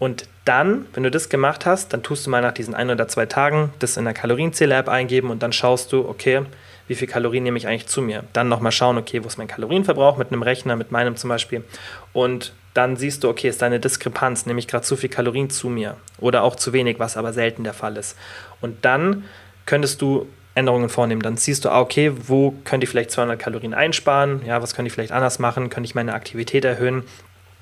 Und 0.00 0.24
dann, 0.44 0.86
wenn 0.94 1.04
du 1.04 1.12
das 1.12 1.28
gemacht 1.28 1.66
hast, 1.66 1.92
dann 1.92 2.02
tust 2.02 2.26
du 2.26 2.30
mal 2.30 2.42
nach 2.42 2.52
diesen 2.52 2.74
ein 2.74 2.90
oder 2.90 3.06
zwei 3.06 3.26
Tagen 3.26 3.72
das 3.78 3.96
in 3.96 4.06
der 4.06 4.14
Kalorienzähler-App 4.14 4.88
eingeben 4.88 5.30
und 5.30 5.44
dann 5.44 5.52
schaust 5.52 5.92
du, 5.92 6.08
okay, 6.08 6.42
wie 6.88 6.94
viel 6.94 7.08
Kalorien 7.08 7.44
nehme 7.44 7.58
ich 7.58 7.66
eigentlich 7.66 7.86
zu 7.86 8.02
mir? 8.02 8.24
Dann 8.32 8.48
nochmal 8.48 8.72
schauen, 8.72 8.98
okay, 8.98 9.22
wo 9.22 9.26
ist 9.26 9.38
mein 9.38 9.48
Kalorienverbrauch 9.48 10.16
mit 10.16 10.32
einem 10.32 10.42
Rechner, 10.42 10.76
mit 10.76 10.92
meinem 10.92 11.16
zum 11.16 11.28
Beispiel. 11.28 11.64
Und 12.12 12.52
dann 12.74 12.96
siehst 12.96 13.24
du, 13.24 13.28
okay, 13.28 13.48
ist 13.48 13.62
da 13.62 13.66
eine 13.66 13.80
Diskrepanz, 13.80 14.46
nehme 14.46 14.58
ich 14.58 14.68
gerade 14.68 14.84
zu 14.84 14.96
viel 14.96 15.08
Kalorien 15.08 15.50
zu 15.50 15.68
mir 15.68 15.96
oder 16.18 16.42
auch 16.42 16.56
zu 16.56 16.72
wenig, 16.72 16.98
was 16.98 17.16
aber 17.16 17.32
selten 17.32 17.64
der 17.64 17.72
Fall 17.72 17.96
ist. 17.96 18.16
Und 18.60 18.84
dann 18.84 19.24
könntest 19.64 20.02
du 20.02 20.26
Änderungen 20.54 20.88
vornehmen. 20.88 21.20
Dann 21.20 21.36
siehst 21.36 21.64
du, 21.64 21.68
ah, 21.68 21.80
okay, 21.80 22.12
wo 22.14 22.54
könnte 22.64 22.84
ich 22.84 22.90
vielleicht 22.90 23.10
200 23.10 23.38
Kalorien 23.38 23.74
einsparen? 23.74 24.40
Ja, 24.44 24.62
was 24.62 24.74
könnte 24.74 24.88
ich 24.88 24.94
vielleicht 24.94 25.12
anders 25.12 25.38
machen? 25.38 25.68
Könnte 25.68 25.86
ich 25.86 25.94
meine 25.94 26.14
Aktivität 26.14 26.64
erhöhen? 26.64 27.04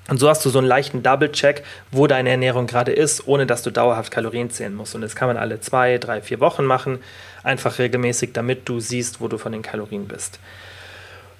Und 0.07 0.19
so 0.19 0.29
hast 0.29 0.45
du 0.45 0.49
so 0.49 0.59
einen 0.59 0.67
leichten 0.67 1.01
Double-Check, 1.01 1.63
wo 1.91 2.05
deine 2.05 2.29
Ernährung 2.29 2.67
gerade 2.67 2.91
ist, 2.91 3.27
ohne 3.27 3.47
dass 3.47 3.63
du 3.63 3.71
dauerhaft 3.71 4.11
Kalorien 4.11 4.51
zählen 4.51 4.73
musst. 4.73 4.93
Und 4.93 5.01
das 5.01 5.15
kann 5.15 5.27
man 5.27 5.37
alle 5.37 5.59
zwei, 5.61 5.97
drei, 5.97 6.21
vier 6.21 6.39
Wochen 6.39 6.63
machen, 6.63 6.99
einfach 7.43 7.79
regelmäßig, 7.79 8.31
damit 8.33 8.69
du 8.69 8.79
siehst, 8.79 9.19
wo 9.19 9.27
du 9.27 9.37
von 9.37 9.51
den 9.51 9.63
Kalorien 9.63 10.07
bist. 10.07 10.39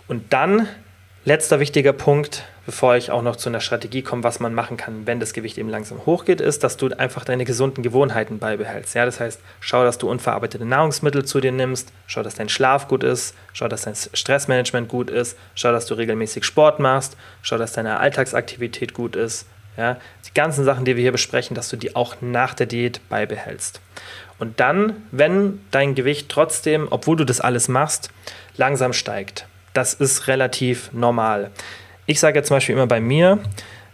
Und 0.07 0.33
dann, 0.33 0.67
letzter 1.25 1.59
wichtiger 1.59 1.91
Punkt, 1.91 2.43
bevor 2.67 2.95
ich 2.95 3.09
auch 3.09 3.23
noch 3.23 3.35
zu 3.35 3.49
einer 3.49 3.59
Strategie 3.59 4.03
komme, 4.03 4.23
was 4.23 4.39
man 4.39 4.53
machen 4.53 4.77
kann, 4.77 5.07
wenn 5.07 5.19
das 5.19 5.33
Gewicht 5.33 5.57
eben 5.57 5.69
langsam 5.69 6.05
hochgeht, 6.05 6.39
ist, 6.39 6.63
dass 6.63 6.77
du 6.77 6.87
einfach 6.95 7.25
deine 7.25 7.45
gesunden 7.45 7.83
Gewohnheiten 7.83 8.37
beibehältst. 8.37 8.93
Ja, 8.93 9.05
das 9.05 9.19
heißt, 9.19 9.41
schau, 9.59 9.83
dass 9.83 9.97
du 9.97 10.09
unverarbeitete 10.09 10.65
Nahrungsmittel 10.65 11.25
zu 11.25 11.41
dir 11.41 11.51
nimmst, 11.51 11.91
schau, 12.05 12.21
dass 12.21 12.35
dein 12.35 12.47
Schlaf 12.47 12.87
gut 12.87 13.03
ist, 13.03 13.35
schau, 13.53 13.67
dass 13.67 13.81
dein 13.81 13.95
Stressmanagement 13.95 14.87
gut 14.87 15.09
ist, 15.09 15.35
schau, 15.55 15.71
dass 15.71 15.87
du 15.87 15.95
regelmäßig 15.95 16.45
Sport 16.45 16.79
machst, 16.79 17.17
schau, 17.41 17.57
dass 17.57 17.73
deine 17.73 17.99
Alltagsaktivität 17.99 18.93
gut 18.93 19.15
ist. 19.15 19.47
Ja, 19.77 19.97
die 20.25 20.33
ganzen 20.33 20.63
Sachen, 20.63 20.85
die 20.85 20.95
wir 20.95 21.01
hier 21.01 21.11
besprechen, 21.11 21.53
dass 21.53 21.67
du 21.67 21.75
die 21.75 21.97
auch 21.97 22.15
nach 22.21 22.53
der 22.53 22.65
Diät 22.65 23.01
beibehältst. 23.09 23.81
Und 24.39 24.59
dann, 24.61 25.03
wenn 25.11 25.59
dein 25.71 25.95
Gewicht 25.95 26.29
trotzdem, 26.29 26.87
obwohl 26.91 27.17
du 27.17 27.25
das 27.25 27.41
alles 27.41 27.67
machst, 27.67 28.09
langsam 28.55 28.93
steigt, 28.93 29.47
das 29.75 29.93
ist 29.93 30.27
relativ 30.27 30.91
normal. 30.93 31.51
Ich 32.05 32.19
sage 32.19 32.39
jetzt 32.39 32.47
zum 32.47 32.57
Beispiel 32.57 32.73
immer 32.75 32.87
bei 32.87 33.01
mir, 33.01 33.39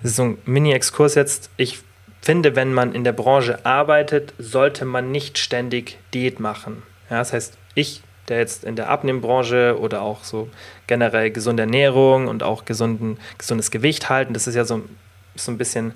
das 0.02 0.12
ist 0.12 0.18
so 0.18 0.24
ein 0.24 0.38
Mini-Exkurs 0.46 1.16
jetzt, 1.16 1.50
ich 1.58 1.80
finde, 2.22 2.56
wenn 2.56 2.74
man 2.74 2.94
in 2.94 3.04
der 3.04 3.14
Branche 3.14 3.66
arbeitet, 3.66 4.34
sollte 4.38 4.86
man 4.86 5.12
nicht 5.12 5.38
ständig 5.38 5.98
Diät 6.14 6.40
machen. 6.40 6.84
Ja, 7.10 7.18
das 7.18 7.34
heißt, 7.34 7.58
ich, 7.74 8.04
der 8.28 8.38
jetzt 8.38 8.64
in 8.64 8.76
der 8.76 8.90
Abnehmbranche 8.90 9.78
oder 9.80 10.04
auch 10.04 10.24
so 10.24 10.50
generell 10.88 11.32
gesunde 11.32 11.64
Ernährung 11.64 12.28
und 12.28 12.44
auch 12.44 12.66
gesunden, 12.66 13.18
gesundes 13.38 13.72
Gewicht 13.72 14.10
halten, 14.10 14.34
das 14.34 14.48
ist 14.48 14.56
ja 14.56 14.66
so, 14.66 14.84
so 15.36 15.52
ein 15.52 15.58
bisschen 15.58 15.94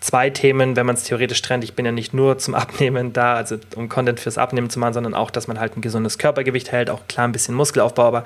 zwei 0.00 0.30
Themen, 0.30 0.76
wenn 0.76 0.86
man 0.86 0.96
es 0.96 1.04
theoretisch 1.04 1.42
trennt. 1.42 1.62
Ich 1.62 1.74
bin 1.74 1.84
ja 1.84 1.92
nicht 1.92 2.14
nur 2.14 2.38
zum 2.38 2.54
Abnehmen 2.54 3.12
da, 3.12 3.34
also 3.34 3.58
um 3.76 3.88
Content 3.88 4.18
fürs 4.18 4.38
Abnehmen 4.38 4.70
zu 4.70 4.78
machen, 4.78 4.94
sondern 4.94 5.14
auch, 5.14 5.30
dass 5.30 5.46
man 5.46 5.60
halt 5.60 5.76
ein 5.76 5.82
gesundes 5.82 6.18
Körpergewicht 6.18 6.72
hält, 6.72 6.90
auch 6.90 7.06
klar 7.06 7.28
ein 7.28 7.32
bisschen 7.32 7.54
Muskelaufbau, 7.54 8.04
aber 8.04 8.24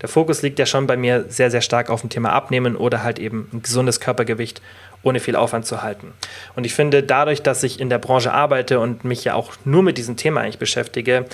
der 0.00 0.08
Fokus 0.08 0.42
liegt 0.42 0.58
ja 0.58 0.66
schon 0.66 0.86
bei 0.86 0.96
mir 0.96 1.24
sehr, 1.28 1.50
sehr 1.50 1.60
stark 1.60 1.90
auf 1.90 2.00
dem 2.00 2.10
Thema 2.10 2.32
Abnehmen 2.32 2.76
oder 2.76 3.02
halt 3.02 3.18
eben 3.18 3.48
ein 3.52 3.62
gesundes 3.62 4.00
Körpergewicht 4.00 4.60
ohne 5.02 5.20
viel 5.20 5.36
Aufwand 5.36 5.66
zu 5.66 5.82
halten. 5.82 6.12
Und 6.56 6.64
ich 6.64 6.74
finde, 6.74 7.02
dadurch, 7.02 7.42
dass 7.42 7.62
ich 7.62 7.80
in 7.80 7.90
der 7.90 7.98
Branche 7.98 8.32
arbeite 8.32 8.80
und 8.80 9.04
mich 9.04 9.24
ja 9.24 9.34
auch 9.34 9.52
nur 9.64 9.82
mit 9.82 9.98
diesem 9.98 10.16
Thema 10.16 10.40
eigentlich 10.40 10.58
beschäftige, 10.58 11.26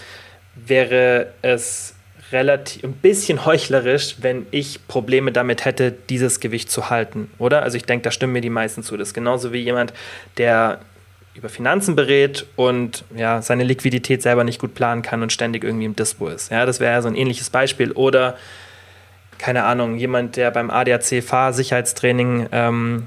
wäre 0.55 1.33
es 1.43 1.95
relativ 2.33 2.85
ein 2.85 2.93
bisschen 2.93 3.45
heuchlerisch, 3.45 4.17
wenn 4.21 4.47
ich 4.51 4.87
Probleme 4.87 5.33
damit 5.33 5.65
hätte, 5.65 5.93
dieses 5.93 6.41
Gewicht 6.41 6.71
zu 6.71 6.91
halten, 6.91 7.31
oder? 7.39 7.63
Also 7.63 7.77
ich 7.77 7.85
denke, 7.85 8.05
da 8.05 8.11
stimmen 8.11 8.35
mir 8.35 8.41
die 8.41 8.51
meisten 8.51 8.83
zu. 8.83 8.97
Das 8.97 9.09
ist 9.09 9.15
genauso 9.15 9.53
wie 9.53 9.59
jemand, 9.59 9.93
der 10.37 10.81
über 11.41 11.49
Finanzen 11.49 11.97
berät 11.97 12.45
und 12.55 13.03
ja, 13.17 13.41
seine 13.41 13.65
Liquidität 13.65 14.21
selber 14.21 14.45
nicht 14.45 14.61
gut 14.61 14.75
planen 14.75 15.01
kann 15.01 15.23
und 15.23 15.33
ständig 15.33 15.65
irgendwie 15.65 15.87
im 15.87 15.97
Dispo 15.97 16.29
ist. 16.29 16.51
Ja, 16.51 16.67
das 16.67 16.81
wäre 16.81 17.01
so 17.01 17.09
ein 17.09 17.17
ähnliches 17.17 17.49
Beispiel. 17.49 17.93
Oder, 17.93 18.37
keine 19.39 19.65
Ahnung, 19.65 19.97
jemand, 19.97 20.37
der 20.37 20.51
beim 20.51 20.69
ADAC 20.71 21.25
Fahrsicherheitstraining 21.25 22.51
ähm, 22.53 23.07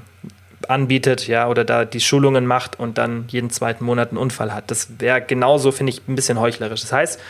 anbietet, 0.66 1.28
ja, 1.28 1.46
oder 1.46 1.64
da 1.64 1.84
die 1.84 2.00
Schulungen 2.00 2.44
macht 2.44 2.76
und 2.80 2.98
dann 2.98 3.26
jeden 3.28 3.50
zweiten 3.50 3.84
Monat 3.84 4.08
einen 4.08 4.18
Unfall 4.18 4.52
hat. 4.52 4.68
Das 4.68 4.98
wäre 4.98 5.20
genauso, 5.22 5.70
finde 5.70 5.92
ich, 5.92 6.02
ein 6.08 6.16
bisschen 6.16 6.40
heuchlerisch. 6.40 6.80
Das 6.80 6.92
heißt, 6.92 7.20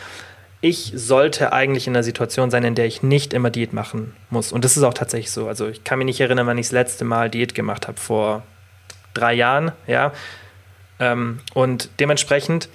ich 0.61 0.91
sollte 0.95 1.53
eigentlich 1.53 1.85
in 1.85 1.95
einer 1.95 2.01
Situation 2.01 2.49
sein, 2.49 2.63
in 2.63 2.73
der 2.73 2.87
ich 2.87 3.03
nicht 3.03 3.35
immer 3.35 3.51
Diät 3.51 3.73
machen 3.73 4.15
muss. 4.31 4.51
Und 4.51 4.65
das 4.65 4.75
ist 4.75 4.81
auch 4.81 4.95
tatsächlich 4.95 5.29
so. 5.29 5.47
Also 5.47 5.67
ich 5.67 5.83
kann 5.83 5.99
mich 5.99 6.05
nicht 6.05 6.19
erinnern, 6.19 6.47
wann 6.47 6.57
ich 6.57 6.65
das 6.65 6.71
letzte 6.71 7.05
Mal 7.05 7.29
Diät 7.29 7.53
gemacht 7.53 7.87
habe, 7.87 7.99
vor 7.99 8.41
drei 9.13 9.35
Jahren, 9.35 9.71
ja. 9.85 10.11
Ähm, 10.99 11.39
und 11.53 11.89
dementsprechend 11.99 12.69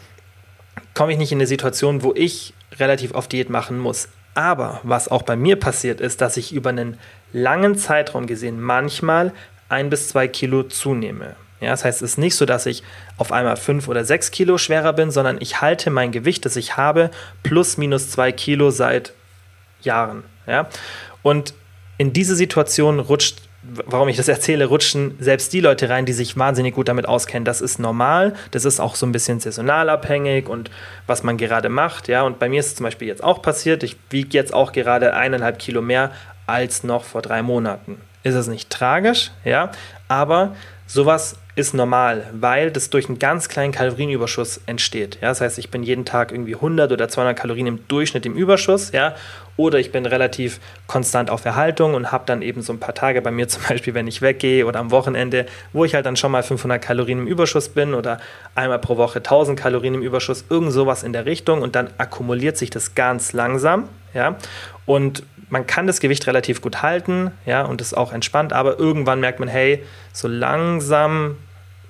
komme 0.95 1.13
ich 1.13 1.19
nicht 1.19 1.33
in 1.33 1.39
eine 1.39 1.47
Situation, 1.47 2.03
wo 2.03 2.13
ich 2.15 2.55
relativ 2.79 3.15
oft 3.15 3.33
Diät 3.33 3.51
machen 3.51 3.79
muss. 3.79 4.09
Aber 4.35 4.81
was 4.83 5.09
auch 5.09 5.23
bei 5.23 5.37
mir 5.37 5.57
passiert 5.57 6.01
ist, 6.01 6.21
dass 6.21 6.37
ich 6.37 6.53
über 6.53 6.71
einen 6.71 6.99
langen 7.33 7.77
Zeitraum 7.77 8.27
gesehen 8.27 8.61
manchmal 8.61 9.33
ein 9.69 9.91
bis 9.91 10.09
zwei 10.09 10.29
Kilo 10.29 10.63
zunehme. 10.65 11.37
Ja, 11.61 11.71
das 11.71 11.85
heißt, 11.85 12.01
es 12.03 12.13
ist 12.13 12.19
nicht 12.19 12.37
so, 12.37 12.47
dass 12.47 12.65
ich 12.67 12.83
auf 13.19 13.33
einmal 13.33 13.57
fünf 13.57 13.87
oder 13.87 14.05
sechs 14.05 14.31
Kilo 14.31 14.57
schwerer 14.57 14.95
bin, 14.95 15.11
sondern 15.11 15.39
ich 15.41 15.61
halte 15.61 15.91
mein 15.91 16.11
Gewicht, 16.11 16.47
das 16.47 16.57
ich 16.57 16.77
habe, 16.77 17.11
plus 17.43 17.77
minus 17.77 18.11
zwei 18.11 18.33
Kilo 18.33 18.71
seit 18.71 19.13
Jahren. 19.83 20.25
Ja? 20.47 20.69
Und 21.23 21.55
in 21.99 22.15
diese 22.15 22.35
Situation 22.35 22.99
rutscht 22.99 23.43
warum 23.63 24.09
ich 24.09 24.17
das 24.17 24.29
erzähle, 24.29 24.67
rutschen 24.67 25.17
selbst 25.19 25.53
die 25.53 25.61
Leute 25.61 25.89
rein, 25.89 26.07
die 26.07 26.13
sich 26.13 26.37
wahnsinnig 26.37 26.75
gut 26.75 26.89
damit 26.89 27.07
auskennen. 27.07 27.45
Das 27.45 27.61
ist 27.61 27.79
normal, 27.79 28.35
das 28.53 28.65
ist 28.65 28.81
auch 28.81 28.95
so 28.95 29.05
ein 29.05 29.13
bisschen 29.13 29.41
saisonal 29.41 29.91
abhängig 29.91 30.49
und 30.49 30.71
was 31.07 31.23
man 31.23 31.37
gerade 31.37 31.69
macht. 31.69 32.09
Ja, 32.09 32.23
und 32.23 32.39
bei 32.39 32.49
mir 32.49 32.61
ist 32.61 32.69
es 32.69 32.75
zum 32.77 32.85
Beispiel 32.85 33.09
jetzt 33.09 33.23
auch 33.23 33.43
passiert. 33.43 33.83
Ich 33.83 33.97
wiege 34.09 34.31
jetzt 34.33 34.55
auch 34.55 34.73
gerade 34.73 35.15
eineinhalb 35.15 35.59
Kilo 35.59 35.83
mehr 35.83 36.11
als 36.47 36.85
noch 36.85 37.05
vor 37.05 37.23
drei 37.23 37.43
Monaten. 37.43 38.01
Ist 38.23 38.35
es 38.35 38.49
nicht 38.49 38.71
tragisch, 38.71 39.31
ja, 39.45 39.71
aber 40.09 40.55
sowas 40.87 41.37
ist 41.57 41.75
normal, 41.75 42.27
weil 42.33 42.71
das 42.71 42.91
durch 42.91 43.09
einen 43.09 43.19
ganz 43.19 43.49
kleinen 43.49 43.73
Kalorienüberschuss 43.73 44.61
entsteht. 44.67 45.19
Ja, 45.21 45.29
das 45.29 45.41
heißt, 45.41 45.59
ich 45.59 45.71
bin 45.71 45.83
jeden 45.83 46.05
Tag 46.05 46.33
irgendwie 46.33 46.55
100 46.55 46.93
oder 46.93 47.09
200 47.09 47.37
Kalorien 47.37 47.67
im 47.67 47.89
Durchschnitt 47.89 48.25
im 48.27 48.35
Überschuss, 48.35 48.93
ja, 48.93 49.15
oder 49.57 49.79
ich 49.79 49.93
bin 49.93 50.07
relativ 50.07 50.61
konstant 50.87 51.29
auf 51.29 51.45
Erhaltung 51.45 51.95
und 51.95 52.13
habe 52.13 52.25
dann 52.25 52.41
eben 52.41 52.63
so 52.63 52.73
ein 52.73 52.81
paar 52.81 52.95
Tage 52.95 53.21
bei 53.21 53.31
mir 53.31 53.49
zum 53.49 53.63
Beispiel, 53.69 53.95
wenn 53.95 54.07
ich 54.07 54.23
weggehe 54.23 54.67
oder 54.67 54.79
am 54.79 54.91
Wochenende, 54.91 55.47
wo 55.73 55.85
ich 55.85 55.95
halt 55.95 56.07
dann 56.07 56.17
schon 56.17 56.33
mal 56.33 56.43
500 56.43 56.81
Kalorien 56.81 57.21
im 57.21 57.27
Überschuss 57.27 57.69
bin 57.69 57.95
oder 57.95 58.21
einmal 58.55 58.79
pro 58.79 58.97
Woche 58.97 59.19
1000 59.19 59.59
Kalorien 59.59 59.95
im 59.95 60.03
Überschuss, 60.03 60.45
irgend 60.49 60.73
sowas 60.73 61.03
in 61.03 61.13
der 61.13 61.27
Richtung 61.27 61.63
und 61.63 61.75
dann 61.75 61.91
akkumuliert 61.99 62.57
sich 62.57 62.71
das 62.71 62.95
ganz 62.95 63.33
langsam, 63.33 63.89
ja, 64.15 64.37
und 64.87 65.25
man 65.51 65.67
kann 65.67 65.87
das 65.87 66.01
Gewicht 66.01 66.27
relativ 66.27 66.63
gut 66.63 66.83
halten, 66.83 67.33
ja, 67.45 67.63
und 67.63 67.81
ist 67.81 67.97
auch 67.97 68.13
entspannt, 68.13 68.53
aber 68.53 68.79
irgendwann 68.79 69.21
merkt 69.21 69.41
man, 69.41 69.49
hey, 69.49 69.85
so 70.13 70.29
langsam 70.29 71.37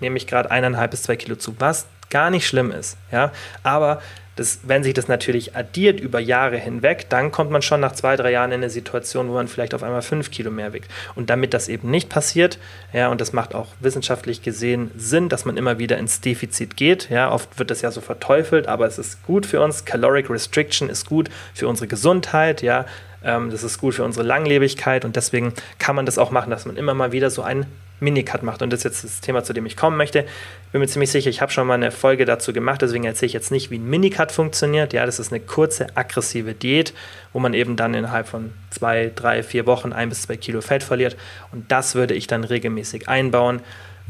nehme 0.00 0.16
ich 0.16 0.26
gerade 0.26 0.50
eineinhalb 0.50 0.90
bis 0.90 1.02
zwei 1.04 1.16
Kilo 1.16 1.36
zu, 1.36 1.54
was 1.58 1.86
gar 2.08 2.30
nicht 2.30 2.46
schlimm 2.46 2.72
ist, 2.72 2.96
ja, 3.12 3.32
aber 3.62 4.00
das, 4.40 4.60
wenn 4.62 4.82
sich 4.82 4.94
das 4.94 5.06
natürlich 5.06 5.54
addiert 5.54 6.00
über 6.00 6.18
Jahre 6.18 6.56
hinweg, 6.56 7.06
dann 7.10 7.30
kommt 7.30 7.50
man 7.50 7.60
schon 7.60 7.80
nach 7.80 7.92
zwei, 7.92 8.16
drei 8.16 8.30
Jahren 8.30 8.52
in 8.52 8.60
eine 8.60 8.70
Situation, 8.70 9.28
wo 9.28 9.34
man 9.34 9.48
vielleicht 9.48 9.74
auf 9.74 9.82
einmal 9.82 10.00
fünf 10.00 10.30
Kilo 10.30 10.50
mehr 10.50 10.72
wiegt. 10.72 10.90
Und 11.14 11.28
damit 11.28 11.52
das 11.52 11.68
eben 11.68 11.90
nicht 11.90 12.08
passiert, 12.08 12.58
ja, 12.94 13.08
und 13.08 13.20
das 13.20 13.34
macht 13.34 13.54
auch 13.54 13.68
wissenschaftlich 13.80 14.40
gesehen 14.40 14.92
Sinn, 14.96 15.28
dass 15.28 15.44
man 15.44 15.58
immer 15.58 15.78
wieder 15.78 15.98
ins 15.98 16.22
Defizit 16.22 16.78
geht. 16.78 17.10
Ja, 17.10 17.30
oft 17.30 17.58
wird 17.58 17.70
das 17.70 17.82
ja 17.82 17.90
so 17.90 18.00
verteufelt, 18.00 18.66
aber 18.66 18.86
es 18.86 18.98
ist 18.98 19.22
gut 19.24 19.44
für 19.44 19.60
uns. 19.60 19.84
Caloric 19.84 20.30
Restriction 20.30 20.88
ist 20.88 21.04
gut 21.04 21.28
für 21.52 21.68
unsere 21.68 21.88
Gesundheit, 21.88 22.62
ja. 22.62 22.86
Ähm, 23.22 23.50
das 23.50 23.62
ist 23.62 23.78
gut 23.78 23.94
für 23.94 24.04
unsere 24.04 24.26
Langlebigkeit 24.26 25.04
und 25.04 25.16
deswegen 25.16 25.52
kann 25.78 25.96
man 25.96 26.06
das 26.06 26.18
auch 26.18 26.30
machen, 26.30 26.50
dass 26.50 26.66
man 26.66 26.76
immer 26.76 26.94
mal 26.94 27.12
wieder 27.12 27.30
so 27.30 27.42
einen 27.42 27.66
Minicut 28.00 28.42
macht. 28.42 28.62
Und 28.62 28.72
das 28.72 28.80
ist 28.80 28.84
jetzt 28.84 29.04
das 29.04 29.20
Thema, 29.20 29.44
zu 29.44 29.52
dem 29.52 29.66
ich 29.66 29.76
kommen 29.76 29.96
möchte. 29.96 30.20
Ich 30.20 30.72
bin 30.72 30.80
mir 30.80 30.86
ziemlich 30.86 31.10
sicher, 31.10 31.28
ich 31.28 31.42
habe 31.42 31.52
schon 31.52 31.66
mal 31.66 31.74
eine 31.74 31.90
Folge 31.90 32.24
dazu 32.24 32.52
gemacht, 32.52 32.80
deswegen 32.82 33.04
erzähle 33.04 33.26
ich 33.28 33.32
jetzt 33.32 33.50
nicht, 33.50 33.70
wie 33.70 33.78
ein 33.78 33.88
Minicut 33.88 34.32
funktioniert. 34.32 34.92
Ja, 34.92 35.04
das 35.06 35.18
ist 35.18 35.32
eine 35.32 35.40
kurze, 35.40 35.96
aggressive 35.96 36.54
Diät, 36.54 36.94
wo 37.32 37.40
man 37.40 37.54
eben 37.54 37.76
dann 37.76 37.94
innerhalb 37.94 38.26
von 38.26 38.52
zwei, 38.70 39.12
drei, 39.14 39.42
vier 39.42 39.66
Wochen 39.66 39.92
ein 39.92 40.08
bis 40.08 40.22
zwei 40.22 40.36
Kilo 40.36 40.60
Fett 40.62 40.82
verliert. 40.82 41.16
Und 41.52 41.70
das 41.70 41.94
würde 41.94 42.14
ich 42.14 42.26
dann 42.26 42.44
regelmäßig 42.44 43.08
einbauen 43.08 43.60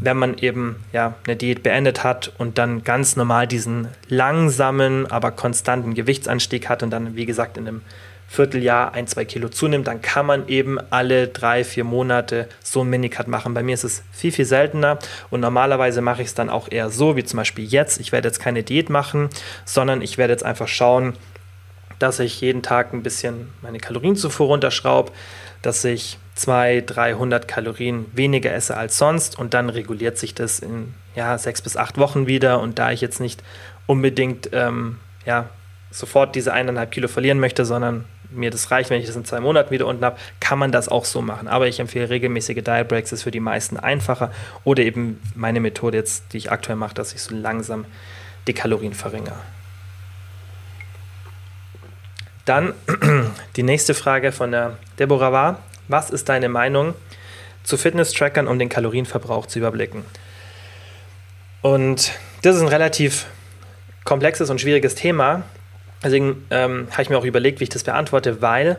wenn 0.00 0.16
man 0.16 0.38
eben 0.38 0.76
ja, 0.92 1.14
eine 1.26 1.36
Diät 1.36 1.62
beendet 1.62 2.02
hat 2.02 2.32
und 2.38 2.56
dann 2.56 2.84
ganz 2.84 3.16
normal 3.16 3.46
diesen 3.46 3.88
langsamen, 4.08 5.06
aber 5.06 5.30
konstanten 5.30 5.94
Gewichtsanstieg 5.94 6.68
hat 6.70 6.82
und 6.82 6.88
dann, 6.90 7.16
wie 7.16 7.26
gesagt, 7.26 7.58
in 7.58 7.68
einem 7.68 7.82
Vierteljahr 8.30 8.94
ein, 8.94 9.08
zwei 9.08 9.24
Kilo 9.24 9.48
zunimmt, 9.48 9.88
dann 9.88 10.02
kann 10.02 10.24
man 10.24 10.46
eben 10.46 10.78
alle 10.90 11.26
drei, 11.26 11.64
vier 11.64 11.82
Monate 11.82 12.48
so 12.62 12.82
ein 12.84 12.88
Minicut 12.88 13.26
machen. 13.26 13.54
Bei 13.54 13.64
mir 13.64 13.74
ist 13.74 13.82
es 13.82 14.04
viel, 14.12 14.30
viel 14.30 14.44
seltener 14.44 15.00
und 15.30 15.40
normalerweise 15.40 16.00
mache 16.00 16.22
ich 16.22 16.28
es 16.28 16.34
dann 16.34 16.48
auch 16.48 16.70
eher 16.70 16.90
so, 16.90 17.16
wie 17.16 17.24
zum 17.24 17.38
Beispiel 17.38 17.64
jetzt. 17.64 17.98
Ich 17.98 18.12
werde 18.12 18.28
jetzt 18.28 18.38
keine 18.38 18.62
Diät 18.62 18.88
machen, 18.88 19.30
sondern 19.64 20.00
ich 20.00 20.16
werde 20.16 20.32
jetzt 20.32 20.44
einfach 20.44 20.68
schauen, 20.68 21.14
dass 21.98 22.20
ich 22.20 22.40
jeden 22.40 22.62
Tag 22.62 22.92
ein 22.92 23.02
bisschen 23.02 23.48
meine 23.62 23.78
Kalorienzufuhr 23.78 24.46
runterschraube, 24.46 25.10
dass 25.60 25.84
ich 25.84 26.16
200, 26.36 26.96
300 26.96 27.48
Kalorien 27.48 28.06
weniger 28.12 28.54
esse 28.54 28.76
als 28.76 28.96
sonst 28.96 29.40
und 29.40 29.54
dann 29.54 29.70
reguliert 29.70 30.18
sich 30.18 30.36
das 30.36 30.60
in 30.60 30.94
ja, 31.16 31.36
sechs 31.36 31.62
bis 31.62 31.76
acht 31.76 31.98
Wochen 31.98 32.28
wieder. 32.28 32.60
Und 32.60 32.78
da 32.78 32.92
ich 32.92 33.00
jetzt 33.00 33.18
nicht 33.18 33.42
unbedingt 33.86 34.50
ähm, 34.52 35.00
ja, 35.26 35.48
sofort 35.90 36.36
diese 36.36 36.52
eineinhalb 36.52 36.92
Kilo 36.92 37.08
verlieren 37.08 37.40
möchte, 37.40 37.64
sondern 37.64 38.04
mir 38.32 38.50
das 38.50 38.70
reicht, 38.70 38.90
wenn 38.90 39.00
ich 39.00 39.06
das 39.06 39.16
in 39.16 39.24
zwei 39.24 39.40
Monaten 39.40 39.70
wieder 39.70 39.86
unten 39.86 40.04
habe, 40.04 40.16
kann 40.40 40.58
man 40.58 40.72
das 40.72 40.88
auch 40.88 41.04
so 41.04 41.22
machen. 41.22 41.48
Aber 41.48 41.66
ich 41.66 41.80
empfehle 41.80 42.10
regelmäßige 42.10 42.62
Diet 42.62 42.88
Breaks, 42.88 43.12
ist 43.12 43.22
für 43.22 43.30
die 43.30 43.40
meisten 43.40 43.76
einfacher. 43.76 44.30
Oder 44.64 44.82
eben 44.82 45.20
meine 45.34 45.60
Methode 45.60 45.98
jetzt, 45.98 46.32
die 46.32 46.38
ich 46.38 46.50
aktuell 46.50 46.76
mache, 46.76 46.94
dass 46.94 47.12
ich 47.12 47.22
so 47.22 47.34
langsam 47.34 47.84
die 48.46 48.54
Kalorien 48.54 48.94
verringere. 48.94 49.36
Dann 52.44 52.74
die 53.56 53.62
nächste 53.62 53.94
Frage 53.94 54.32
von 54.32 54.50
der 54.50 54.76
Deborah 54.98 55.32
war, 55.32 55.62
was 55.88 56.10
ist 56.10 56.28
deine 56.28 56.48
Meinung 56.48 56.94
zu 57.62 57.76
Fitness-Trackern, 57.76 58.48
um 58.48 58.58
den 58.58 58.68
Kalorienverbrauch 58.68 59.46
zu 59.46 59.58
überblicken? 59.58 60.04
Und 61.62 62.12
das 62.42 62.56
ist 62.56 62.62
ein 62.62 62.68
relativ 62.68 63.26
komplexes 64.04 64.50
und 64.50 64.60
schwieriges 64.60 64.94
Thema, 64.94 65.42
Deswegen 66.02 66.46
ähm, 66.50 66.88
habe 66.90 67.02
ich 67.02 67.10
mir 67.10 67.18
auch 67.18 67.24
überlegt, 67.24 67.60
wie 67.60 67.64
ich 67.64 67.70
das 67.70 67.84
beantworte, 67.84 68.40
weil 68.40 68.78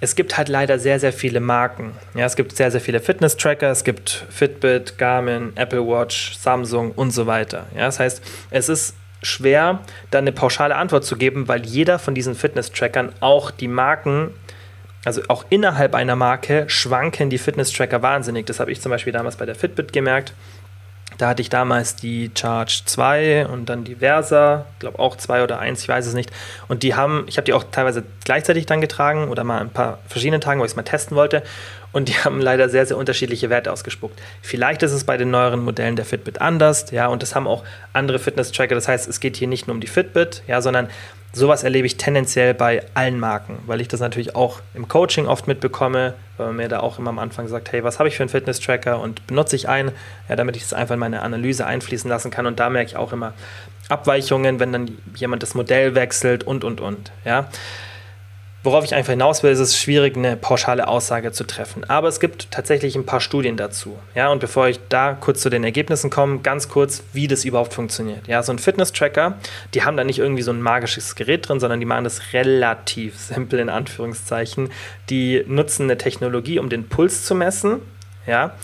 es 0.00 0.14
gibt 0.14 0.38
halt 0.38 0.48
leider 0.48 0.78
sehr, 0.78 0.98
sehr 0.98 1.12
viele 1.12 1.40
Marken. 1.40 1.92
Ja, 2.14 2.24
es 2.24 2.34
gibt 2.34 2.56
sehr, 2.56 2.70
sehr 2.70 2.80
viele 2.80 3.00
Fitness-Tracker, 3.00 3.70
es 3.70 3.84
gibt 3.84 4.24
Fitbit, 4.30 4.96
Garmin, 4.96 5.52
Apple 5.56 5.86
Watch, 5.86 6.36
Samsung 6.38 6.92
und 6.92 7.10
so 7.10 7.26
weiter. 7.26 7.66
Ja, 7.74 7.86
das 7.86 8.00
heißt, 8.00 8.22
es 8.50 8.68
ist 8.68 8.94
schwer, 9.22 9.80
da 10.10 10.18
eine 10.18 10.32
pauschale 10.32 10.76
Antwort 10.76 11.04
zu 11.04 11.16
geben, 11.16 11.48
weil 11.48 11.66
jeder 11.66 11.98
von 11.98 12.14
diesen 12.14 12.34
Fitness-Trackern 12.34 13.12
auch 13.20 13.50
die 13.50 13.68
Marken, 13.68 14.30
also 15.04 15.20
auch 15.28 15.44
innerhalb 15.50 15.94
einer 15.94 16.16
Marke, 16.16 16.64
schwanken 16.68 17.28
die 17.28 17.38
Fitness-Tracker 17.38 18.00
wahnsinnig. 18.02 18.46
Das 18.46 18.60
habe 18.60 18.72
ich 18.72 18.80
zum 18.80 18.90
Beispiel 18.90 19.12
damals 19.12 19.36
bei 19.36 19.44
der 19.44 19.54
Fitbit 19.54 19.92
gemerkt. 19.92 20.32
Da 21.20 21.28
hatte 21.28 21.42
ich 21.42 21.50
damals 21.50 21.96
die 21.96 22.30
Charge 22.34 22.80
2 22.86 23.46
und 23.46 23.66
dann 23.68 23.84
die 23.84 23.96
Versa, 23.96 24.64
ich 24.72 24.78
glaube 24.78 24.98
auch 24.98 25.16
2 25.16 25.44
oder 25.44 25.58
1, 25.58 25.82
ich 25.82 25.88
weiß 25.88 26.06
es 26.06 26.14
nicht. 26.14 26.30
Und 26.66 26.82
die 26.82 26.94
haben, 26.94 27.24
ich 27.26 27.36
habe 27.36 27.44
die 27.44 27.52
auch 27.52 27.64
teilweise 27.70 28.04
gleichzeitig 28.24 28.64
dann 28.64 28.80
getragen 28.80 29.28
oder 29.28 29.44
mal 29.44 29.60
ein 29.60 29.68
paar 29.68 29.98
verschiedene 30.08 30.40
Tagen, 30.40 30.60
wo 30.60 30.64
ich 30.64 30.70
es 30.70 30.76
mal 30.76 30.82
testen 30.82 31.18
wollte. 31.18 31.42
Und 31.92 32.08
die 32.08 32.14
haben 32.24 32.40
leider 32.40 32.68
sehr, 32.68 32.86
sehr 32.86 32.96
unterschiedliche 32.96 33.50
Werte 33.50 33.72
ausgespuckt. 33.72 34.20
Vielleicht 34.42 34.82
ist 34.82 34.92
es 34.92 35.04
bei 35.04 35.16
den 35.16 35.30
neueren 35.30 35.60
Modellen 35.60 35.96
der 35.96 36.04
Fitbit 36.04 36.40
anders, 36.40 36.90
ja, 36.90 37.06
und 37.06 37.22
das 37.22 37.34
haben 37.34 37.46
auch 37.46 37.64
andere 37.92 38.18
Fitness-Tracker. 38.18 38.74
Das 38.74 38.88
heißt, 38.88 39.08
es 39.08 39.20
geht 39.20 39.36
hier 39.36 39.48
nicht 39.48 39.66
nur 39.66 39.74
um 39.74 39.80
die 39.80 39.86
Fitbit, 39.86 40.42
ja, 40.46 40.60
sondern 40.62 40.88
sowas 41.32 41.62
erlebe 41.62 41.86
ich 41.86 41.96
tendenziell 41.96 42.54
bei 42.54 42.82
allen 42.94 43.20
Marken, 43.20 43.58
weil 43.66 43.80
ich 43.80 43.88
das 43.88 44.00
natürlich 44.00 44.34
auch 44.34 44.60
im 44.74 44.88
Coaching 44.88 45.26
oft 45.26 45.46
mitbekomme, 45.46 46.14
weil 46.36 46.46
man 46.48 46.56
mir 46.56 46.68
da 46.68 46.80
auch 46.80 46.98
immer 46.98 47.10
am 47.10 47.18
Anfang 47.18 47.46
sagt, 47.46 47.70
hey, 47.72 47.84
was 47.84 47.98
habe 47.98 48.08
ich 48.08 48.16
für 48.16 48.22
einen 48.22 48.30
Fitness-Tracker 48.30 49.00
und 49.00 49.26
benutze 49.26 49.56
ich 49.56 49.68
einen, 49.68 49.92
ja, 50.28 50.36
damit 50.36 50.56
ich 50.56 50.62
das 50.62 50.72
einfach 50.72 50.94
in 50.94 51.00
meine 51.00 51.22
Analyse 51.22 51.66
einfließen 51.66 52.10
lassen 52.10 52.30
kann. 52.30 52.46
Und 52.46 52.58
da 52.58 52.68
merke 52.68 52.90
ich 52.90 52.96
auch 52.96 53.12
immer 53.12 53.32
Abweichungen, 53.88 54.60
wenn 54.60 54.72
dann 54.72 54.98
jemand 55.14 55.42
das 55.42 55.54
Modell 55.54 55.94
wechselt 55.94 56.44
und, 56.44 56.64
und, 56.64 56.80
und. 56.80 57.12
Ja. 57.24 57.48
Worauf 58.62 58.84
ich 58.84 58.94
einfach 58.94 59.12
hinaus 59.12 59.42
will, 59.42 59.50
ist 59.50 59.58
es 59.58 59.78
schwierig, 59.78 60.16
eine 60.16 60.36
pauschale 60.36 60.86
Aussage 60.86 61.32
zu 61.32 61.44
treffen. 61.44 61.88
Aber 61.88 62.08
es 62.08 62.20
gibt 62.20 62.50
tatsächlich 62.50 62.94
ein 62.94 63.06
paar 63.06 63.20
Studien 63.22 63.56
dazu. 63.56 63.98
Ja, 64.14 64.28
und 64.28 64.40
bevor 64.40 64.68
ich 64.68 64.78
da 64.90 65.14
kurz 65.14 65.40
zu 65.40 65.48
den 65.48 65.64
Ergebnissen 65.64 66.10
komme, 66.10 66.40
ganz 66.40 66.68
kurz, 66.68 67.02
wie 67.14 67.26
das 67.26 67.46
überhaupt 67.46 67.72
funktioniert. 67.72 68.26
Ja, 68.28 68.42
so 68.42 68.52
ein 68.52 68.58
Fitness-Tracker, 68.58 69.38
die 69.72 69.82
haben 69.82 69.96
da 69.96 70.04
nicht 70.04 70.18
irgendwie 70.18 70.42
so 70.42 70.50
ein 70.50 70.60
magisches 70.60 71.14
Gerät 71.14 71.48
drin, 71.48 71.58
sondern 71.58 71.80
die 71.80 71.86
machen 71.86 72.04
das 72.04 72.34
relativ 72.34 73.18
simpel 73.18 73.60
in 73.60 73.70
Anführungszeichen. 73.70 74.70
Die 75.08 75.42
nutzen 75.46 75.84
eine 75.84 75.96
Technologie, 75.96 76.58
um 76.58 76.68
den 76.68 76.86
Puls 76.86 77.24
zu 77.24 77.34
messen. 77.34 77.80
Ja, 78.26 78.54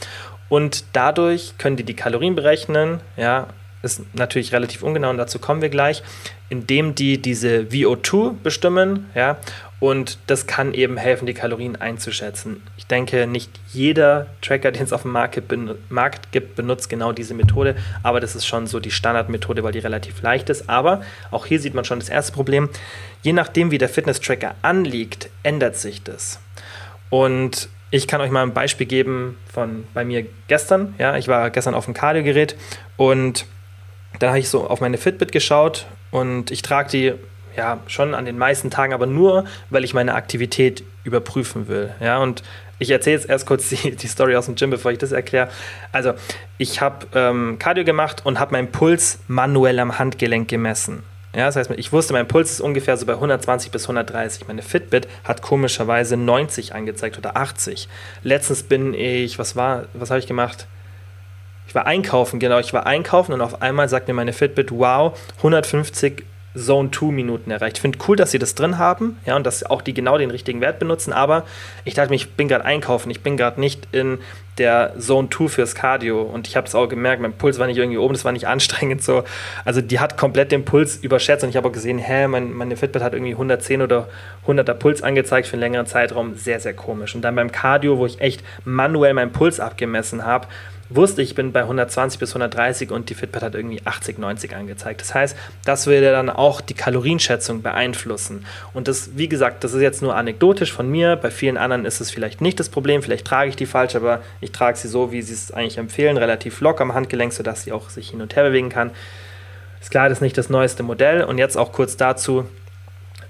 und 0.50 0.84
dadurch 0.92 1.54
können 1.56 1.76
die 1.76 1.84
die 1.84 1.94
Kalorien 1.94 2.34
berechnen. 2.34 3.00
Ja, 3.16 3.48
ist 3.82 4.02
natürlich 4.14 4.52
relativ 4.52 4.82
ungenau 4.82 5.10
und 5.10 5.16
dazu 5.16 5.38
kommen 5.38 5.62
wir 5.62 5.68
gleich, 5.68 6.02
indem 6.48 6.94
die 6.94 7.18
diese 7.18 7.60
VO2 7.62 8.34
bestimmen, 8.42 9.10
ja, 9.14 9.38
und 9.78 10.18
das 10.26 10.46
kann 10.46 10.72
eben 10.72 10.96
helfen, 10.96 11.26
die 11.26 11.34
Kalorien 11.34 11.76
einzuschätzen. 11.76 12.62
Ich 12.76 12.86
denke, 12.86 13.26
nicht 13.26 13.50
jeder 13.72 14.26
Tracker, 14.40 14.72
den 14.72 14.82
es 14.82 14.92
auf 14.92 15.02
dem 15.02 15.12
Markt 15.12 16.32
gibt, 16.32 16.56
benutzt 16.56 16.88
genau 16.88 17.12
diese 17.12 17.34
Methode, 17.34 17.76
aber 18.02 18.20
das 18.20 18.34
ist 18.34 18.46
schon 18.46 18.66
so 18.66 18.80
die 18.80 18.90
Standardmethode, 18.90 19.62
weil 19.62 19.72
die 19.72 19.78
relativ 19.80 20.22
leicht 20.22 20.48
ist. 20.48 20.68
Aber 20.68 21.02
auch 21.30 21.46
hier 21.46 21.60
sieht 21.60 21.74
man 21.74 21.84
schon 21.84 22.00
das 22.00 22.08
erste 22.08 22.32
Problem. 22.32 22.68
Je 23.22 23.32
nachdem, 23.32 23.70
wie 23.70 23.78
der 23.78 23.88
Fitness-Tracker 23.88 24.54
anliegt, 24.62 25.28
ändert 25.42 25.76
sich 25.76 26.02
das. 26.02 26.40
Und 27.10 27.68
ich 27.90 28.08
kann 28.08 28.20
euch 28.20 28.30
mal 28.30 28.42
ein 28.42 28.54
Beispiel 28.54 28.86
geben 28.86 29.36
von 29.52 29.84
bei 29.94 30.04
mir 30.04 30.26
gestern. 30.48 30.94
Ja, 30.98 31.16
ich 31.16 31.28
war 31.28 31.50
gestern 31.50 31.74
auf 31.74 31.84
dem 31.84 31.94
Cardio-Gerät 31.94 32.56
und 32.96 33.46
dann 34.18 34.30
habe 34.30 34.38
ich 34.38 34.48
so 34.48 34.66
auf 34.66 34.80
meine 34.80 34.98
Fitbit 34.98 35.30
geschaut 35.30 35.86
und 36.10 36.50
ich 36.50 36.62
trage 36.62 36.90
die 36.90 37.14
ja, 37.56 37.78
schon 37.86 38.14
an 38.14 38.24
den 38.24 38.38
meisten 38.38 38.70
Tagen, 38.70 38.92
aber 38.92 39.06
nur, 39.06 39.44
weil 39.70 39.84
ich 39.84 39.94
meine 39.94 40.14
Aktivität 40.14 40.84
überprüfen 41.04 41.68
will. 41.68 41.94
Ja, 42.00 42.18
und 42.18 42.42
ich 42.78 42.90
erzähle 42.90 43.16
jetzt 43.16 43.28
erst 43.28 43.46
kurz 43.46 43.68
die, 43.70 43.96
die 43.96 44.06
Story 44.06 44.36
aus 44.36 44.46
dem 44.46 44.54
Gym, 44.54 44.70
bevor 44.70 44.92
ich 44.92 44.98
das 44.98 45.12
erkläre. 45.12 45.48
Also, 45.92 46.14
ich 46.58 46.80
habe 46.80 47.06
ähm, 47.14 47.58
Cardio 47.58 47.84
gemacht 47.84 48.22
und 48.24 48.38
habe 48.38 48.52
meinen 48.52 48.70
Puls 48.70 49.20
manuell 49.28 49.78
am 49.78 49.98
Handgelenk 49.98 50.48
gemessen. 50.48 51.02
Ja, 51.34 51.44
das 51.46 51.56
heißt, 51.56 51.70
ich 51.76 51.92
wusste, 51.92 52.14
mein 52.14 52.26
Puls 52.26 52.52
ist 52.52 52.60
ungefähr 52.60 52.96
so 52.96 53.04
bei 53.04 53.12
120 53.12 53.70
bis 53.70 53.84
130. 53.84 54.48
Meine 54.48 54.62
Fitbit 54.62 55.06
hat 55.24 55.42
komischerweise 55.42 56.16
90 56.16 56.74
angezeigt 56.74 57.18
oder 57.18 57.36
80. 57.36 57.88
Letztens 58.22 58.62
bin 58.62 58.94
ich, 58.94 59.38
was 59.38 59.54
war, 59.54 59.84
was 59.92 60.10
habe 60.10 60.18
ich 60.18 60.26
gemacht? 60.26 60.66
Ich 61.68 61.74
war 61.74 61.86
einkaufen, 61.86 62.38
genau, 62.38 62.58
ich 62.58 62.72
war 62.72 62.86
einkaufen 62.86 63.32
und 63.32 63.42
auf 63.42 63.60
einmal 63.60 63.88
sagt 63.88 64.08
mir 64.08 64.14
meine 64.14 64.32
Fitbit, 64.32 64.70
wow, 64.70 65.18
150 65.38 66.24
Zone 66.56 66.90
2 66.90 67.06
Minuten 67.06 67.50
erreicht. 67.50 67.76
Ich 67.76 67.82
finde 67.82 67.98
cool, 68.08 68.16
dass 68.16 68.30
sie 68.30 68.38
das 68.38 68.54
drin 68.54 68.78
haben, 68.78 69.18
ja, 69.26 69.36
und 69.36 69.46
dass 69.46 69.64
auch 69.64 69.82
die 69.82 69.94
genau 69.94 70.18
den 70.18 70.30
richtigen 70.30 70.60
Wert 70.60 70.78
benutzen, 70.78 71.12
aber 71.12 71.44
ich 71.84 71.94
dachte 71.94 72.10
mir, 72.10 72.16
ich 72.16 72.32
bin 72.32 72.48
gerade 72.48 72.64
einkaufen, 72.64 73.10
ich 73.10 73.22
bin 73.22 73.36
gerade 73.36 73.60
nicht 73.60 73.88
in 73.92 74.18
der 74.58 74.94
Zone 74.98 75.28
2 75.28 75.48
fürs 75.48 75.74
Cardio 75.74 76.22
und 76.22 76.48
ich 76.48 76.56
habe 76.56 76.66
es 76.66 76.74
auch 76.74 76.88
gemerkt, 76.88 77.20
mein 77.20 77.34
Puls 77.34 77.58
war 77.58 77.66
nicht 77.66 77.76
irgendwie 77.76 77.98
oben, 77.98 78.14
das 78.14 78.24
war 78.24 78.32
nicht 78.32 78.48
anstrengend 78.48 79.02
so. 79.02 79.24
Also 79.64 79.80
die 79.80 80.00
hat 80.00 80.16
komplett 80.16 80.52
den 80.52 80.64
Puls 80.64 80.96
überschätzt 80.96 81.44
und 81.44 81.50
ich 81.50 81.56
habe 81.56 81.68
auch 81.68 81.72
gesehen, 81.72 81.98
hä, 81.98 82.26
mein, 82.26 82.52
meine 82.52 82.76
Fitbit 82.76 83.02
hat 83.02 83.12
irgendwie 83.12 83.32
110 83.32 83.82
oder 83.82 84.08
100er 84.46 84.74
Puls 84.74 85.02
angezeigt 85.02 85.46
für 85.46 85.54
einen 85.54 85.60
längeren 85.60 85.86
Zeitraum, 85.86 86.34
sehr, 86.36 86.60
sehr 86.60 86.74
komisch. 86.74 87.14
Und 87.14 87.22
dann 87.22 87.34
beim 87.34 87.52
Cardio, 87.52 87.98
wo 87.98 88.06
ich 88.06 88.20
echt 88.20 88.42
manuell 88.64 89.14
meinen 89.14 89.32
Puls 89.32 89.60
abgemessen 89.60 90.24
habe, 90.24 90.46
wusste 90.88 91.22
ich, 91.22 91.34
bin 91.34 91.52
bei 91.52 91.60
120 91.62 92.18
bis 92.18 92.30
130 92.30 92.90
und 92.90 93.10
die 93.10 93.14
Fitbit 93.14 93.42
hat 93.42 93.54
irgendwie 93.54 93.80
80, 93.84 94.18
90 94.18 94.54
angezeigt. 94.54 95.00
Das 95.00 95.14
heißt, 95.14 95.36
das 95.64 95.86
würde 95.86 96.10
dann 96.10 96.30
auch 96.30 96.60
die 96.60 96.74
Kalorienschätzung 96.74 97.62
beeinflussen. 97.62 98.46
Und 98.72 98.88
das, 98.88 99.10
wie 99.16 99.28
gesagt, 99.28 99.64
das 99.64 99.74
ist 99.74 99.82
jetzt 99.82 100.02
nur 100.02 100.14
anekdotisch 100.14 100.72
von 100.72 100.90
mir. 100.90 101.16
Bei 101.16 101.30
vielen 101.30 101.56
anderen 101.56 101.84
ist 101.84 102.00
es 102.00 102.10
vielleicht 102.10 102.40
nicht 102.40 102.60
das 102.60 102.68
Problem. 102.68 103.02
Vielleicht 103.02 103.26
trage 103.26 103.48
ich 103.48 103.56
die 103.56 103.66
falsch, 103.66 103.96
aber 103.96 104.22
ich 104.40 104.52
trage 104.52 104.78
sie 104.78 104.88
so, 104.88 105.12
wie 105.12 105.22
sie 105.22 105.34
es 105.34 105.50
eigentlich 105.52 105.78
empfehlen, 105.78 106.16
relativ 106.16 106.60
locker 106.60 106.82
am 106.82 106.94
Handgelenk, 106.94 107.32
sodass 107.32 107.62
sie 107.62 107.72
auch 107.72 107.90
sich 107.90 108.10
hin 108.10 108.20
und 108.20 108.36
her 108.36 108.44
bewegen 108.44 108.68
kann. 108.68 108.90
Ist 109.80 109.90
klar, 109.90 110.08
das 110.08 110.18
ist 110.18 110.22
nicht 110.22 110.38
das 110.38 110.50
neueste 110.50 110.82
Modell. 110.82 111.24
Und 111.24 111.38
jetzt 111.38 111.56
auch 111.56 111.72
kurz 111.72 111.96
dazu, 111.96 112.46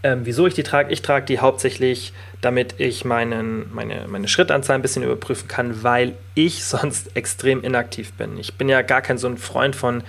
ähm, 0.03 0.21
wieso 0.25 0.47
ich 0.47 0.55
die 0.55 0.63
trage. 0.63 0.93
Ich 0.93 1.03
trage 1.03 1.27
die 1.27 1.39
hauptsächlich, 1.39 2.13
damit 2.41 2.75
ich 2.79 3.05
meinen, 3.05 3.73
meine, 3.75 4.07
meine 4.09 4.29
Schrittanzahl 4.29 4.77
ein 4.77 4.83
bisschen 4.83 5.03
überprüfen 5.03 5.49
kann, 5.49 5.83
weil 5.83 6.15
ich 6.35 6.65
sonst 6.65 7.17
extrem 7.17 7.63
inaktiv 7.63 8.13
bin. 8.13 8.39
Ich 8.39 8.55
bin 8.55 8.69
ja 8.69 8.83
gar 8.83 9.03
kein 9.03 9.19
so 9.19 9.29
ein 9.29 9.39
Freund 9.39 9.77
von 9.77 10.03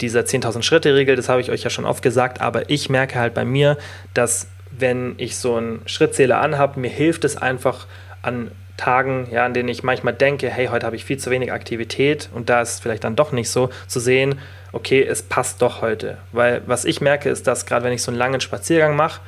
dieser 0.00 0.20
10.000 0.20 0.62
Schritte-Regel, 0.62 1.16
das 1.16 1.28
habe 1.28 1.40
ich 1.40 1.50
euch 1.50 1.62
ja 1.62 1.70
schon 1.70 1.86
oft 1.86 2.02
gesagt, 2.02 2.42
aber 2.42 2.68
ich 2.68 2.90
merke 2.90 3.18
halt 3.18 3.32
bei 3.32 3.46
mir, 3.46 3.78
dass 4.12 4.48
wenn 4.70 5.14
ich 5.16 5.36
so 5.38 5.56
einen 5.56 5.80
Schrittzähler 5.86 6.40
anhabe, 6.40 6.78
mir 6.80 6.90
hilft 6.90 7.24
es 7.24 7.36
einfach 7.36 7.86
an 8.20 8.50
Tagen, 8.76 9.28
ja, 9.30 9.44
an 9.44 9.54
denen 9.54 9.68
ich 9.68 9.82
manchmal 9.82 10.14
denke, 10.14 10.50
hey, 10.50 10.66
heute 10.66 10.86
habe 10.86 10.96
ich 10.96 11.04
viel 11.04 11.18
zu 11.18 11.30
wenig 11.30 11.52
Aktivität 11.52 12.28
und 12.34 12.48
da 12.48 12.60
ist 12.60 12.82
vielleicht 12.82 13.04
dann 13.04 13.16
doch 13.16 13.32
nicht 13.32 13.50
so, 13.50 13.70
zu 13.86 14.00
sehen, 14.00 14.38
okay, 14.72 15.02
es 15.02 15.22
passt 15.22 15.62
doch 15.62 15.80
heute. 15.80 16.18
Weil 16.32 16.62
was 16.66 16.84
ich 16.84 17.00
merke, 17.00 17.30
ist, 17.30 17.46
dass 17.46 17.66
gerade 17.66 17.84
wenn 17.84 17.92
ich 17.92 18.02
so 18.02 18.10
einen 18.10 18.18
langen 18.18 18.40
Spaziergang 18.40 18.94
mache, 18.96 19.20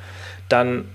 dann 0.49 0.85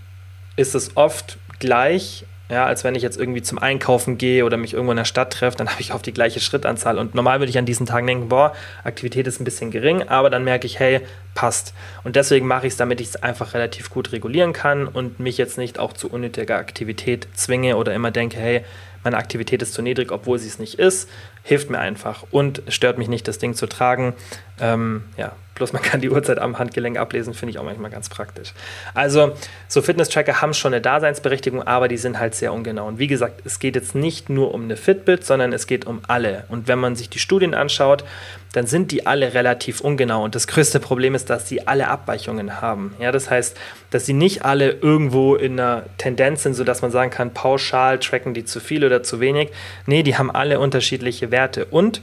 ist 0.57 0.74
es 0.74 0.96
oft 0.96 1.38
gleich, 1.59 2.24
ja, 2.51 2.66
als 2.66 2.84
wenn 2.84 2.95
ich 2.95 3.03
jetzt 3.03 3.18
irgendwie 3.18 3.40
zum 3.40 3.59
Einkaufen 3.59 4.18
gehe 4.18 4.45
oder 4.45 4.57
mich 4.57 4.74
irgendwo 4.74 4.92
in 4.92 4.99
der 4.99 5.07
Stadt 5.07 5.32
treffe, 5.32 5.57
dann 5.57 5.68
habe 5.70 5.80
ich 5.80 5.95
oft 5.95 6.05
die 6.05 6.12
gleiche 6.12 6.40
Schrittanzahl. 6.40 6.99
Und 6.99 7.14
normal 7.14 7.40
würde 7.40 7.51
ich 7.51 7.59
an 7.59 7.66
diesen 7.66 7.86
Tagen 7.86 8.07
denken, 8.07 8.28
boah, 8.28 8.53
Aktivität 8.84 9.26
ist 9.26 9.40
ein 9.40 9.45
bisschen 9.45 9.70
gering, 9.70 10.09
aber 10.09 10.30
dann 10.30 10.45
merke 10.45 10.66
ich, 10.66 10.78
hey, 10.78 11.01
passt. 11.34 11.74
Und 12.05 12.16
deswegen 12.16 12.47
mache 12.47 12.66
ich 12.66 12.74
es, 12.74 12.76
damit 12.76 13.01
ich 13.01 13.09
es 13.09 13.16
einfach 13.16 13.55
relativ 13.55 13.90
gut 13.90 14.12
regulieren 14.12 14.53
kann 14.53 14.86
und 14.86 15.20
mich 15.20 15.38
jetzt 15.38 15.59
nicht 15.59 15.78
auch 15.78 15.92
zu 15.92 16.11
unnötiger 16.11 16.57
Aktivität 16.57 17.28
zwinge 17.34 17.76
oder 17.76 17.95
immer 17.95 18.11
denke, 18.11 18.38
hey, 18.38 18.64
meine 19.03 19.18
Aktivität 19.18 19.61
ist 19.61 19.74
zu 19.74 19.82
niedrig, 19.82 20.12
obwohl 20.12 20.38
sie 20.38 20.49
es 20.49 20.59
nicht 20.59 20.78
ist, 20.78 21.11
hilft 21.42 21.70
mir 21.70 21.78
einfach 21.78 22.24
und 22.30 22.62
stört 22.68 22.97
mich 22.99 23.09
nicht, 23.09 23.28
das 23.28 23.38
Ding 23.38 23.55
zu 23.55 23.66
tragen. 23.66 24.14
Ähm, 24.61 25.05
ja, 25.18 25.32
Plus 25.55 25.72
man 25.72 25.82
kann 25.82 26.00
die 26.00 26.11
Uhrzeit 26.11 26.38
am 26.38 26.59
Handgelenk 26.59 26.98
ablesen, 26.98 27.32
finde 27.32 27.50
ich 27.52 27.59
auch 27.59 27.64
manchmal 27.64 27.90
ganz 27.90 28.09
praktisch. 28.09 28.52
Also 28.92 29.32
so 29.68 29.82
Fitness-Tracker 29.82 30.40
haben 30.40 30.52
schon 30.52 30.74
eine 30.74 30.80
Daseinsberechtigung, 30.80 31.62
aber 31.62 31.86
die 31.86 31.96
sind 31.96 32.18
halt 32.18 32.34
sehr 32.34 32.52
ungenau. 32.52 32.88
Und 32.88 32.98
wie 32.98 33.07
gesagt, 33.07 33.42
es 33.44 33.61
geht 33.61 33.76
jetzt 33.76 33.94
nicht 33.94 34.28
nur 34.28 34.52
um 34.52 34.64
eine 34.64 34.76
Fitbit, 34.76 35.24
sondern 35.24 35.52
es 35.52 35.66
geht 35.66 35.86
um 35.86 36.00
alle. 36.09 36.44
Und 36.48 36.66
wenn 36.66 36.78
man 36.80 36.96
sich 36.96 37.09
die 37.09 37.20
Studien 37.20 37.55
anschaut, 37.55 38.05
dann 38.52 38.66
sind 38.66 38.90
die 38.92 39.07
alle 39.07 39.34
relativ 39.34 39.80
ungenau. 39.80 40.24
Und 40.24 40.34
das 40.34 40.46
größte 40.46 40.80
Problem 40.80 41.14
ist, 41.14 41.30
dass 41.30 41.48
sie 41.48 41.66
alle 41.66 41.88
Abweichungen 41.88 42.61
haben. 42.61 42.94
Ja, 43.00 43.12
das 43.12 43.30
heißt, 43.30 43.57
dass 43.90 44.07
sie 44.07 44.12
nicht 44.12 44.44
alle 44.44 44.70
irgendwo 44.70 45.34
in 45.36 45.59
einer 45.59 45.84
Tendenz 45.98 46.42
sind, 46.42 46.55
sodass 46.55 46.82
man 46.82 46.90
sagen 46.90 47.11
kann, 47.11 47.32
pauschal 47.32 47.98
tracken 47.98 48.34
die 48.34 48.44
zu 48.44 48.61
viel 48.61 48.84
oder 48.84 49.02
zu 49.02 49.20
wenig. 49.20 49.50
Nee, 49.86 50.02
die 50.02 50.16
haben 50.16 50.30
alle 50.30 50.59
unterschiedliche 50.59 51.30
Werte. 51.30 51.64
Und 51.66 52.00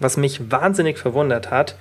was 0.00 0.16
mich 0.16 0.50
wahnsinnig 0.50 0.98
verwundert 0.98 1.50
hat, 1.50 1.76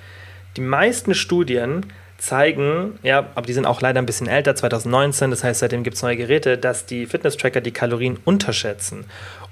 die 0.57 0.61
meisten 0.61 1.13
Studien 1.13 1.85
zeigen, 2.17 2.99
ja, 3.03 3.27
aber 3.35 3.45
die 3.45 3.53
sind 3.53 3.65
auch 3.65 3.81
leider 3.81 4.01
ein 4.01 4.05
bisschen 4.05 4.27
älter, 4.27 4.55
2019, 4.55 5.29
das 5.29 5.43
heißt, 5.43 5.59
seitdem 5.59 5.83
gibt 5.83 5.97
es 5.97 6.03
neue 6.03 6.15
Geräte, 6.15 6.57
dass 6.57 6.85
die 6.85 7.05
Fitness-Tracker 7.05 7.59
die 7.59 7.71
Kalorien 7.71 8.17
unterschätzen. 8.23 9.05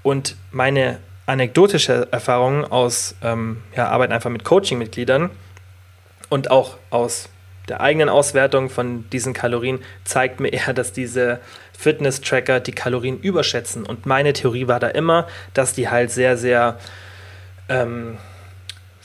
Und 0.04 0.36
meine 0.52 0.99
anekdotische 1.26 2.08
Erfahrung 2.12 2.66
aus 2.66 3.16
ähm, 3.24 3.62
ja, 3.76 3.89
Arbeit 3.89 4.12
einfach 4.12 4.30
mit 4.30 4.43
Coaching-Mitgliedern 4.43 5.30
und 6.30 6.49
auch 6.49 6.78
aus 6.89 7.30
der 7.68 7.82
eigenen 7.82 8.10
Auswertung 8.10 8.70
von 8.70 9.10
diesen 9.12 9.34
Kalorien 9.34 9.80
zeigt 10.04 10.39
mir 10.39 10.49
eher, 10.49 10.74
dass 10.74 10.93
diese 10.93 11.39
Fitness-Tracker 11.78 12.60
die 12.60 12.72
Kalorien 12.72 13.20
überschätzen. 13.20 13.86
Und 13.86 14.06
meine 14.06 14.34
Theorie 14.34 14.68
war 14.68 14.80
da 14.80 14.88
immer, 14.88 15.28
dass 15.54 15.74
die 15.74 15.89
halt 15.89 16.12
sehr, 16.12 16.38
sehr 16.38 16.78
ähm, 17.70 18.18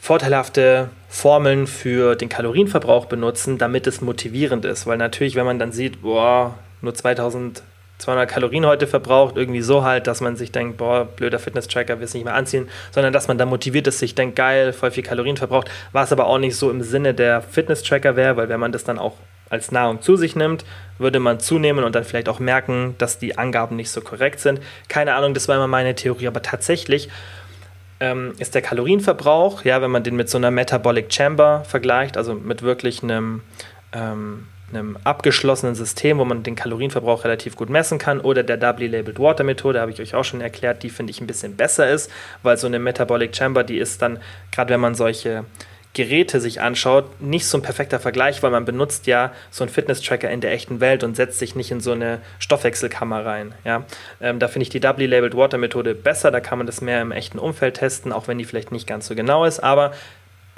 vorteilhafte 0.06 0.88
Formeln 1.08 1.66
für 1.66 2.14
den 2.14 2.28
Kalorienverbrauch 2.28 3.06
benutzen, 3.06 3.58
damit 3.58 3.88
es 3.88 4.00
motivierend 4.00 4.64
ist. 4.64 4.86
Weil 4.86 4.98
natürlich, 4.98 5.34
wenn 5.34 5.46
man 5.46 5.58
dann 5.58 5.72
sieht, 5.72 6.02
boah, 6.02 6.54
nur 6.80 6.94
2200 6.94 8.30
Kalorien 8.30 8.66
heute 8.66 8.86
verbraucht, 8.86 9.36
irgendwie 9.36 9.62
so 9.62 9.82
halt, 9.82 10.06
dass 10.06 10.20
man 10.20 10.36
sich 10.36 10.52
denkt, 10.52 10.76
boah, 10.76 11.06
blöder 11.06 11.40
Fitness-Tracker 11.40 11.98
will 11.98 12.04
es 12.04 12.14
nicht 12.14 12.22
mehr 12.22 12.36
anziehen, 12.36 12.68
sondern 12.92 13.12
dass 13.12 13.26
man 13.26 13.36
dann 13.36 13.48
motiviert 13.48 13.88
ist, 13.88 13.98
sich 13.98 14.14
denkt, 14.14 14.36
geil, 14.36 14.72
voll 14.72 14.92
viel 14.92 15.02
Kalorien 15.02 15.36
verbraucht, 15.36 15.68
was 15.90 16.12
aber 16.12 16.28
auch 16.28 16.38
nicht 16.38 16.54
so 16.54 16.70
im 16.70 16.82
Sinne 16.82 17.12
der 17.12 17.42
Fitness-Tracker 17.42 18.14
wäre, 18.14 18.36
weil 18.36 18.48
wenn 18.48 18.60
man 18.60 18.70
das 18.70 18.84
dann 18.84 19.00
auch 19.00 19.14
als 19.50 19.72
Nahrung 19.72 20.02
zu 20.02 20.16
sich 20.16 20.36
nimmt, 20.36 20.64
würde 20.98 21.18
man 21.18 21.40
zunehmen 21.40 21.84
und 21.84 21.96
dann 21.96 22.04
vielleicht 22.04 22.28
auch 22.28 22.38
merken, 22.38 22.94
dass 22.98 23.18
die 23.18 23.38
Angaben 23.38 23.74
nicht 23.74 23.90
so 23.90 24.00
korrekt 24.00 24.38
sind. 24.38 24.60
Keine 24.88 25.14
Ahnung, 25.14 25.34
das 25.34 25.48
war 25.48 25.56
immer 25.56 25.66
meine 25.66 25.96
Theorie, 25.96 26.28
aber 26.28 26.42
tatsächlich 26.42 27.08
ähm, 28.00 28.34
ist 28.38 28.54
der 28.54 28.62
Kalorienverbrauch, 28.62 29.64
ja, 29.64 29.80
wenn 29.80 29.90
man 29.90 30.02
den 30.02 30.16
mit 30.16 30.28
so 30.28 30.38
einer 30.38 30.50
Metabolic 30.50 31.12
Chamber 31.12 31.64
vergleicht, 31.64 32.16
also 32.16 32.34
mit 32.34 32.62
wirklich 32.62 33.02
einem, 33.02 33.42
ähm, 33.92 34.46
einem 34.70 34.98
abgeschlossenen 35.04 35.74
System, 35.74 36.18
wo 36.18 36.24
man 36.24 36.42
den 36.42 36.56
Kalorienverbrauch 36.56 37.24
relativ 37.24 37.56
gut 37.56 37.70
messen 37.70 37.98
kann, 37.98 38.20
oder 38.20 38.42
der 38.42 38.56
Doubly 38.56 38.88
Labeled 38.88 39.18
Water 39.18 39.44
Methode, 39.44 39.80
habe 39.80 39.90
ich 39.92 40.00
euch 40.00 40.14
auch 40.14 40.24
schon 40.24 40.40
erklärt, 40.40 40.82
die 40.82 40.90
finde 40.90 41.12
ich 41.12 41.20
ein 41.20 41.26
bisschen 41.26 41.56
besser 41.56 41.88
ist, 41.90 42.10
weil 42.42 42.56
so 42.56 42.66
eine 42.66 42.78
Metabolic 42.78 43.34
Chamber, 43.34 43.64
die 43.64 43.78
ist 43.78 44.02
dann, 44.02 44.18
gerade 44.50 44.74
wenn 44.74 44.80
man 44.80 44.94
solche 44.94 45.44
Geräte 45.96 46.42
sich 46.42 46.60
anschaut, 46.60 47.22
nicht 47.22 47.46
so 47.46 47.56
ein 47.56 47.62
perfekter 47.62 47.98
Vergleich, 47.98 48.42
weil 48.42 48.50
man 48.50 48.66
benutzt 48.66 49.06
ja 49.06 49.32
so 49.50 49.64
einen 49.64 49.72
Fitness-Tracker 49.72 50.30
in 50.30 50.42
der 50.42 50.52
echten 50.52 50.78
Welt 50.80 51.02
und 51.02 51.16
setzt 51.16 51.38
sich 51.38 51.56
nicht 51.56 51.70
in 51.70 51.80
so 51.80 51.92
eine 51.92 52.20
Stoffwechselkammer 52.38 53.24
rein. 53.24 53.54
Ja? 53.64 53.84
Ähm, 54.20 54.38
da 54.38 54.48
finde 54.48 54.64
ich 54.64 54.68
die 54.68 54.78
Doubly 54.78 55.06
Labeled 55.06 55.34
Water 55.34 55.56
Methode 55.56 55.94
besser, 55.94 56.30
da 56.30 56.40
kann 56.40 56.58
man 56.58 56.66
das 56.66 56.82
mehr 56.82 57.00
im 57.00 57.12
echten 57.12 57.38
Umfeld 57.38 57.76
testen, 57.76 58.12
auch 58.12 58.28
wenn 58.28 58.36
die 58.36 58.44
vielleicht 58.44 58.72
nicht 58.72 58.86
ganz 58.86 59.06
so 59.06 59.14
genau 59.14 59.46
ist, 59.46 59.60
aber 59.60 59.94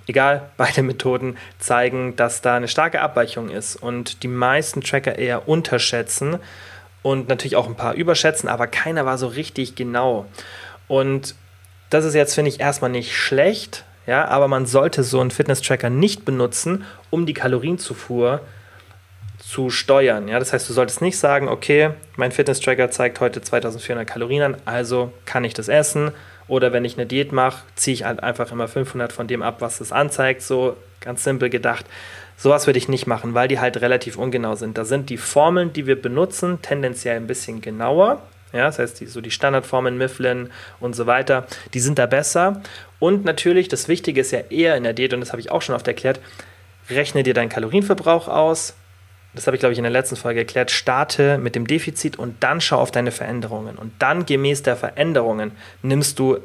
egal, 0.09 0.51
beide 0.57 0.82
Methoden 0.82 1.36
zeigen, 1.61 2.16
dass 2.16 2.41
da 2.41 2.57
eine 2.57 2.66
starke 2.66 3.01
Abweichung 3.01 3.49
ist 3.49 3.76
und 3.76 4.24
die 4.24 4.28
meisten 4.28 4.80
Tracker 4.80 5.20
eher 5.20 5.47
unterschätzen 5.47 6.41
und 7.03 7.28
natürlich 7.28 7.55
auch 7.55 7.68
ein 7.68 7.76
paar 7.76 7.95
überschätzen, 7.95 8.49
aber 8.49 8.66
keiner 8.66 9.07
war 9.07 9.18
so 9.18 9.28
richtig 9.28 9.76
genau. 9.76 10.26
Und 10.89 11.36
das 11.91 12.05
ist 12.05 12.14
jetzt, 12.14 12.34
finde 12.34 12.49
ich, 12.49 12.59
erstmal 12.59 12.91
nicht 12.91 13.16
schlecht, 13.16 13.84
ja, 14.09 14.26
aber 14.26 14.48
man 14.48 14.64
sollte 14.64 15.02
so 15.04 15.20
einen 15.20 15.30
Fitness-Tracker 15.30 15.90
nicht 15.90 16.24
benutzen, 16.24 16.86
um 17.11 17.26
die 17.26 17.34
Kalorienzufuhr 17.34 18.40
zu 19.38 19.68
steuern. 19.68 20.28
Ja, 20.28 20.38
das 20.38 20.54
heißt, 20.54 20.66
du 20.66 20.72
solltest 20.72 21.02
nicht 21.02 21.18
sagen, 21.18 21.46
okay, 21.46 21.90
mein 22.16 22.32
Fitness-Tracker 22.32 22.90
zeigt 22.90 23.20
heute 23.20 23.42
2400 23.42 24.06
Kalorien 24.06 24.42
an, 24.42 24.56
also 24.64 25.12
kann 25.26 25.44
ich 25.44 25.52
das 25.52 25.68
essen. 25.68 26.12
Oder 26.46 26.72
wenn 26.72 26.86
ich 26.86 26.96
eine 26.96 27.04
Diät 27.04 27.32
mache, 27.32 27.62
ziehe 27.74 27.92
ich 27.92 28.04
halt 28.04 28.22
einfach 28.22 28.50
immer 28.50 28.66
500 28.66 29.12
von 29.12 29.26
dem 29.26 29.42
ab, 29.42 29.56
was 29.61 29.82
es 29.82 29.92
anzeigt. 29.92 30.40
So 30.40 30.78
ganz 31.02 31.22
simpel 31.22 31.50
gedacht. 31.50 31.84
Sowas 32.38 32.66
würde 32.66 32.78
ich 32.78 32.88
nicht 32.88 33.06
machen, 33.06 33.34
weil 33.34 33.48
die 33.48 33.61
halt 33.61 33.82
relativ 33.82 34.16
ungenau 34.16 34.54
sind. 34.54 34.78
Da 34.78 34.86
sind 34.86 35.11
die 35.11 35.18
Formeln, 35.18 35.74
die 35.74 35.86
wir 35.86 36.00
benutzen, 36.00 36.62
tendenziell 36.62 37.16
ein 37.16 37.26
bisschen 37.26 37.61
genauer. 37.61 38.22
Ja, 38.53 38.66
das 38.66 38.78
heißt, 38.78 39.01
die, 39.01 39.07
so 39.07 39.20
die 39.20 39.30
Standardformen 39.30 39.99
Mifflin 39.99 40.51
und 40.80 40.94
so 40.94 41.07
weiter, 41.07 41.46
die 41.74 41.80
sind 41.80 41.99
da 41.99 42.07
besser. 42.07 42.62
Und 42.99 43.24
natürlich, 43.24 43.68
das 43.68 43.88
Wichtige 43.88 44.20
ist 44.20 44.30
ja 44.30 44.40
eher 44.51 44.76
in 44.76 44.84
der 44.84 44.94
Diät, 44.94 45.12
und 45.12 45.20
das 45.20 45.32
habe 45.32 45.40
ich 45.40 45.51
auch 45.51 45.62
schon 45.62 45.74
oft 45.74 45.86
erklärt, 45.86 46.20
rechne 46.88 47.22
dir 47.22 47.34
deinen 47.34 47.51
Kalorienverbrauch 47.51 48.28
aus. 48.28 48.74
Das 49.34 49.46
habe 49.46 49.57
ich, 49.57 49.61
glaube 49.61 49.72
ich, 49.72 49.78
in 49.78 49.84
der 49.84 49.92
letzten 49.92 50.16
Folge 50.16 50.40
erklärt. 50.40 50.70
Starte 50.70 51.38
mit 51.38 51.55
dem 51.55 51.66
Defizit 51.66 52.18
und 52.18 52.42
dann 52.42 52.61
schau 52.61 52.78
auf 52.78 52.90
deine 52.90 53.12
Veränderungen. 53.12 53.76
Und 53.76 53.92
dann 53.99 54.24
gemäß 54.24 54.62
der 54.62 54.76
Veränderungen 54.76 55.53
nimmst 55.82 56.18
du 56.18 56.38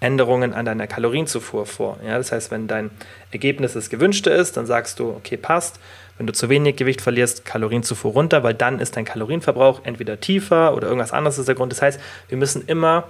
Änderungen 0.00 0.54
an 0.54 0.64
deiner 0.64 0.86
Kalorienzufuhr 0.86 1.66
vor. 1.66 1.98
Ja, 2.04 2.16
das 2.16 2.32
heißt, 2.32 2.50
wenn 2.50 2.66
dein 2.66 2.90
Ergebnis 3.30 3.74
das 3.74 3.90
gewünschte 3.90 4.30
ist, 4.30 4.56
dann 4.56 4.64
sagst 4.64 4.98
du, 4.98 5.10
okay, 5.10 5.36
passt. 5.36 5.78
Wenn 6.20 6.26
du 6.26 6.34
zu 6.34 6.50
wenig 6.50 6.76
Gewicht 6.76 7.00
verlierst, 7.00 7.46
Kalorienzufuhr 7.46 8.12
runter, 8.12 8.42
weil 8.42 8.52
dann 8.52 8.78
ist 8.78 8.94
dein 8.94 9.06
Kalorienverbrauch 9.06 9.80
entweder 9.84 10.20
tiefer 10.20 10.74
oder 10.74 10.86
irgendwas 10.86 11.12
anderes 11.12 11.38
ist 11.38 11.48
der 11.48 11.54
Grund. 11.54 11.72
Das 11.72 11.80
heißt, 11.80 11.98
wir 12.28 12.36
müssen 12.36 12.62
immer 12.66 13.04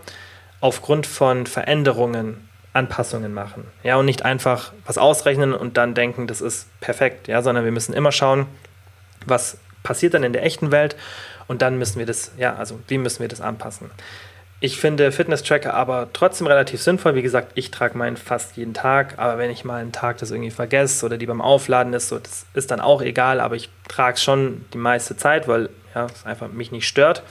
aufgrund 0.60 1.08
von 1.08 1.46
Veränderungen 1.46 2.48
Anpassungen 2.72 3.34
machen. 3.34 3.64
Ja, 3.82 3.96
und 3.96 4.06
nicht 4.06 4.24
einfach 4.24 4.72
was 4.86 4.96
ausrechnen 4.96 5.54
und 5.54 5.76
dann 5.76 5.94
denken, 5.94 6.28
das 6.28 6.40
ist 6.40 6.68
perfekt, 6.78 7.26
ja, 7.26 7.42
sondern 7.42 7.64
wir 7.64 7.72
müssen 7.72 7.94
immer 7.94 8.12
schauen, 8.12 8.46
was 9.26 9.58
passiert 9.82 10.14
dann 10.14 10.22
in 10.22 10.32
der 10.32 10.44
echten 10.44 10.70
Welt 10.70 10.94
und 11.48 11.62
dann 11.62 11.78
müssen 11.78 11.98
wir 11.98 12.06
das, 12.06 12.30
ja, 12.38 12.54
also 12.54 12.78
wie 12.86 12.98
müssen 12.98 13.22
wir 13.22 13.28
das 13.28 13.40
anpassen. 13.40 13.90
Ich 14.62 14.78
finde 14.78 15.10
Fitness-Tracker 15.10 15.72
aber 15.72 16.10
trotzdem 16.12 16.46
relativ 16.46 16.82
sinnvoll. 16.82 17.14
Wie 17.14 17.22
gesagt, 17.22 17.52
ich 17.54 17.70
trage 17.70 17.96
meinen 17.96 18.18
fast 18.18 18.58
jeden 18.58 18.74
Tag, 18.74 19.14
aber 19.16 19.38
wenn 19.38 19.50
ich 19.50 19.64
mal 19.64 19.80
einen 19.80 19.92
Tag 19.92 20.18
das 20.18 20.30
irgendwie 20.30 20.50
vergesse 20.50 21.06
oder 21.06 21.16
die 21.16 21.24
beim 21.24 21.40
Aufladen 21.40 21.94
ist, 21.94 22.08
so, 22.08 22.18
das 22.18 22.44
ist 22.52 22.70
dann 22.70 22.80
auch 22.80 23.00
egal, 23.00 23.40
aber 23.40 23.56
ich 23.56 23.70
trage 23.88 24.14
es 24.14 24.22
schon 24.22 24.66
die 24.74 24.78
meiste 24.78 25.16
Zeit, 25.16 25.48
weil 25.48 25.70
ja, 25.94 26.06
es 26.06 26.26
einfach 26.26 26.48
mich 26.48 26.72
nicht 26.72 26.86
stört. 26.86 27.22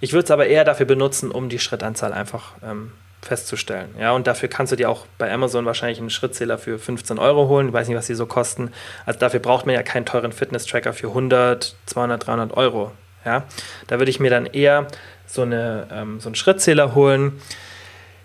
Ich 0.00 0.12
würde 0.12 0.24
es 0.24 0.30
aber 0.30 0.46
eher 0.46 0.64
dafür 0.64 0.84
benutzen, 0.84 1.30
um 1.30 1.48
die 1.48 1.58
Schrittanzahl 1.58 2.12
einfach 2.12 2.52
ähm, 2.62 2.92
festzustellen. 3.22 3.94
Ja, 3.98 4.12
und 4.12 4.26
dafür 4.26 4.50
kannst 4.50 4.72
du 4.72 4.76
dir 4.76 4.90
auch 4.90 5.06
bei 5.16 5.32
Amazon 5.32 5.64
wahrscheinlich 5.64 5.98
einen 5.98 6.10
Schrittzähler 6.10 6.58
für 6.58 6.78
15 6.78 7.18
Euro 7.18 7.48
holen. 7.48 7.68
Ich 7.68 7.72
weiß 7.72 7.88
nicht, 7.88 7.96
was 7.96 8.06
die 8.06 8.14
so 8.14 8.26
kosten. 8.26 8.70
Also 9.06 9.18
dafür 9.18 9.40
braucht 9.40 9.64
man 9.64 9.74
ja 9.74 9.82
keinen 9.82 10.04
teuren 10.04 10.32
Fitness-Tracker 10.32 10.92
für 10.92 11.08
100, 11.08 11.74
200, 11.86 12.26
300 12.26 12.56
Euro. 12.56 12.92
Ja, 13.24 13.44
da 13.86 13.98
würde 13.98 14.10
ich 14.10 14.20
mir 14.20 14.30
dann 14.30 14.46
eher 14.46 14.86
so, 15.32 15.42
eine, 15.42 15.86
ähm, 15.92 16.20
so 16.20 16.28
einen 16.28 16.34
Schrittzähler 16.34 16.94
holen. 16.94 17.40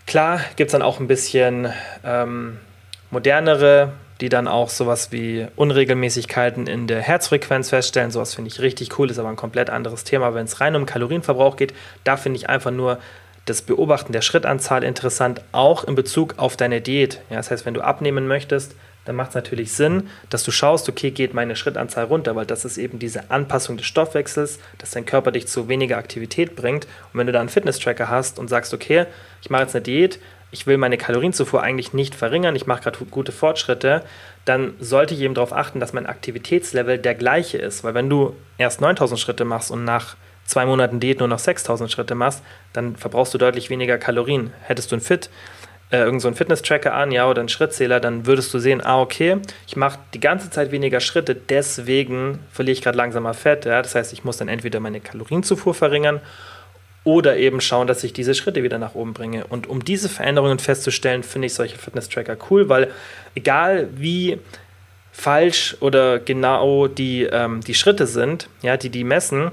Klar 0.07 0.39
gibt 0.55 0.69
es 0.69 0.71
dann 0.73 0.81
auch 0.81 0.99
ein 0.99 1.07
bisschen 1.07 1.71
ähm, 2.03 2.59
modernere, 3.11 3.93
die 4.21 4.29
dann 4.29 4.47
auch 4.47 4.69
sowas 4.69 5.11
wie 5.11 5.47
Unregelmäßigkeiten 5.55 6.67
in 6.67 6.87
der 6.87 7.01
Herzfrequenz 7.01 7.69
feststellen. 7.69 8.11
Sowas 8.11 8.33
finde 8.33 8.49
ich 8.49 8.61
richtig 8.61 8.97
cool, 8.97 9.11
ist 9.11 9.19
aber 9.19 9.29
ein 9.29 9.35
komplett 9.35 9.69
anderes 9.69 10.03
Thema. 10.03 10.33
Wenn 10.33 10.45
es 10.45 10.61
rein 10.61 10.75
um 10.75 10.85
Kalorienverbrauch 10.85 11.57
geht, 11.57 11.73
da 12.03 12.15
finde 12.17 12.37
ich 12.37 12.49
einfach 12.49 12.71
nur 12.71 12.99
das 13.45 13.61
Beobachten 13.61 14.11
der 14.11 14.21
Schrittanzahl 14.21 14.83
interessant, 14.83 15.41
auch 15.51 15.83
in 15.83 15.95
Bezug 15.95 16.35
auf 16.37 16.55
deine 16.57 16.81
Diät. 16.81 17.21
Ja, 17.29 17.37
das 17.37 17.51
heißt, 17.51 17.65
wenn 17.65 17.73
du 17.73 17.81
abnehmen 17.81 18.27
möchtest, 18.27 18.75
dann 19.05 19.15
macht 19.15 19.29
es 19.29 19.35
natürlich 19.35 19.71
Sinn, 19.71 20.09
dass 20.29 20.43
du 20.43 20.51
schaust, 20.51 20.89
okay, 20.89 21.11
geht 21.11 21.33
meine 21.33 21.55
Schrittanzahl 21.55 22.05
runter, 22.05 22.35
weil 22.35 22.45
das 22.45 22.65
ist 22.65 22.77
eben 22.77 22.99
diese 22.99 23.31
Anpassung 23.31 23.77
des 23.77 23.85
Stoffwechsels, 23.85 24.59
dass 24.79 24.91
dein 24.91 25.05
Körper 25.05 25.31
dich 25.31 25.47
zu 25.47 25.69
weniger 25.69 25.97
Aktivität 25.97 26.55
bringt. 26.55 26.85
Und 27.13 27.19
wenn 27.19 27.27
du 27.27 27.33
da 27.33 27.39
einen 27.39 27.49
Fitness-Tracker 27.49 28.09
hast 28.09 28.39
und 28.39 28.49
sagst, 28.49 28.73
okay, 28.73 29.05
ich 29.41 29.49
mache 29.49 29.63
jetzt 29.63 29.75
eine 29.75 29.83
Diät, 29.83 30.19
ich 30.51 30.67
will 30.67 30.77
meine 30.77 30.97
Kalorienzufuhr 30.97 31.61
eigentlich 31.61 31.93
nicht 31.93 32.15
verringern, 32.15 32.55
ich 32.55 32.65
mache 32.65 32.83
gerade 32.83 33.03
gute 33.05 33.31
Fortschritte, 33.31 34.03
dann 34.45 34.73
sollte 34.79 35.13
ich 35.13 35.21
eben 35.21 35.33
darauf 35.33 35.53
achten, 35.53 35.79
dass 35.79 35.93
mein 35.93 36.05
Aktivitätslevel 36.05 36.97
der 36.97 37.15
gleiche 37.15 37.57
ist. 37.57 37.83
Weil 37.83 37.93
wenn 37.93 38.09
du 38.09 38.35
erst 38.57 38.79
9000 38.81 39.19
Schritte 39.19 39.43
machst 39.45 39.71
und 39.71 39.83
nach 39.83 40.15
zwei 40.45 40.65
Monaten 40.65 40.99
Diät 40.99 41.19
nur 41.19 41.27
noch 41.27 41.39
6000 41.39 41.91
Schritte 41.91 42.15
machst, 42.15 42.41
dann 42.73 42.95
verbrauchst 42.95 43.33
du 43.33 43.37
deutlich 43.37 43.69
weniger 43.69 43.97
Kalorien. 43.97 44.51
Hättest 44.61 44.91
du 44.91 44.95
ein 44.95 45.01
Fit, 45.01 45.29
äh, 45.91 45.97
irgend 45.97 46.21
so 46.21 46.31
Fitness-Tracker 46.31 46.93
an, 46.93 47.11
ja, 47.11 47.29
oder 47.29 47.41
einen 47.41 47.49
Schrittzähler, 47.49 47.99
dann 47.99 48.25
würdest 48.25 48.53
du 48.53 48.59
sehen, 48.59 48.81
ah, 48.83 49.01
okay, 49.01 49.37
ich 49.67 49.75
mache 49.75 49.99
die 50.13 50.19
ganze 50.19 50.49
Zeit 50.49 50.71
weniger 50.71 50.99
Schritte, 50.99 51.35
deswegen 51.35 52.39
verliere 52.51 52.73
ich 52.73 52.81
gerade 52.81 52.97
langsamer 52.97 53.33
Fett. 53.33 53.65
Ja? 53.65 53.81
Das 53.81 53.95
heißt, 53.95 54.11
ich 54.13 54.23
muss 54.23 54.37
dann 54.37 54.47
entweder 54.47 54.79
meine 54.79 54.99
Kalorienzufuhr 54.99 55.73
verringern 55.73 56.21
oder 57.03 57.37
eben 57.37 57.61
schauen, 57.61 57.85
dass 57.85 58.03
ich 58.03 58.13
diese 58.13 58.33
Schritte 58.33 58.63
wieder 58.63 58.79
nach 58.79 58.95
oben 58.95 59.13
bringe. 59.13 59.45
Und 59.45 59.67
um 59.67 59.85
diese 59.85 60.09
Veränderungen 60.09 60.57
festzustellen, 60.57 61.21
finde 61.21 61.45
ich 61.45 61.53
solche 61.53 61.77
Fitness-Tracker 61.77 62.37
cool, 62.49 62.67
weil 62.67 62.91
egal 63.35 63.89
wie 63.95 64.39
falsch 65.11 65.77
oder 65.79 66.19
genau 66.19 66.87
die, 66.87 67.23
ähm, 67.23 67.61
die 67.61 67.75
Schritte 67.75 68.07
sind, 68.07 68.49
ja, 68.63 68.75
die 68.75 68.89
die 68.89 69.03
messen, 69.03 69.51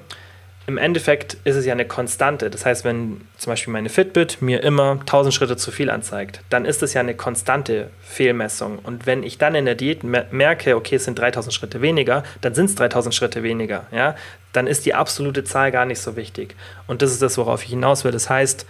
im 0.66 0.78
Endeffekt 0.78 1.36
ist 1.44 1.56
es 1.56 1.66
ja 1.66 1.72
eine 1.72 1.84
Konstante. 1.84 2.48
Das 2.48 2.64
heißt, 2.64 2.84
wenn 2.84 3.22
zum 3.36 3.50
Beispiel 3.50 3.72
meine 3.72 3.88
Fitbit 3.88 4.40
mir 4.40 4.62
immer 4.62 4.98
1000 5.00 5.34
Schritte 5.34 5.56
zu 5.56 5.72
viel 5.72 5.90
anzeigt, 5.90 6.40
dann 6.50 6.64
ist 6.64 6.82
es 6.82 6.94
ja 6.94 7.00
eine 7.00 7.14
konstante 7.14 7.90
Fehlmessung. 8.00 8.78
Und 8.78 9.06
wenn 9.06 9.24
ich 9.24 9.38
dann 9.38 9.56
in 9.56 9.64
der 9.64 9.74
Diät 9.74 10.04
merke, 10.04 10.76
okay, 10.76 10.96
es 10.96 11.04
sind 11.04 11.18
3000 11.18 11.52
Schritte 11.52 11.80
weniger, 11.80 12.22
dann 12.42 12.54
sind 12.54 12.66
es 12.66 12.74
3000 12.76 13.14
Schritte 13.14 13.42
weniger. 13.42 13.86
Ja? 13.90 14.14
Dann 14.52 14.68
ist 14.68 14.86
die 14.86 14.94
absolute 14.94 15.42
Zahl 15.42 15.72
gar 15.72 15.84
nicht 15.84 16.00
so 16.00 16.14
wichtig. 16.14 16.54
Und 16.86 17.02
das 17.02 17.10
ist 17.10 17.22
das, 17.22 17.36
worauf 17.38 17.64
ich 17.64 17.70
hinaus 17.70 18.04
will. 18.04 18.12
Das 18.12 18.30
heißt, 18.30 18.64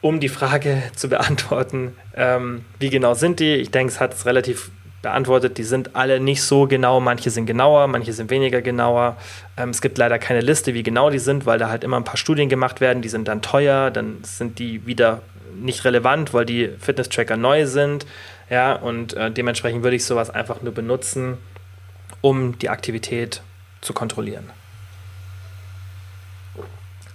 um 0.00 0.18
die 0.18 0.30
Frage 0.30 0.82
zu 0.96 1.10
beantworten, 1.10 1.94
ähm, 2.16 2.64
wie 2.78 2.88
genau 2.88 3.12
sind 3.12 3.40
die? 3.40 3.56
Ich 3.56 3.70
denke, 3.70 3.92
es 3.92 4.00
hat 4.00 4.14
es 4.14 4.24
relativ 4.24 4.70
beantwortet. 5.02 5.58
Die 5.58 5.64
sind 5.64 5.96
alle 5.96 6.20
nicht 6.20 6.42
so 6.42 6.66
genau. 6.66 7.00
Manche 7.00 7.30
sind 7.30 7.46
genauer, 7.46 7.86
manche 7.86 8.12
sind 8.12 8.30
weniger 8.30 8.62
genauer. 8.62 9.16
Ähm, 9.56 9.70
es 9.70 9.80
gibt 9.80 9.98
leider 9.98 10.18
keine 10.18 10.40
Liste, 10.40 10.74
wie 10.74 10.82
genau 10.82 11.10
die 11.10 11.18
sind, 11.18 11.46
weil 11.46 11.58
da 11.58 11.68
halt 11.68 11.84
immer 11.84 11.96
ein 11.96 12.04
paar 12.04 12.16
Studien 12.16 12.48
gemacht 12.48 12.80
werden. 12.80 13.02
Die 13.02 13.08
sind 13.08 13.28
dann 13.28 13.42
teuer, 13.42 13.90
dann 13.90 14.18
sind 14.24 14.58
die 14.58 14.86
wieder 14.86 15.22
nicht 15.54 15.84
relevant, 15.84 16.32
weil 16.32 16.44
die 16.44 16.70
Fitness-Tracker 16.78 17.36
neu 17.36 17.66
sind. 17.66 18.06
Ja, 18.48 18.74
und 18.74 19.14
äh, 19.14 19.30
dementsprechend 19.30 19.82
würde 19.82 19.96
ich 19.96 20.04
sowas 20.04 20.30
einfach 20.30 20.62
nur 20.62 20.74
benutzen, 20.74 21.38
um 22.20 22.58
die 22.58 22.68
Aktivität 22.68 23.42
zu 23.80 23.92
kontrollieren. 23.92 24.50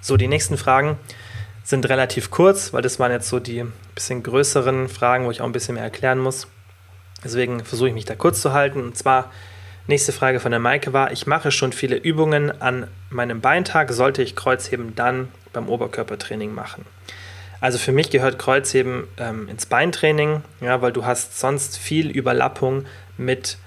So, 0.01 0.17
die 0.17 0.27
nächsten 0.27 0.57
Fragen 0.57 0.97
sind 1.63 1.89
relativ 1.89 2.29
kurz, 2.29 2.73
weil 2.73 2.83
das 2.83 2.99
waren 2.99 3.11
jetzt 3.11 3.27
so 3.27 3.39
die 3.39 3.65
bisschen 3.95 4.21
größeren 4.21 4.87
Fragen, 4.87 5.25
wo 5.25 5.31
ich 5.31 5.41
auch 5.41 5.45
ein 5.45 5.51
bisschen 5.51 5.75
mehr 5.75 5.83
erklären 5.83 6.19
muss. 6.19 6.47
Deswegen 7.25 7.65
versuche 7.65 7.89
ich 7.89 7.93
mich 7.93 8.05
da 8.05 8.15
kurz 8.15 8.39
zu 8.39 8.53
halten. 8.53 8.81
Und 8.81 8.97
zwar, 8.97 9.31
nächste 9.87 10.13
Frage 10.13 10.39
von 10.39 10.51
der 10.51 10.61
Maike 10.61 10.93
war, 10.93 11.11
ich 11.11 11.27
mache 11.27 11.51
schon 11.51 11.73
viele 11.73 11.97
Übungen 11.97 12.61
an 12.61 12.87
meinem 13.09 13.41
Beintag, 13.41 13.91
sollte 13.91 14.21
ich 14.21 14.37
Kreuzheben 14.37 14.95
dann 14.95 15.27
beim 15.51 15.67
Oberkörpertraining 15.67 16.53
machen? 16.53 16.85
Also 17.59 17.77
für 17.79 17.91
mich 17.91 18.11
gehört 18.11 18.39
Kreuzheben 18.39 19.07
ähm, 19.17 19.49
ins 19.49 19.65
Beintraining, 19.65 20.43
ja, 20.61 20.81
weil 20.81 20.93
du 20.93 21.05
hast 21.05 21.39
sonst 21.39 21.77
viel 21.77 22.09
Überlappung 22.09 22.85
mit, 23.17 23.57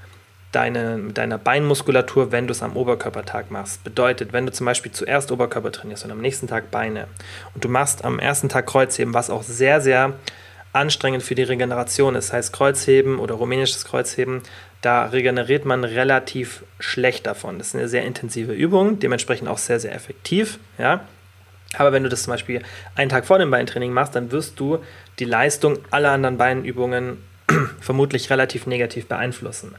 deine, 0.52 1.12
deiner 1.12 1.38
Beinmuskulatur, 1.38 2.32
wenn 2.32 2.46
du 2.46 2.52
es 2.52 2.62
am 2.62 2.76
Oberkörpertag 2.76 3.50
machst. 3.50 3.84
Bedeutet, 3.84 4.32
wenn 4.32 4.46
du 4.46 4.52
zum 4.52 4.66
Beispiel 4.66 4.92
zuerst 4.92 5.30
Oberkörper 5.30 5.72
trainierst 5.72 6.04
und 6.04 6.10
am 6.10 6.20
nächsten 6.20 6.46
Tag 6.46 6.70
Beine 6.70 7.06
und 7.54 7.64
du 7.64 7.68
machst 7.68 8.04
am 8.04 8.18
ersten 8.18 8.48
Tag 8.48 8.66
Kreuzheben, 8.66 9.14
was 9.14 9.30
auch 9.30 9.42
sehr, 9.42 9.80
sehr 9.80 10.14
anstrengend 10.72 11.22
für 11.22 11.34
die 11.34 11.42
Regeneration 11.42 12.14
ist. 12.14 12.28
Das 12.28 12.32
heißt, 12.34 12.52
Kreuzheben 12.52 13.18
oder 13.18 13.34
rumänisches 13.34 13.84
Kreuzheben, 13.84 14.42
da 14.80 15.06
regeneriert 15.06 15.64
man 15.64 15.84
relativ 15.84 16.64
schlecht 16.78 17.26
davon. 17.26 17.58
Das 17.58 17.68
ist 17.68 17.74
eine 17.74 17.88
sehr 17.88 18.04
intensive 18.04 18.52
Übung, 18.52 18.98
dementsprechend 18.98 19.48
auch 19.48 19.58
sehr, 19.58 19.80
sehr 19.80 19.94
effektiv. 19.94 20.58
Ja? 20.78 21.00
Aber 21.76 21.92
wenn 21.92 22.02
du 22.02 22.08
das 22.08 22.22
zum 22.24 22.32
Beispiel 22.32 22.62
einen 22.94 23.10
Tag 23.10 23.26
vor 23.26 23.38
dem 23.38 23.50
Beintraining 23.50 23.92
machst, 23.92 24.14
dann 24.14 24.30
wirst 24.30 24.60
du 24.60 24.78
die 25.18 25.24
Leistung 25.24 25.78
aller 25.90 26.12
anderen 26.12 26.38
Beinübungen 26.38 27.18
vermutlich 27.80 28.30
relativ 28.30 28.66
negativ 28.66 29.06
beeinflussen. 29.06 29.74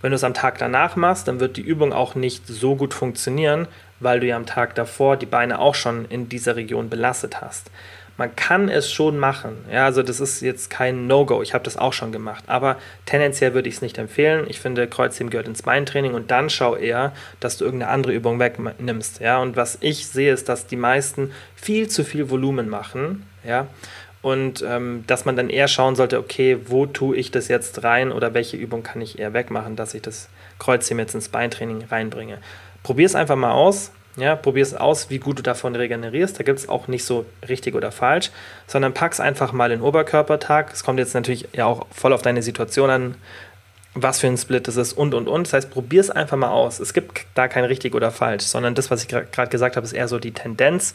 Wenn 0.00 0.10
du 0.10 0.16
es 0.16 0.24
am 0.24 0.34
Tag 0.34 0.58
danach 0.58 0.96
machst, 0.96 1.28
dann 1.28 1.40
wird 1.40 1.56
die 1.56 1.62
Übung 1.62 1.94
auch 1.94 2.14
nicht 2.14 2.46
so 2.46 2.76
gut 2.76 2.92
funktionieren, 2.92 3.66
weil 4.00 4.20
du 4.20 4.26
ja 4.26 4.36
am 4.36 4.44
Tag 4.44 4.74
davor 4.74 5.16
die 5.16 5.24
Beine 5.24 5.58
auch 5.58 5.74
schon 5.74 6.04
in 6.04 6.28
dieser 6.28 6.56
Region 6.56 6.90
belastet 6.90 7.40
hast 7.40 7.70
man 8.16 8.34
kann 8.36 8.68
es 8.68 8.90
schon 8.92 9.18
machen. 9.18 9.64
Ja, 9.70 9.84
also 9.84 10.02
das 10.02 10.20
ist 10.20 10.40
jetzt 10.40 10.70
kein 10.70 11.06
No-Go. 11.06 11.42
Ich 11.42 11.54
habe 11.54 11.64
das 11.64 11.76
auch 11.76 11.92
schon 11.92 12.12
gemacht. 12.12 12.44
Aber 12.46 12.76
tendenziell 13.06 13.54
würde 13.54 13.68
ich 13.68 13.76
es 13.76 13.82
nicht 13.82 13.98
empfehlen. 13.98 14.46
Ich 14.48 14.60
finde, 14.60 14.86
Kreuzheben 14.86 15.30
gehört 15.30 15.48
ins 15.48 15.62
Beintraining 15.62 16.14
und 16.14 16.30
dann 16.30 16.50
schau 16.50 16.76
eher, 16.76 17.12
dass 17.40 17.56
du 17.56 17.64
irgendeine 17.64 17.92
andere 17.92 18.12
Übung 18.12 18.38
wegnimmst. 18.38 19.20
Ja, 19.20 19.38
und 19.38 19.56
was 19.56 19.78
ich 19.80 20.06
sehe, 20.06 20.32
ist, 20.32 20.48
dass 20.48 20.66
die 20.66 20.76
meisten 20.76 21.32
viel 21.56 21.88
zu 21.88 22.04
viel 22.04 22.30
Volumen 22.30 22.68
machen. 22.68 23.26
Ja, 23.44 23.66
und 24.22 24.64
ähm, 24.66 25.04
dass 25.06 25.26
man 25.26 25.36
dann 25.36 25.50
eher 25.50 25.68
schauen 25.68 25.96
sollte, 25.96 26.18
okay, 26.18 26.58
wo 26.66 26.86
tue 26.86 27.14
ich 27.16 27.30
das 27.30 27.48
jetzt 27.48 27.84
rein 27.84 28.10
oder 28.10 28.32
welche 28.32 28.56
Übung 28.56 28.82
kann 28.82 29.02
ich 29.02 29.18
eher 29.18 29.34
wegmachen, 29.34 29.76
dass 29.76 29.92
ich 29.92 30.00
das 30.00 30.30
Kreuzheben 30.58 30.98
jetzt 30.98 31.14
ins 31.14 31.28
Beintraining 31.28 31.84
reinbringe. 31.90 32.38
Probier 32.82 33.04
es 33.04 33.14
einfach 33.14 33.36
mal 33.36 33.52
aus. 33.52 33.90
Ja, 34.16 34.36
probier 34.36 34.62
es 34.62 34.74
aus, 34.74 35.10
wie 35.10 35.18
gut 35.18 35.38
du 35.40 35.42
davon 35.42 35.74
regenerierst. 35.74 36.38
Da 36.38 36.44
gibt 36.44 36.60
es 36.60 36.68
auch 36.68 36.86
nicht 36.86 37.04
so 37.04 37.26
richtig 37.48 37.74
oder 37.74 37.90
falsch, 37.90 38.30
sondern 38.66 38.94
pack 38.94 39.12
es 39.12 39.20
einfach 39.20 39.52
mal 39.52 39.72
in 39.72 39.80
Oberkörpertag. 39.80 40.72
Es 40.72 40.84
kommt 40.84 41.00
jetzt 41.00 41.14
natürlich 41.14 41.48
ja 41.52 41.66
auch 41.66 41.86
voll 41.90 42.12
auf 42.12 42.22
deine 42.22 42.42
Situation 42.42 42.90
an, 42.90 43.14
was 43.94 44.20
für 44.20 44.28
ein 44.28 44.36
Split 44.36 44.68
es 44.68 44.76
ist 44.76 44.92
und 44.92 45.14
und 45.14 45.26
und. 45.26 45.48
Das 45.48 45.52
heißt, 45.52 45.70
probier 45.70 46.00
es 46.00 46.10
einfach 46.10 46.36
mal 46.36 46.50
aus. 46.50 46.78
Es 46.78 46.92
gibt 46.94 47.26
da 47.34 47.48
kein 47.48 47.64
richtig 47.64 47.94
oder 47.94 48.12
falsch, 48.12 48.44
sondern 48.44 48.76
das, 48.76 48.90
was 48.90 49.02
ich 49.02 49.08
gerade 49.08 49.50
gesagt 49.50 49.74
habe, 49.76 49.84
ist 49.84 49.92
eher 49.92 50.08
so 50.08 50.20
die 50.20 50.32
Tendenz. 50.32 50.94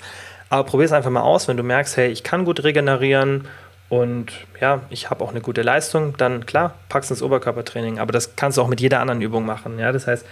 Aber 0.49 0.63
probier 0.63 0.85
es 0.85 0.93
einfach 0.93 1.11
mal 1.11 1.21
aus, 1.21 1.47
wenn 1.47 1.57
du 1.57 1.63
merkst, 1.63 1.97
hey, 1.97 2.09
ich 2.09 2.23
kann 2.23 2.45
gut 2.45 2.63
regenerieren 2.63 3.47
und 3.89 4.31
ja, 4.61 4.81
ich 4.89 5.09
habe 5.09 5.23
auch 5.23 5.31
eine 5.31 5.41
gute 5.41 5.61
Leistung, 5.61 6.15
dann 6.17 6.45
klar, 6.45 6.75
packst 6.89 7.11
ins 7.11 7.21
Oberkörpertraining. 7.21 7.99
Aber 7.99 8.11
das 8.11 8.35
kannst 8.35 8.57
du 8.57 8.61
auch 8.61 8.67
mit 8.67 8.79
jeder 8.79 8.99
anderen 8.99 9.21
Übung 9.21 9.45
machen. 9.45 9.77
Ja, 9.79 9.91
das 9.91 10.07
heißt, 10.07 10.25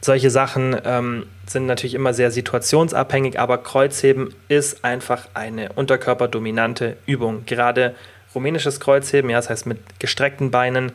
solche 0.00 0.30
Sachen 0.30 0.76
ähm, 0.84 1.26
sind 1.46 1.66
natürlich 1.66 1.94
immer 1.94 2.14
sehr 2.14 2.30
situationsabhängig, 2.30 3.38
aber 3.38 3.58
Kreuzheben 3.58 4.34
ist 4.48 4.84
einfach 4.84 5.28
eine 5.34 5.72
unterkörperdominante 5.72 6.96
Übung. 7.06 7.44
Gerade 7.46 7.94
rumänisches 8.34 8.80
Kreuzheben, 8.80 9.30
ja, 9.30 9.38
das 9.38 9.50
heißt 9.50 9.66
mit 9.66 9.78
gestreckten 9.98 10.50
Beinen, 10.50 10.92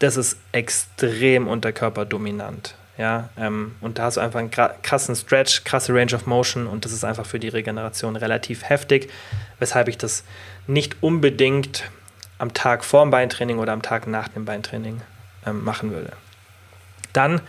das 0.00 0.16
ist 0.16 0.38
extrem 0.52 1.48
unterkörperdominant. 1.48 2.74
Ja, 2.98 3.30
ähm, 3.38 3.74
und 3.80 3.98
da 3.98 4.04
hast 4.04 4.18
du 4.18 4.20
einfach 4.20 4.38
einen 4.38 4.50
krassen 4.50 5.16
Stretch, 5.16 5.64
krasse 5.64 5.94
Range 5.94 6.14
of 6.14 6.26
Motion 6.26 6.66
und 6.66 6.84
das 6.84 6.92
ist 6.92 7.04
einfach 7.04 7.24
für 7.24 7.38
die 7.38 7.48
Regeneration 7.48 8.16
relativ 8.16 8.68
heftig, 8.68 9.08
weshalb 9.58 9.88
ich 9.88 9.96
das 9.96 10.24
nicht 10.66 11.02
unbedingt 11.02 11.84
am 12.38 12.52
Tag 12.52 12.84
vor 12.84 13.02
dem 13.02 13.10
Beintraining 13.10 13.58
oder 13.58 13.72
am 13.72 13.82
Tag 13.82 14.06
nach 14.06 14.28
dem 14.28 14.44
Beintraining 14.44 15.00
ähm, 15.46 15.64
machen 15.64 15.90
würde. 15.90 16.12
Dann 17.14 17.40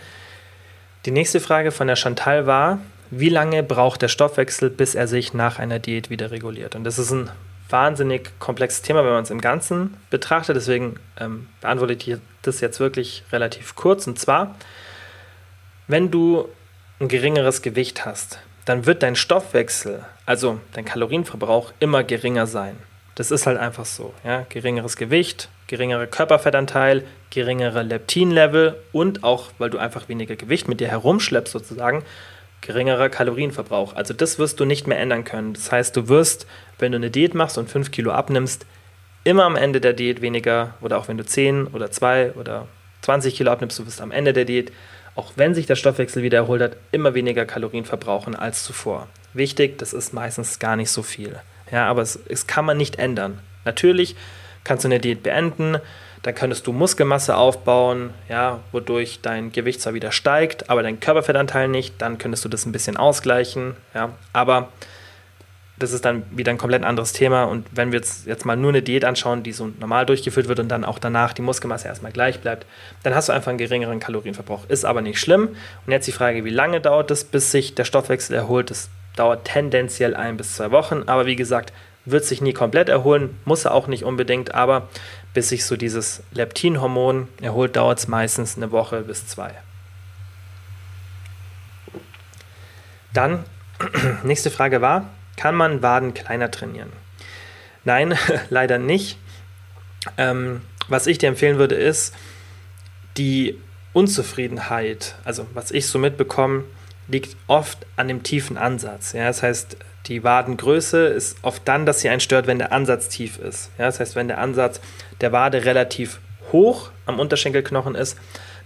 die 1.06 1.10
nächste 1.10 1.40
Frage 1.40 1.70
von 1.70 1.86
der 1.86 1.96
Chantal 1.96 2.46
war, 2.46 2.78
wie 3.10 3.28
lange 3.28 3.62
braucht 3.62 4.02
der 4.02 4.08
Stoffwechsel, 4.08 4.70
bis 4.70 4.94
er 4.94 5.06
sich 5.06 5.34
nach 5.34 5.58
einer 5.58 5.78
Diät 5.78 6.10
wieder 6.10 6.30
reguliert? 6.30 6.74
Und 6.74 6.84
das 6.84 6.98
ist 6.98 7.10
ein 7.10 7.30
wahnsinnig 7.68 8.30
komplexes 8.38 8.82
Thema, 8.82 9.04
wenn 9.04 9.12
man 9.12 9.22
es 9.24 9.30
im 9.30 9.40
Ganzen 9.40 9.96
betrachtet. 10.10 10.56
Deswegen 10.56 10.96
ähm, 11.18 11.48
beantworte 11.60 11.92
ich 11.92 12.16
das 12.42 12.60
jetzt 12.60 12.80
wirklich 12.80 13.24
relativ 13.32 13.74
kurz. 13.74 14.06
Und 14.06 14.18
zwar, 14.18 14.54
wenn 15.86 16.10
du 16.10 16.48
ein 17.00 17.08
geringeres 17.08 17.62
Gewicht 17.62 18.04
hast, 18.04 18.38
dann 18.64 18.86
wird 18.86 19.02
dein 19.02 19.16
Stoffwechsel, 19.16 20.04
also 20.24 20.58
dein 20.72 20.84
Kalorienverbrauch, 20.84 21.72
immer 21.80 22.02
geringer 22.02 22.46
sein. 22.46 22.76
Das 23.14 23.30
ist 23.30 23.46
halt 23.46 23.58
einfach 23.58 23.84
so. 23.84 24.14
Ja? 24.24 24.46
Geringeres 24.48 24.96
Gewicht, 24.96 25.48
geringerer 25.66 26.06
Körperfettanteil, 26.06 27.04
geringere 27.30 27.82
Leptinlevel 27.82 28.76
und 28.92 29.24
auch, 29.24 29.50
weil 29.58 29.70
du 29.70 29.78
einfach 29.78 30.08
weniger 30.08 30.36
Gewicht 30.36 30.68
mit 30.68 30.80
dir 30.80 30.88
herumschleppst 30.88 31.52
sozusagen, 31.52 32.04
geringerer 32.60 33.08
Kalorienverbrauch. 33.08 33.94
Also 33.94 34.14
das 34.14 34.38
wirst 34.38 34.60
du 34.60 34.64
nicht 34.64 34.86
mehr 34.86 34.98
ändern 34.98 35.24
können. 35.24 35.54
Das 35.54 35.70
heißt, 35.70 35.96
du 35.96 36.08
wirst, 36.08 36.46
wenn 36.78 36.92
du 36.92 36.96
eine 36.96 37.10
Diät 37.10 37.34
machst 37.34 37.58
und 37.58 37.68
5 37.68 37.90
Kilo 37.90 38.10
abnimmst, 38.12 38.66
immer 39.24 39.44
am 39.44 39.56
Ende 39.56 39.80
der 39.80 39.92
Diät 39.92 40.20
weniger 40.20 40.74
oder 40.80 40.98
auch 40.98 41.08
wenn 41.08 41.18
du 41.18 41.24
10 41.24 41.68
oder 41.68 41.90
2 41.90 42.32
oder 42.32 42.68
20 43.02 43.34
Kilo 43.36 43.50
abnimmst, 43.50 43.78
du 43.78 43.86
wirst 43.86 44.00
am 44.00 44.12
Ende 44.12 44.32
der 44.32 44.44
Diät, 44.44 44.72
auch 45.14 45.32
wenn 45.36 45.54
sich 45.54 45.66
der 45.66 45.76
Stoffwechsel 45.76 46.22
wieder 46.22 46.38
erholt 46.38 46.62
hat, 46.62 46.76
immer 46.90 47.14
weniger 47.14 47.44
Kalorien 47.44 47.84
verbrauchen 47.84 48.34
als 48.34 48.64
zuvor. 48.64 49.08
Wichtig, 49.32 49.78
das 49.78 49.92
ist 49.92 50.12
meistens 50.12 50.58
gar 50.58 50.76
nicht 50.76 50.90
so 50.90 51.02
viel. 51.02 51.36
Ja, 51.70 51.86
aber 51.88 52.02
es, 52.02 52.18
es 52.28 52.46
kann 52.46 52.64
man 52.64 52.76
nicht 52.76 52.98
ändern. 52.98 53.40
Natürlich 53.64 54.16
kannst 54.64 54.84
du 54.84 54.88
eine 54.88 54.98
Diät 54.98 55.22
beenden, 55.22 55.78
dann 56.22 56.34
könntest 56.34 56.66
du 56.66 56.72
Muskelmasse 56.72 57.36
aufbauen, 57.36 58.10
ja, 58.28 58.60
wodurch 58.72 59.20
dein 59.20 59.52
Gewicht 59.52 59.82
zwar 59.82 59.94
wieder 59.94 60.10
steigt, 60.10 60.70
aber 60.70 60.82
dein 60.82 60.98
Körperfettanteil 60.98 61.68
nicht, 61.68 62.00
dann 62.00 62.18
könntest 62.18 62.44
du 62.44 62.48
das 62.48 62.64
ein 62.64 62.72
bisschen 62.72 62.96
ausgleichen, 62.96 63.76
ja, 63.94 64.10
aber 64.32 64.70
das 65.76 65.92
ist 65.92 66.04
dann 66.04 66.22
wieder 66.30 66.52
ein 66.52 66.58
komplett 66.58 66.84
anderes 66.84 67.12
Thema 67.12 67.44
und 67.44 67.66
wenn 67.72 67.90
wir 67.90 67.98
jetzt, 67.98 68.26
jetzt 68.26 68.46
mal 68.46 68.56
nur 68.56 68.70
eine 68.70 68.82
Diät 68.82 69.04
anschauen, 69.04 69.42
die 69.42 69.52
so 69.52 69.70
normal 69.80 70.06
durchgeführt 70.06 70.46
wird 70.46 70.60
und 70.60 70.68
dann 70.68 70.84
auch 70.84 70.98
danach 70.98 71.32
die 71.32 71.42
Muskelmasse 71.42 71.88
erstmal 71.88 72.12
gleich 72.12 72.40
bleibt, 72.40 72.64
dann 73.02 73.14
hast 73.14 73.28
du 73.28 73.32
einfach 73.32 73.48
einen 73.48 73.58
geringeren 73.58 73.98
Kalorienverbrauch. 73.98 74.68
Ist 74.68 74.84
aber 74.84 75.02
nicht 75.02 75.18
schlimm. 75.18 75.48
Und 75.84 75.92
jetzt 75.92 76.06
die 76.06 76.12
Frage, 76.12 76.44
wie 76.44 76.50
lange 76.50 76.80
dauert 76.80 77.10
es, 77.10 77.24
bis 77.24 77.50
sich 77.50 77.74
der 77.74 77.84
Stoffwechsel 77.84 78.36
erholt? 78.36 78.70
Das 78.70 78.88
dauert 79.16 79.46
tendenziell 79.46 80.14
ein 80.14 80.36
bis 80.36 80.54
zwei 80.54 80.70
Wochen, 80.70 81.04
aber 81.06 81.26
wie 81.26 81.36
gesagt, 81.36 81.72
wird 82.04 82.24
sich 82.24 82.40
nie 82.40 82.52
komplett 82.52 82.88
erholen, 82.88 83.38
muss 83.44 83.64
er 83.64 83.72
auch 83.72 83.86
nicht 83.86 84.04
unbedingt, 84.04 84.54
aber 84.54 84.88
bis 85.32 85.48
sich 85.48 85.64
so 85.64 85.76
dieses 85.76 86.22
Leptinhormon 86.32 87.28
erholt, 87.40 87.76
dauert 87.76 87.98
es 87.98 88.08
meistens 88.08 88.56
eine 88.56 88.70
Woche 88.70 89.02
bis 89.02 89.26
zwei. 89.26 89.52
Dann, 93.12 93.44
nächste 94.22 94.50
Frage 94.50 94.80
war, 94.80 95.08
kann 95.36 95.54
man 95.54 95.82
Waden 95.82 96.14
kleiner 96.14 96.50
trainieren? 96.50 96.92
Nein, 97.84 98.18
leider 98.50 98.78
nicht. 98.78 99.18
Ähm, 100.18 100.60
was 100.88 101.06
ich 101.06 101.18
dir 101.18 101.28
empfehlen 101.28 101.58
würde, 101.58 101.76
ist, 101.76 102.14
die 103.16 103.58
Unzufriedenheit, 103.92 105.14
also 105.24 105.46
was 105.54 105.70
ich 105.70 105.86
so 105.86 105.98
mitbekomme, 105.98 106.64
liegt 107.08 107.36
oft 107.46 107.78
an 107.96 108.08
dem 108.08 108.22
tiefen 108.22 108.56
Ansatz. 108.56 109.12
Ja, 109.12 109.26
das 109.26 109.42
heißt, 109.42 109.76
die 110.06 110.22
Wadengröße 110.22 111.06
ist 111.06 111.38
oft 111.42 111.62
dann, 111.66 111.86
dass 111.86 112.00
sie 112.00 112.08
einen 112.08 112.20
stört, 112.20 112.46
wenn 112.46 112.58
der 112.58 112.72
Ansatz 112.72 113.08
tief 113.08 113.38
ist. 113.38 113.70
Ja, 113.78 113.86
das 113.86 114.00
heißt, 114.00 114.16
wenn 114.16 114.28
der 114.28 114.38
Ansatz 114.38 114.80
der 115.20 115.32
Wade 115.32 115.64
relativ 115.64 116.20
hoch 116.52 116.90
am 117.06 117.18
Unterschenkelknochen 117.18 117.94
ist, 117.94 118.18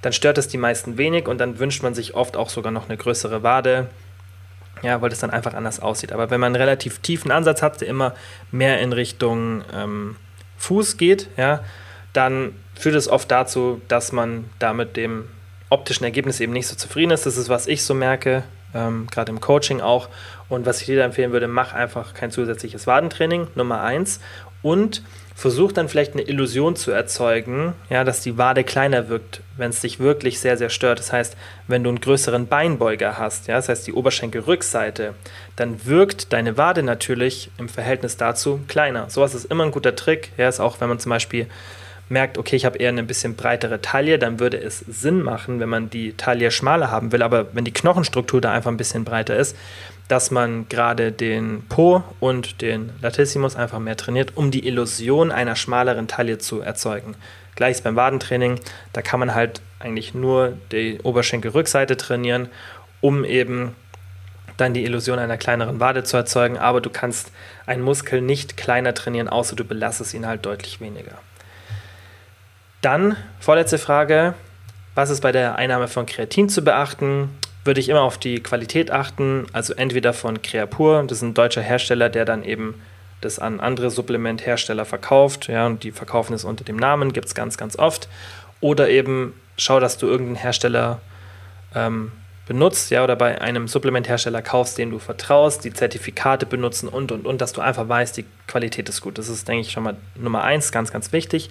dann 0.02 0.12
stört 0.12 0.38
es 0.38 0.48
die 0.48 0.58
meisten 0.58 0.98
wenig 0.98 1.26
und 1.26 1.38
dann 1.38 1.58
wünscht 1.58 1.82
man 1.82 1.94
sich 1.94 2.14
oft 2.14 2.36
auch 2.36 2.50
sogar 2.50 2.72
noch 2.72 2.88
eine 2.88 2.96
größere 2.96 3.42
Wade, 3.42 3.88
ja, 4.82 5.00
weil 5.00 5.10
das 5.10 5.18
dann 5.18 5.30
einfach 5.30 5.54
anders 5.54 5.80
aussieht. 5.80 6.12
Aber 6.12 6.30
wenn 6.30 6.40
man 6.40 6.54
einen 6.54 6.62
relativ 6.62 7.00
tiefen 7.00 7.30
Ansatz 7.30 7.62
hat, 7.62 7.80
der 7.80 7.88
immer 7.88 8.14
mehr 8.50 8.80
in 8.80 8.92
Richtung 8.92 9.64
ähm, 9.74 10.16
Fuß 10.58 10.96
geht, 10.96 11.28
ja, 11.36 11.64
dann 12.12 12.54
führt 12.74 12.94
es 12.94 13.08
oft 13.08 13.30
dazu, 13.30 13.80
dass 13.88 14.12
man 14.12 14.44
da 14.58 14.72
mit 14.72 14.96
dem 14.96 15.24
optischen 15.70 16.04
Ergebnis 16.04 16.40
eben 16.40 16.52
nicht 16.52 16.66
so 16.66 16.76
zufrieden 16.76 17.10
ist. 17.10 17.26
Das 17.26 17.36
ist, 17.36 17.48
was 17.48 17.66
ich 17.66 17.82
so 17.84 17.94
merke, 17.94 18.44
ähm, 18.74 19.06
gerade 19.10 19.30
im 19.30 19.40
Coaching 19.40 19.80
auch. 19.80 20.08
Und 20.48 20.66
was 20.66 20.80
ich 20.80 20.86
dir 20.86 20.96
da 20.96 21.04
empfehlen 21.04 21.32
würde, 21.32 21.48
mach 21.48 21.74
einfach 21.74 22.14
kein 22.14 22.30
zusätzliches 22.30 22.86
Wadentraining, 22.86 23.48
Nummer 23.54 23.82
eins. 23.82 24.20
Und 24.62 25.02
versuch 25.38 25.70
dann 25.70 25.88
vielleicht 25.88 26.14
eine 26.14 26.22
Illusion 26.22 26.74
zu 26.74 26.90
erzeugen, 26.90 27.74
ja, 27.90 28.02
dass 28.02 28.22
die 28.22 28.38
Wade 28.38 28.64
kleiner 28.64 29.08
wirkt, 29.08 29.40
wenn 29.56 29.70
es 29.70 29.80
dich 29.80 30.00
wirklich 30.00 30.40
sehr, 30.40 30.56
sehr 30.56 30.68
stört. 30.68 30.98
Das 30.98 31.12
heißt, 31.12 31.36
wenn 31.68 31.84
du 31.84 31.90
einen 31.90 32.00
größeren 32.00 32.48
Beinbeuger 32.48 33.18
hast, 33.18 33.46
ja, 33.46 33.54
das 33.54 33.68
heißt 33.68 33.86
die 33.86 33.92
Oberschenkelrückseite, 33.92 35.14
dann 35.54 35.86
wirkt 35.86 36.32
deine 36.32 36.56
Wade 36.56 36.82
natürlich 36.82 37.52
im 37.56 37.68
Verhältnis 37.68 38.16
dazu 38.16 38.58
kleiner. 38.66 39.10
Sowas 39.10 39.32
ist 39.32 39.44
immer 39.44 39.62
ein 39.62 39.70
guter 39.70 39.94
Trick. 39.94 40.32
Ja, 40.36 40.48
ist 40.48 40.58
auch, 40.58 40.80
wenn 40.80 40.88
man 40.88 40.98
zum 40.98 41.10
Beispiel 41.10 41.46
merkt, 42.08 42.38
okay, 42.38 42.56
ich 42.56 42.64
habe 42.64 42.78
eher 42.78 42.88
eine 42.88 43.02
bisschen 43.02 43.36
breitere 43.36 43.80
Taille, 43.80 44.18
dann 44.18 44.40
würde 44.40 44.60
es 44.60 44.78
Sinn 44.80 45.22
machen, 45.22 45.60
wenn 45.60 45.68
man 45.68 45.90
die 45.90 46.14
Taille 46.16 46.50
schmaler 46.50 46.90
haben 46.90 47.12
will. 47.12 47.22
Aber 47.22 47.54
wenn 47.54 47.64
die 47.64 47.72
Knochenstruktur 47.72 48.40
da 48.40 48.52
einfach 48.52 48.70
ein 48.70 48.76
bisschen 48.76 49.04
breiter 49.04 49.36
ist, 49.36 49.56
dass 50.08 50.30
man 50.30 50.68
gerade 50.68 51.12
den 51.12 51.62
Po 51.68 52.02
und 52.18 52.62
den 52.62 52.90
Latissimus 53.02 53.56
einfach 53.56 53.78
mehr 53.78 53.96
trainiert, 53.96 54.32
um 54.36 54.50
die 54.50 54.66
Illusion 54.66 55.30
einer 55.30 55.54
schmaleren 55.54 56.08
Taille 56.08 56.38
zu 56.38 56.60
erzeugen. 56.60 57.14
Gleiches 57.56 57.82
beim 57.82 57.96
Wadentraining, 57.96 58.58
da 58.92 59.02
kann 59.02 59.20
man 59.20 59.34
halt 59.34 59.60
eigentlich 59.80 60.14
nur 60.14 60.56
die 60.72 60.98
Oberschenkelrückseite 61.02 61.96
trainieren, 61.96 62.48
um 63.00 63.24
eben 63.24 63.74
dann 64.56 64.74
die 64.74 64.84
Illusion 64.84 65.18
einer 65.18 65.36
kleineren 65.36 65.78
Wade 65.78 66.04
zu 66.04 66.16
erzeugen, 66.16 66.58
aber 66.58 66.80
du 66.80 66.90
kannst 66.90 67.30
einen 67.66 67.82
Muskel 67.82 68.20
nicht 68.20 68.56
kleiner 68.56 68.94
trainieren, 68.94 69.28
außer 69.28 69.56
du 69.56 69.64
belastest 69.64 70.14
ihn 70.14 70.26
halt 70.26 70.46
deutlich 70.46 70.80
weniger. 70.80 71.18
Dann, 72.80 73.16
vorletzte 73.40 73.78
Frage, 73.78 74.34
was 74.94 75.10
ist 75.10 75.20
bei 75.20 75.32
der 75.32 75.56
Einnahme 75.56 75.88
von 75.88 76.06
Kreatin 76.06 76.48
zu 76.48 76.62
beachten? 76.62 77.30
Würde 77.64 77.80
ich 77.80 77.88
immer 77.88 78.02
auf 78.02 78.18
die 78.18 78.40
Qualität 78.40 78.90
achten, 78.90 79.46
also 79.52 79.74
entweder 79.74 80.12
von 80.12 80.42
Creapur, 80.42 81.02
das 81.06 81.18
ist 81.18 81.22
ein 81.22 81.34
deutscher 81.34 81.60
Hersteller, 81.60 82.08
der 82.08 82.24
dann 82.24 82.44
eben 82.44 82.80
das 83.20 83.40
an 83.40 83.58
andere 83.58 83.90
Supplementhersteller 83.90 84.84
verkauft, 84.84 85.48
ja, 85.48 85.66
und 85.66 85.82
die 85.82 85.90
verkaufen 85.90 86.34
es 86.34 86.44
unter 86.44 86.64
dem 86.64 86.76
Namen, 86.76 87.12
gibt 87.12 87.26
es 87.26 87.34
ganz, 87.34 87.56
ganz 87.56 87.76
oft. 87.76 88.08
Oder 88.60 88.88
eben 88.88 89.34
schau, 89.56 89.80
dass 89.80 89.98
du 89.98 90.06
irgendeinen 90.06 90.36
Hersteller 90.36 91.00
ähm, 91.74 92.12
benutzt, 92.46 92.90
ja, 92.92 93.02
oder 93.02 93.16
bei 93.16 93.40
einem 93.40 93.66
Supplementhersteller 93.66 94.40
kaufst, 94.40 94.78
dem 94.78 94.92
du 94.92 95.00
vertraust, 95.00 95.64
die 95.64 95.72
Zertifikate 95.72 96.46
benutzen 96.46 96.88
und 96.88 97.10
und 97.10 97.26
und, 97.26 97.40
dass 97.40 97.52
du 97.52 97.60
einfach 97.60 97.88
weißt, 97.88 98.16
die 98.16 98.24
Qualität 98.46 98.88
ist 98.88 99.00
gut. 99.00 99.18
Das 99.18 99.28
ist, 99.28 99.48
denke 99.48 99.62
ich, 99.62 99.72
schon 99.72 99.82
mal 99.82 99.96
Nummer 100.14 100.44
eins, 100.44 100.70
ganz, 100.70 100.92
ganz 100.92 101.12
wichtig 101.12 101.50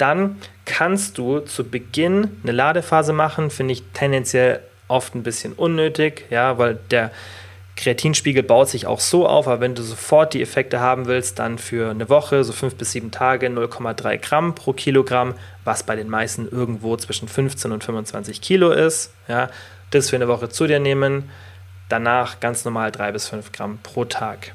dann 0.00 0.40
kannst 0.64 1.18
du 1.18 1.40
zu 1.40 1.64
Beginn 1.64 2.38
eine 2.42 2.52
Ladephase 2.52 3.12
machen, 3.12 3.50
finde 3.50 3.72
ich 3.72 3.82
tendenziell 3.92 4.60
oft 4.88 5.14
ein 5.14 5.22
bisschen 5.22 5.52
unnötig, 5.52 6.26
ja, 6.30 6.58
weil 6.58 6.78
der 6.90 7.10
Kreatinspiegel 7.76 8.42
baut 8.42 8.68
sich 8.68 8.86
auch 8.86 9.00
so 9.00 9.26
auf, 9.26 9.48
aber 9.48 9.60
wenn 9.60 9.74
du 9.74 9.82
sofort 9.82 10.34
die 10.34 10.42
Effekte 10.42 10.80
haben 10.80 11.06
willst, 11.06 11.38
dann 11.38 11.56
für 11.56 11.90
eine 11.90 12.08
Woche, 12.08 12.44
so 12.44 12.52
fünf 12.52 12.74
bis 12.74 12.92
sieben 12.92 13.10
Tage, 13.10 13.46
0,3 13.46 14.18
Gramm 14.18 14.54
pro 14.54 14.72
Kilogramm, 14.72 15.34
was 15.64 15.82
bei 15.82 15.96
den 15.96 16.10
meisten 16.10 16.46
irgendwo 16.48 16.96
zwischen 16.96 17.26
15 17.26 17.72
und 17.72 17.82
25 17.82 18.42
Kilo 18.42 18.70
ist, 18.70 19.14
ja, 19.28 19.48
das 19.92 20.10
für 20.10 20.16
eine 20.16 20.28
Woche 20.28 20.50
zu 20.50 20.66
dir 20.66 20.78
nehmen, 20.78 21.30
danach 21.88 22.40
ganz 22.40 22.64
normal 22.64 22.92
drei 22.92 23.12
bis 23.12 23.28
fünf 23.28 23.50
Gramm 23.52 23.78
pro 23.82 24.04
Tag. 24.04 24.52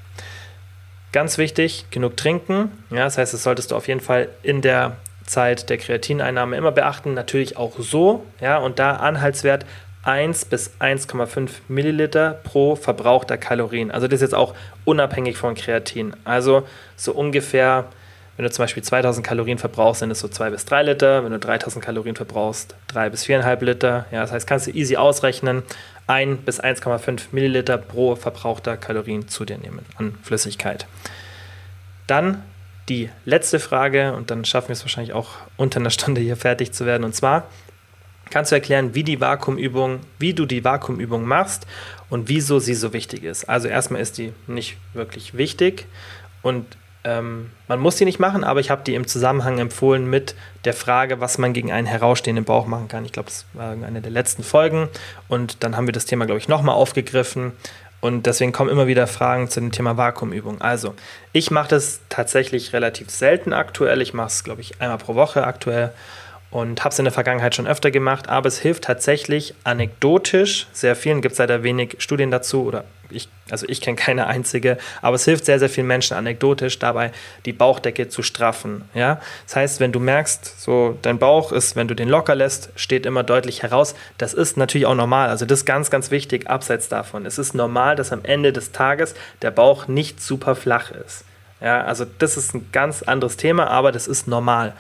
Ganz 1.11 1.37
wichtig, 1.37 1.85
genug 1.89 2.17
trinken, 2.17 2.71
ja, 2.91 3.05
das 3.05 3.17
heißt, 3.17 3.33
das 3.33 3.41
solltest 3.41 3.71
du 3.71 3.75
auf 3.75 3.87
jeden 3.87 4.01
Fall 4.01 4.29
in 4.43 4.61
der 4.61 4.97
Zeit 5.26 5.69
der 5.69 5.78
Kreatineinnahme 5.78 6.55
immer 6.55 6.71
beachten. 6.71 7.13
Natürlich 7.13 7.57
auch 7.57 7.73
so, 7.80 8.26
ja, 8.39 8.57
und 8.57 8.80
da 8.80 8.97
Anhaltswert 8.97 9.65
1 10.03 10.45
bis 10.45 10.71
1,5 10.80 11.49
Milliliter 11.67 12.39
pro 12.43 12.76
verbrauchter 12.76 13.38
Kalorien. 13.38 13.89
Also 13.91 14.07
das 14.07 14.17
ist 14.17 14.21
jetzt 14.21 14.36
auch 14.36 14.53
unabhängig 14.86 15.38
von 15.38 15.55
Kreatin. 15.55 16.15
Also 16.23 16.67
so 16.95 17.11
ungefähr, 17.11 17.86
wenn 18.38 18.45
du 18.45 18.51
zum 18.51 18.63
Beispiel 18.63 18.84
2000 18.84 19.26
Kalorien 19.26 19.57
verbrauchst, 19.57 20.01
sind 20.01 20.11
es 20.11 20.19
so 20.19 20.28
2 20.28 20.51
bis 20.51 20.65
3 20.65 20.84
Liter. 20.84 21.23
Wenn 21.23 21.32
du 21.32 21.39
3000 21.39 21.84
Kalorien 21.84 22.15
verbrauchst, 22.15 22.76
3 22.88 23.09
bis 23.09 23.26
4,5 23.26 23.63
Liter. 23.63 24.05
Ja, 24.11 24.21
das 24.21 24.32
heißt, 24.32 24.45
kannst 24.45 24.67
du 24.67 24.71
easy 24.71 24.95
ausrechnen, 24.95 25.63
1 26.05 26.41
bis 26.45 26.61
1,5 26.61 27.21
Milliliter 27.32 27.80
pro 27.80 28.15
verbrauchter 28.15 28.78
Kalorien 28.78 29.28
zu 29.28 29.43
dir 29.43 29.57
nehmen 29.57 29.80
an 29.97 30.15
Flüssigkeit. 30.21 30.86
Dann 32.05 32.43
die 32.89 33.09
letzte 33.25 33.59
Frage 33.59 34.13
und 34.13 34.31
dann 34.31 34.45
schaffen 34.45 34.69
wir 34.69 34.73
es 34.73 34.83
wahrscheinlich 34.83 35.13
auch 35.13 35.29
unter 35.57 35.79
einer 35.79 35.89
Stunde 35.89 36.21
hier 36.21 36.38
fertig 36.38 36.71
zu 36.71 36.86
werden. 36.86 37.03
Und 37.03 37.15
zwar 37.15 37.47
kannst 38.29 38.51
du 38.51 38.55
erklären, 38.55 38.95
wie 38.95 39.03
die 39.03 39.19
Vakuumübung, 39.19 39.99
wie 40.19 40.33
du 40.33 40.45
die 40.45 40.63
Vakuumübung 40.63 41.25
machst 41.25 41.67
und 42.09 42.29
wieso 42.29 42.59
sie 42.59 42.75
so 42.75 42.93
wichtig 42.93 43.23
ist. 43.23 43.49
Also 43.49 43.67
erstmal 43.67 44.01
ist 44.01 44.17
die 44.17 44.33
nicht 44.47 44.77
wirklich 44.93 45.36
wichtig 45.36 45.86
und 46.41 46.65
ähm, 47.03 47.51
man 47.67 47.79
muss 47.79 47.97
die 47.97 48.05
nicht 48.05 48.19
machen, 48.19 48.43
aber 48.43 48.59
ich 48.59 48.71
habe 48.71 48.81
die 48.83 48.95
im 48.95 49.05
Zusammenhang 49.05 49.59
empfohlen 49.59 50.09
mit 50.09 50.36
der 50.65 50.73
Frage, 50.73 51.19
was 51.19 51.38
man 51.38 51.53
gegen 51.53 51.71
einen 51.71 51.86
herausstehenden 51.86 52.45
Bauch 52.45 52.65
machen 52.65 52.88
kann. 52.88 53.05
Ich 53.05 53.11
glaube, 53.11 53.29
das 53.29 53.45
war 53.53 53.71
eine 53.71 54.01
der 54.01 54.11
letzten 54.11 54.43
Folgen 54.43 54.89
und 55.27 55.63
dann 55.63 55.77
haben 55.77 55.88
wir 55.88 55.93
das 55.93 56.05
Thema, 56.05 56.25
glaube 56.25 56.39
ich, 56.39 56.47
nochmal 56.47 56.75
aufgegriffen 56.75 57.51
und 58.06 58.28
deswegen 58.28 58.51
kommen 58.51 58.70
immer 58.70 58.86
wieder 58.86 59.08
Fragen 59.08 59.49
zu 59.49 59.60
dem 59.60 59.72
Thema 59.72 59.97
Vakuumübung. 59.97 60.62
Also, 60.62 60.93
ich 61.34 61.49
mache 61.49 61.70
das 61.70 62.01
tatsächlich 62.10 62.72
relativ 62.72 63.10
selten 63.10 63.51
aktuell. 63.51 63.99
Ich 63.99 64.14
mache 64.14 64.28
es, 64.28 64.43
glaube 64.43 64.62
ich, 64.62 64.80
einmal 64.80 64.99
pro 64.99 65.16
Woche 65.16 65.47
aktuell 65.47 65.91
und 66.51 66.84
habe 66.84 66.93
es 66.93 66.99
in 66.99 67.06
der 67.06 67.12
Vergangenheit 67.12 67.56
schon 67.56 67.66
öfter 67.66 67.89
gemacht. 67.89 68.30
Aber 68.30 68.47
es 68.47 68.60
hilft 68.60 68.84
tatsächlich 68.84 69.56
anekdotisch 69.64 70.68
sehr 70.72 70.95
vielen. 70.95 71.22
Gibt 71.22 71.32
es 71.32 71.39
leider 71.39 71.64
wenig 71.64 71.95
Studien 71.97 72.30
dazu 72.30 72.66
oder 72.66 72.84
ich, 73.10 73.30
also 73.49 73.66
ich 73.68 73.82
kenne 73.82 73.95
keine 73.95 74.28
einzige, 74.28 74.78
aber 75.01 75.16
es 75.16 75.26
hilft 75.26 75.45
sehr, 75.45 75.60
sehr 75.60 75.70
vielen 75.70 75.88
Menschen 75.88 76.18
anekdotisch 76.18 76.80
dabei, 76.80 77.12
die 77.45 77.53
Bauchdecke 77.53 78.10
zu 78.10 78.24
straffen. 78.24 78.89
Ja? 78.93 79.20
Das 79.45 79.56
heißt, 79.56 79.80
wenn 79.80 79.91
du 79.91 79.99
merkst, 79.99 80.62
so 80.62 80.97
dein 81.01 81.20
Bauch 81.20 81.51
ist, 81.51 81.76
wenn 81.76 81.88
du 81.88 81.95
den 81.95 82.10
locker 82.10 82.36
lässt, 82.36 82.70
steht 82.76 83.06
immer 83.06 83.24
deutlich 83.24 83.64
heraus. 83.64 83.95
Das 84.18 84.34
ist 84.34 84.58
natürlich 84.58 84.88
auch 84.88 84.95
normal. 84.95 85.30
Also 85.30 85.45
das 85.45 85.60
ist 85.60 85.66
ganz, 85.66 85.89
ganz 85.89 86.12
wichtig, 86.12 86.49
abseits 86.49 86.89
davon. 86.89 87.26
Es 87.26 87.38
ist 87.38 87.53
normal, 87.53 87.95
dass 87.95 88.12
am 88.12 88.24
Ende 88.24 88.53
des 88.53 88.72
Tages 88.72 89.16
der 89.41 89.51
Bauch 89.51 89.88
nicht 89.88 90.22
super 90.22 90.56
flach 90.56 90.91
ist. 90.91 91.26
Ja, 91.62 91.84
also 91.84 92.06
das 92.20 92.38
ist 92.38 92.53
ein 92.53 92.70
ganz 92.72 93.01
anderes 93.03 93.38
Thema, 93.38 93.68
aber 93.68 93.91
das 93.91 94.08
ist 94.08 94.28
normal. 94.28 94.74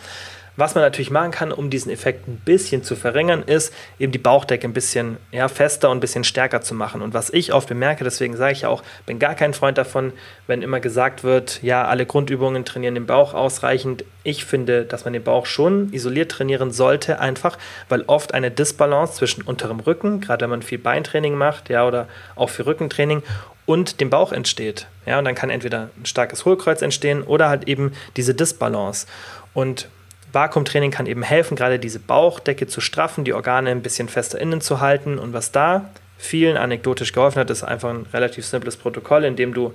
Was 0.57 0.73
man 0.73 0.83
natürlich 0.83 1.11
machen 1.11 1.31
kann, 1.31 1.51
um 1.51 1.69
diesen 1.69 1.91
Effekt 1.91 2.27
ein 2.27 2.41
bisschen 2.43 2.83
zu 2.83 2.95
verringern, 2.95 3.43
ist 3.43 3.73
eben 3.99 4.11
die 4.11 4.19
Bauchdecke 4.19 4.65
ein 4.65 4.73
bisschen 4.73 5.17
ja, 5.31 5.49
fester 5.49 5.89
und 5.89 5.97
ein 5.97 5.99
bisschen 5.99 6.23
stärker 6.23 6.61
zu 6.61 6.73
machen. 6.73 7.01
Und 7.01 7.13
was 7.13 7.29
ich 7.29 7.51
oft 7.51 7.67
bemerke, 7.67 8.05
deswegen 8.05 8.37
sage 8.37 8.53
ich 8.53 8.61
ja 8.61 8.69
auch, 8.69 8.81
bin 9.05 9.19
gar 9.19 9.35
kein 9.35 9.53
Freund 9.53 9.77
davon, 9.77 10.13
wenn 10.47 10.61
immer 10.61 10.79
gesagt 10.79 11.23
wird, 11.23 11.61
ja, 11.61 11.85
alle 11.85 12.05
Grundübungen 12.05 12.63
trainieren 12.63 12.95
den 12.95 13.05
Bauch 13.05 13.33
ausreichend. 13.33 14.05
Ich 14.23 14.45
finde, 14.45 14.85
dass 14.85 15.03
man 15.03 15.13
den 15.13 15.23
Bauch 15.23 15.45
schon 15.45 15.91
isoliert 15.91 16.31
trainieren 16.31 16.71
sollte, 16.71 17.19
einfach, 17.19 17.57
weil 17.89 18.03
oft 18.07 18.33
eine 18.33 18.49
Disbalance 18.49 19.15
zwischen 19.15 19.41
unterem 19.41 19.81
Rücken, 19.81 20.21
gerade 20.21 20.43
wenn 20.43 20.51
man 20.51 20.61
viel 20.61 20.79
Beintraining 20.79 21.35
macht, 21.35 21.69
ja, 21.69 21.85
oder 21.85 22.07
auch 22.35 22.49
für 22.49 22.65
Rückentraining, 22.65 23.23
und 23.65 23.99
dem 23.99 24.09
Bauch 24.09 24.31
entsteht. 24.31 24.87
Ja, 25.05 25.19
und 25.19 25.25
dann 25.25 25.35
kann 25.35 25.49
entweder 25.49 25.89
ein 25.97 26.05
starkes 26.05 26.45
Hohlkreuz 26.45 26.81
entstehen 26.81 27.23
oder 27.23 27.49
halt 27.49 27.67
eben 27.67 27.93
diese 28.15 28.35
Disbalance. 28.35 29.07
Und 29.53 29.89
Vakuumtraining 30.35 30.91
kann 30.91 31.07
eben 31.07 31.23
helfen, 31.23 31.55
gerade 31.55 31.79
diese 31.79 31.99
Bauchdecke 31.99 32.67
zu 32.67 32.81
straffen, 32.81 33.23
die 33.23 33.33
Organe 33.33 33.71
ein 33.71 33.81
bisschen 33.81 34.09
fester 34.09 34.39
innen 34.39 34.61
zu 34.61 34.81
halten. 34.81 35.17
Und 35.17 35.33
was 35.33 35.51
da 35.51 35.89
vielen 36.17 36.57
anekdotisch 36.57 37.13
geholfen 37.13 37.39
hat, 37.39 37.49
ist 37.49 37.63
einfach 37.63 37.89
ein 37.89 38.05
relativ 38.13 38.45
simples 38.45 38.77
Protokoll, 38.77 39.23
in 39.23 39.35
dem 39.35 39.53
du 39.53 39.73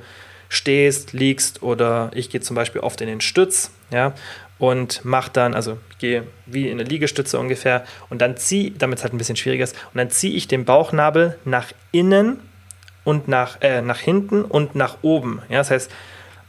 stehst, 0.48 1.12
liegst 1.12 1.62
oder 1.62 2.10
ich 2.14 2.28
gehe 2.28 2.40
zum 2.40 2.56
Beispiel 2.56 2.80
oft 2.80 3.00
in 3.00 3.06
den 3.06 3.20
Stütz, 3.20 3.70
ja, 3.90 4.12
und 4.58 5.04
mache 5.04 5.30
dann, 5.32 5.54
also 5.54 5.78
gehe 5.98 6.24
wie 6.44 6.68
in 6.68 6.78
eine 6.78 6.88
Liegestütze 6.88 7.38
ungefähr 7.38 7.84
und 8.10 8.20
dann 8.20 8.36
ziehe, 8.36 8.72
damit 8.72 8.98
es 8.98 9.04
halt 9.04 9.14
ein 9.14 9.18
bisschen 9.18 9.36
schwieriger 9.36 9.64
ist, 9.64 9.76
und 9.94 9.98
dann 9.98 10.10
ziehe 10.10 10.34
ich 10.34 10.48
den 10.48 10.64
Bauchnabel 10.64 11.38
nach 11.44 11.68
innen 11.92 12.40
und 13.04 13.28
nach, 13.28 13.58
äh, 13.60 13.80
nach 13.80 13.98
hinten 13.98 14.42
und 14.42 14.74
nach 14.74 14.98
oben. 15.02 15.40
Ja, 15.48 15.58
das 15.58 15.70
heißt, 15.70 15.90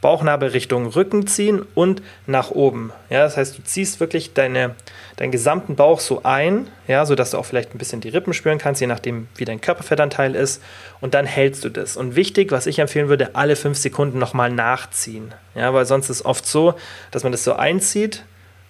Bauchnabel 0.02 0.50
Richtung 0.50 0.88
Rücken 0.88 1.26
ziehen 1.26 1.64
und 1.74 2.02
nach 2.26 2.50
oben. 2.50 2.92
Ja, 3.08 3.20
das 3.20 3.38
heißt, 3.38 3.56
du 3.56 3.62
ziehst 3.62 4.00
wirklich 4.00 4.34
deine, 4.34 4.74
deinen 5.16 5.30
gesamten 5.30 5.76
Bauch 5.76 6.00
so 6.00 6.22
ein, 6.24 6.68
ja, 6.88 7.06
sodass 7.06 7.30
du 7.30 7.38
auch 7.38 7.46
vielleicht 7.46 7.74
ein 7.74 7.78
bisschen 7.78 8.02
die 8.02 8.10
Rippen 8.10 8.34
spüren 8.34 8.58
kannst, 8.58 8.80
je 8.80 8.88
nachdem, 8.88 9.28
wie 9.36 9.46
dein 9.46 9.60
Körperfettanteil 9.60 10.34
ist. 10.34 10.60
Und 11.00 11.14
dann 11.14 11.24
hältst 11.24 11.64
du 11.64 11.70
das. 11.70 11.96
Und 11.96 12.16
wichtig, 12.16 12.50
was 12.50 12.66
ich 12.66 12.80
empfehlen 12.80 13.08
würde, 13.08 13.34
alle 13.36 13.56
fünf 13.56 13.78
Sekunden 13.78 14.18
nochmal 14.18 14.50
nachziehen. 14.50 15.32
Ja, 15.54 15.72
weil 15.72 15.86
sonst 15.86 16.10
ist 16.10 16.24
oft 16.24 16.44
so, 16.46 16.74
dass 17.12 17.22
man 17.22 17.32
das 17.32 17.44
so 17.44 17.54
einzieht 17.54 18.24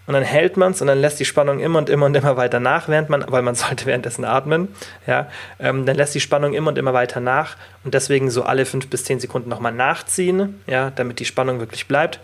und 0.07 0.15
dann 0.15 0.25
hält 0.25 0.57
man 0.57 0.73
es 0.73 0.81
und 0.81 0.89
dann 0.89 1.01
lässt 1.01 1.21
die 1.21 1.25
Spannung 1.25 1.61
immer 1.61 1.79
und 1.79 1.89
immer 1.89 2.07
und 2.07 2.17
immer 2.17 2.37
weiter 2.37 2.61
nach, 2.61 2.89
während 2.89 3.09
man, 3.09 3.25
weil 3.29 3.43
man 3.43 3.55
sollte 3.55 3.87
währenddessen 3.87 4.25
atmen, 4.25 4.69
ja, 5.07 5.29
ähm, 5.59 5.87
dann 5.87 5.97
lässt 5.97 6.15
die 6.15 6.21
Spannung 6.21 6.55
immer 6.55 6.69
und 6.69 6.79
immer 6.79 6.93
weiter 6.93 7.21
nach 7.21 7.57
und 7.85 7.95
deswegen 7.95 8.31
so 8.31 8.43
alle 8.43 8.67
fünf 8.67 8.89
bis 8.89 9.05
zehn 9.05 9.21
Sekunden 9.21 9.49
nochmal 9.49 9.73
nachziehen, 9.73 10.61
ja, 10.67 10.91
damit 10.91 11.21
die 11.21 11.25
Spannung 11.25 11.61
wirklich 11.61 11.87
bleibt. 11.87 12.21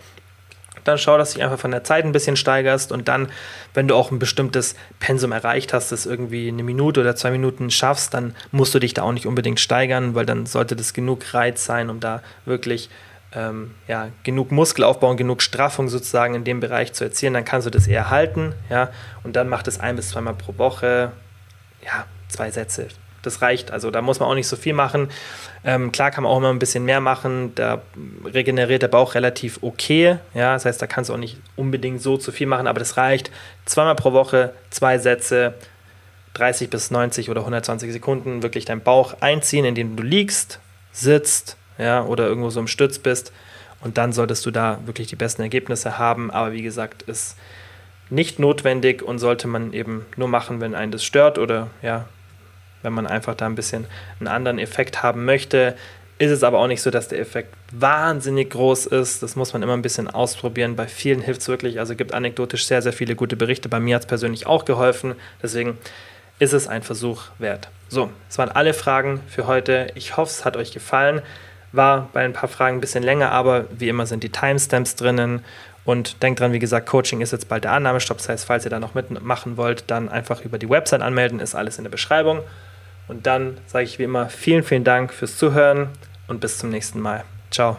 Dann 0.85 0.97
schau, 0.97 1.17
dass 1.17 1.31
du 1.31 1.35
dich 1.35 1.43
einfach 1.43 1.59
von 1.59 1.71
der 1.71 1.83
Zeit 1.83 2.05
ein 2.05 2.13
bisschen 2.13 2.35
steigerst 2.35 2.91
und 2.91 3.07
dann, 3.07 3.29
wenn 3.73 3.87
du 3.87 3.95
auch 3.95 4.11
ein 4.11 4.19
bestimmtes 4.19 4.75
Pensum 4.99 5.31
erreicht 5.31 5.73
hast, 5.73 5.91
das 5.91 6.05
irgendwie 6.05 6.47
eine 6.47 6.63
Minute 6.63 7.01
oder 7.01 7.15
zwei 7.15 7.31
Minuten 7.31 7.69
schaffst, 7.69 8.13
dann 8.13 8.33
musst 8.51 8.73
du 8.73 8.79
dich 8.79 8.93
da 8.93 9.03
auch 9.03 9.11
nicht 9.11 9.25
unbedingt 9.25 9.59
steigern, 9.59 10.15
weil 10.15 10.25
dann 10.25 10.45
sollte 10.45 10.75
das 10.75 10.93
genug 10.93 11.33
Reiz 11.33 11.65
sein, 11.65 11.89
um 11.89 11.99
da 11.99 12.21
wirklich 12.45 12.89
ähm, 13.33 13.75
ja, 13.87 14.09
genug 14.23 14.51
Muskelaufbau 14.51 15.09
und 15.11 15.17
genug 15.17 15.41
Straffung 15.41 15.87
sozusagen 15.87 16.35
in 16.35 16.43
dem 16.43 16.59
Bereich 16.59 16.93
zu 16.93 17.03
erzielen, 17.03 17.33
dann 17.33 17.45
kannst 17.45 17.67
du 17.67 17.71
das 17.71 17.87
eher 17.87 18.09
halten, 18.09 18.53
ja, 18.69 18.89
und 19.23 19.35
dann 19.35 19.49
macht 19.49 19.67
es 19.67 19.79
ein 19.79 19.95
bis 19.95 20.09
zweimal 20.09 20.33
pro 20.33 20.57
Woche, 20.57 21.11
ja, 21.85 22.05
zwei 22.27 22.51
Sätze. 22.51 22.87
Das 23.21 23.41
reicht, 23.41 23.71
also 23.71 23.91
da 23.91 24.01
muss 24.01 24.19
man 24.21 24.29
auch 24.29 24.35
nicht 24.35 24.47
so 24.47 24.55
viel 24.55 24.73
machen. 24.73 25.09
Ähm, 25.65 25.91
klar 25.91 26.09
kann 26.09 26.23
man 26.23 26.31
auch 26.31 26.37
immer 26.37 26.51
ein 26.51 26.59
bisschen 26.59 26.85
mehr 26.85 27.01
machen, 27.01 27.53
da 27.55 27.81
regeneriert 28.23 28.81
der 28.81 28.87
Bauch 28.87 29.13
relativ 29.13 29.59
okay, 29.61 30.17
ja, 30.33 30.53
das 30.53 30.65
heißt, 30.65 30.81
da 30.81 30.87
kannst 30.87 31.09
du 31.09 31.13
auch 31.13 31.17
nicht 31.17 31.37
unbedingt 31.57 32.01
so 32.01 32.17
zu 32.17 32.31
viel 32.31 32.47
machen, 32.47 32.65
aber 32.65 32.79
das 32.79 32.95
reicht. 32.95 33.29
Zweimal 33.65 33.95
pro 33.95 34.13
Woche, 34.13 34.53
zwei 34.69 34.97
Sätze, 34.99 35.53
30 36.35 36.69
bis 36.69 36.91
90 36.91 37.29
oder 37.29 37.41
120 37.41 37.91
Sekunden 37.91 38.41
wirklich 38.41 38.63
deinen 38.63 38.81
Bauch 38.81 39.15
einziehen, 39.19 39.65
indem 39.65 39.97
du 39.97 40.03
liegst, 40.03 40.59
sitzt, 40.93 41.57
ja, 41.79 42.03
oder 42.03 42.27
irgendwo 42.27 42.49
so 42.51 42.59
im 42.59 42.67
Stütz 42.67 42.99
bist. 42.99 43.31
Und 43.81 43.97
dann 43.97 44.11
solltest 44.13 44.45
du 44.45 44.51
da 44.51 44.79
wirklich 44.85 45.07
die 45.07 45.15
besten 45.15 45.41
Ergebnisse 45.41 45.97
haben. 45.97 46.29
Aber 46.29 46.51
wie 46.51 46.61
gesagt, 46.61 47.01
ist 47.03 47.37
nicht 48.09 48.39
notwendig 48.39 49.01
und 49.01 49.19
sollte 49.19 49.47
man 49.47 49.73
eben 49.73 50.05
nur 50.17 50.27
machen, 50.27 50.61
wenn 50.61 50.75
einen 50.75 50.91
das 50.91 51.03
stört 51.03 51.37
oder 51.37 51.69
ja, 51.81 52.05
wenn 52.81 52.93
man 52.93 53.07
einfach 53.07 53.35
da 53.35 53.45
ein 53.45 53.55
bisschen 53.55 53.85
einen 54.19 54.27
anderen 54.27 54.59
Effekt 54.59 55.01
haben 55.01 55.25
möchte. 55.25 55.75
Ist 56.17 56.31
es 56.31 56.43
aber 56.43 56.59
auch 56.59 56.67
nicht 56.67 56.81
so, 56.81 56.91
dass 56.91 57.07
der 57.07 57.19
Effekt 57.19 57.55
wahnsinnig 57.71 58.49
groß 58.49 58.87
ist. 58.87 59.23
Das 59.23 59.37
muss 59.37 59.53
man 59.53 59.63
immer 59.63 59.73
ein 59.73 59.81
bisschen 59.81 60.09
ausprobieren. 60.09 60.75
Bei 60.75 60.87
vielen 60.87 61.21
hilft 61.21 61.41
es 61.41 61.47
wirklich. 61.47 61.79
Also 61.79 61.95
gibt 61.95 62.13
anekdotisch 62.13 62.65
sehr, 62.67 62.81
sehr 62.81 62.91
viele 62.91 63.15
gute 63.15 63.37
Berichte. 63.37 63.69
Bei 63.69 63.79
mir 63.79 63.95
hat 63.95 64.01
es 64.01 64.07
persönlich 64.07 64.45
auch 64.45 64.65
geholfen. 64.65 65.15
Deswegen 65.41 65.77
ist 66.39 66.51
es 66.51 66.67
ein 66.67 66.83
Versuch 66.83 67.23
wert. 67.37 67.69
So, 67.87 68.09
das 68.27 68.37
waren 68.37 68.49
alle 68.49 68.73
Fragen 68.73 69.21
für 69.29 69.47
heute. 69.47 69.87
Ich 69.95 70.17
hoffe, 70.17 70.31
es 70.31 70.43
hat 70.43 70.57
euch 70.57 70.71
gefallen. 70.73 71.21
War 71.71 72.09
bei 72.13 72.25
ein 72.25 72.33
paar 72.33 72.49
Fragen 72.49 72.77
ein 72.77 72.81
bisschen 72.81 73.03
länger, 73.03 73.31
aber 73.31 73.65
wie 73.71 73.89
immer 73.89 74.05
sind 74.05 74.23
die 74.23 74.29
Timestamps 74.29 74.95
drinnen. 74.95 75.43
Und 75.85 76.21
denkt 76.21 76.39
dran, 76.39 76.53
wie 76.53 76.59
gesagt, 76.59 76.87
Coaching 76.87 77.21
ist 77.21 77.31
jetzt 77.31 77.49
bald 77.49 77.63
der 77.63 77.71
Annahmestopp. 77.71 78.17
Das 78.17 78.29
heißt, 78.29 78.45
falls 78.45 78.65
ihr 78.65 78.69
da 78.69 78.79
noch 78.79 78.93
mitmachen 78.93 79.57
wollt, 79.57 79.85
dann 79.87 80.09
einfach 80.09 80.41
über 80.41 80.57
die 80.57 80.69
Website 80.69 81.01
anmelden, 81.01 81.39
ist 81.39 81.55
alles 81.55 81.77
in 81.77 81.83
der 81.83 81.91
Beschreibung. 81.91 82.41
Und 83.07 83.25
dann 83.25 83.57
sage 83.65 83.85
ich 83.85 83.97
wie 83.97 84.03
immer 84.03 84.29
vielen, 84.29 84.63
vielen 84.63 84.83
Dank 84.83 85.11
fürs 85.11 85.37
Zuhören 85.37 85.89
und 86.27 86.41
bis 86.41 86.59
zum 86.59 86.69
nächsten 86.69 86.99
Mal. 86.99 87.23
Ciao. 87.49 87.77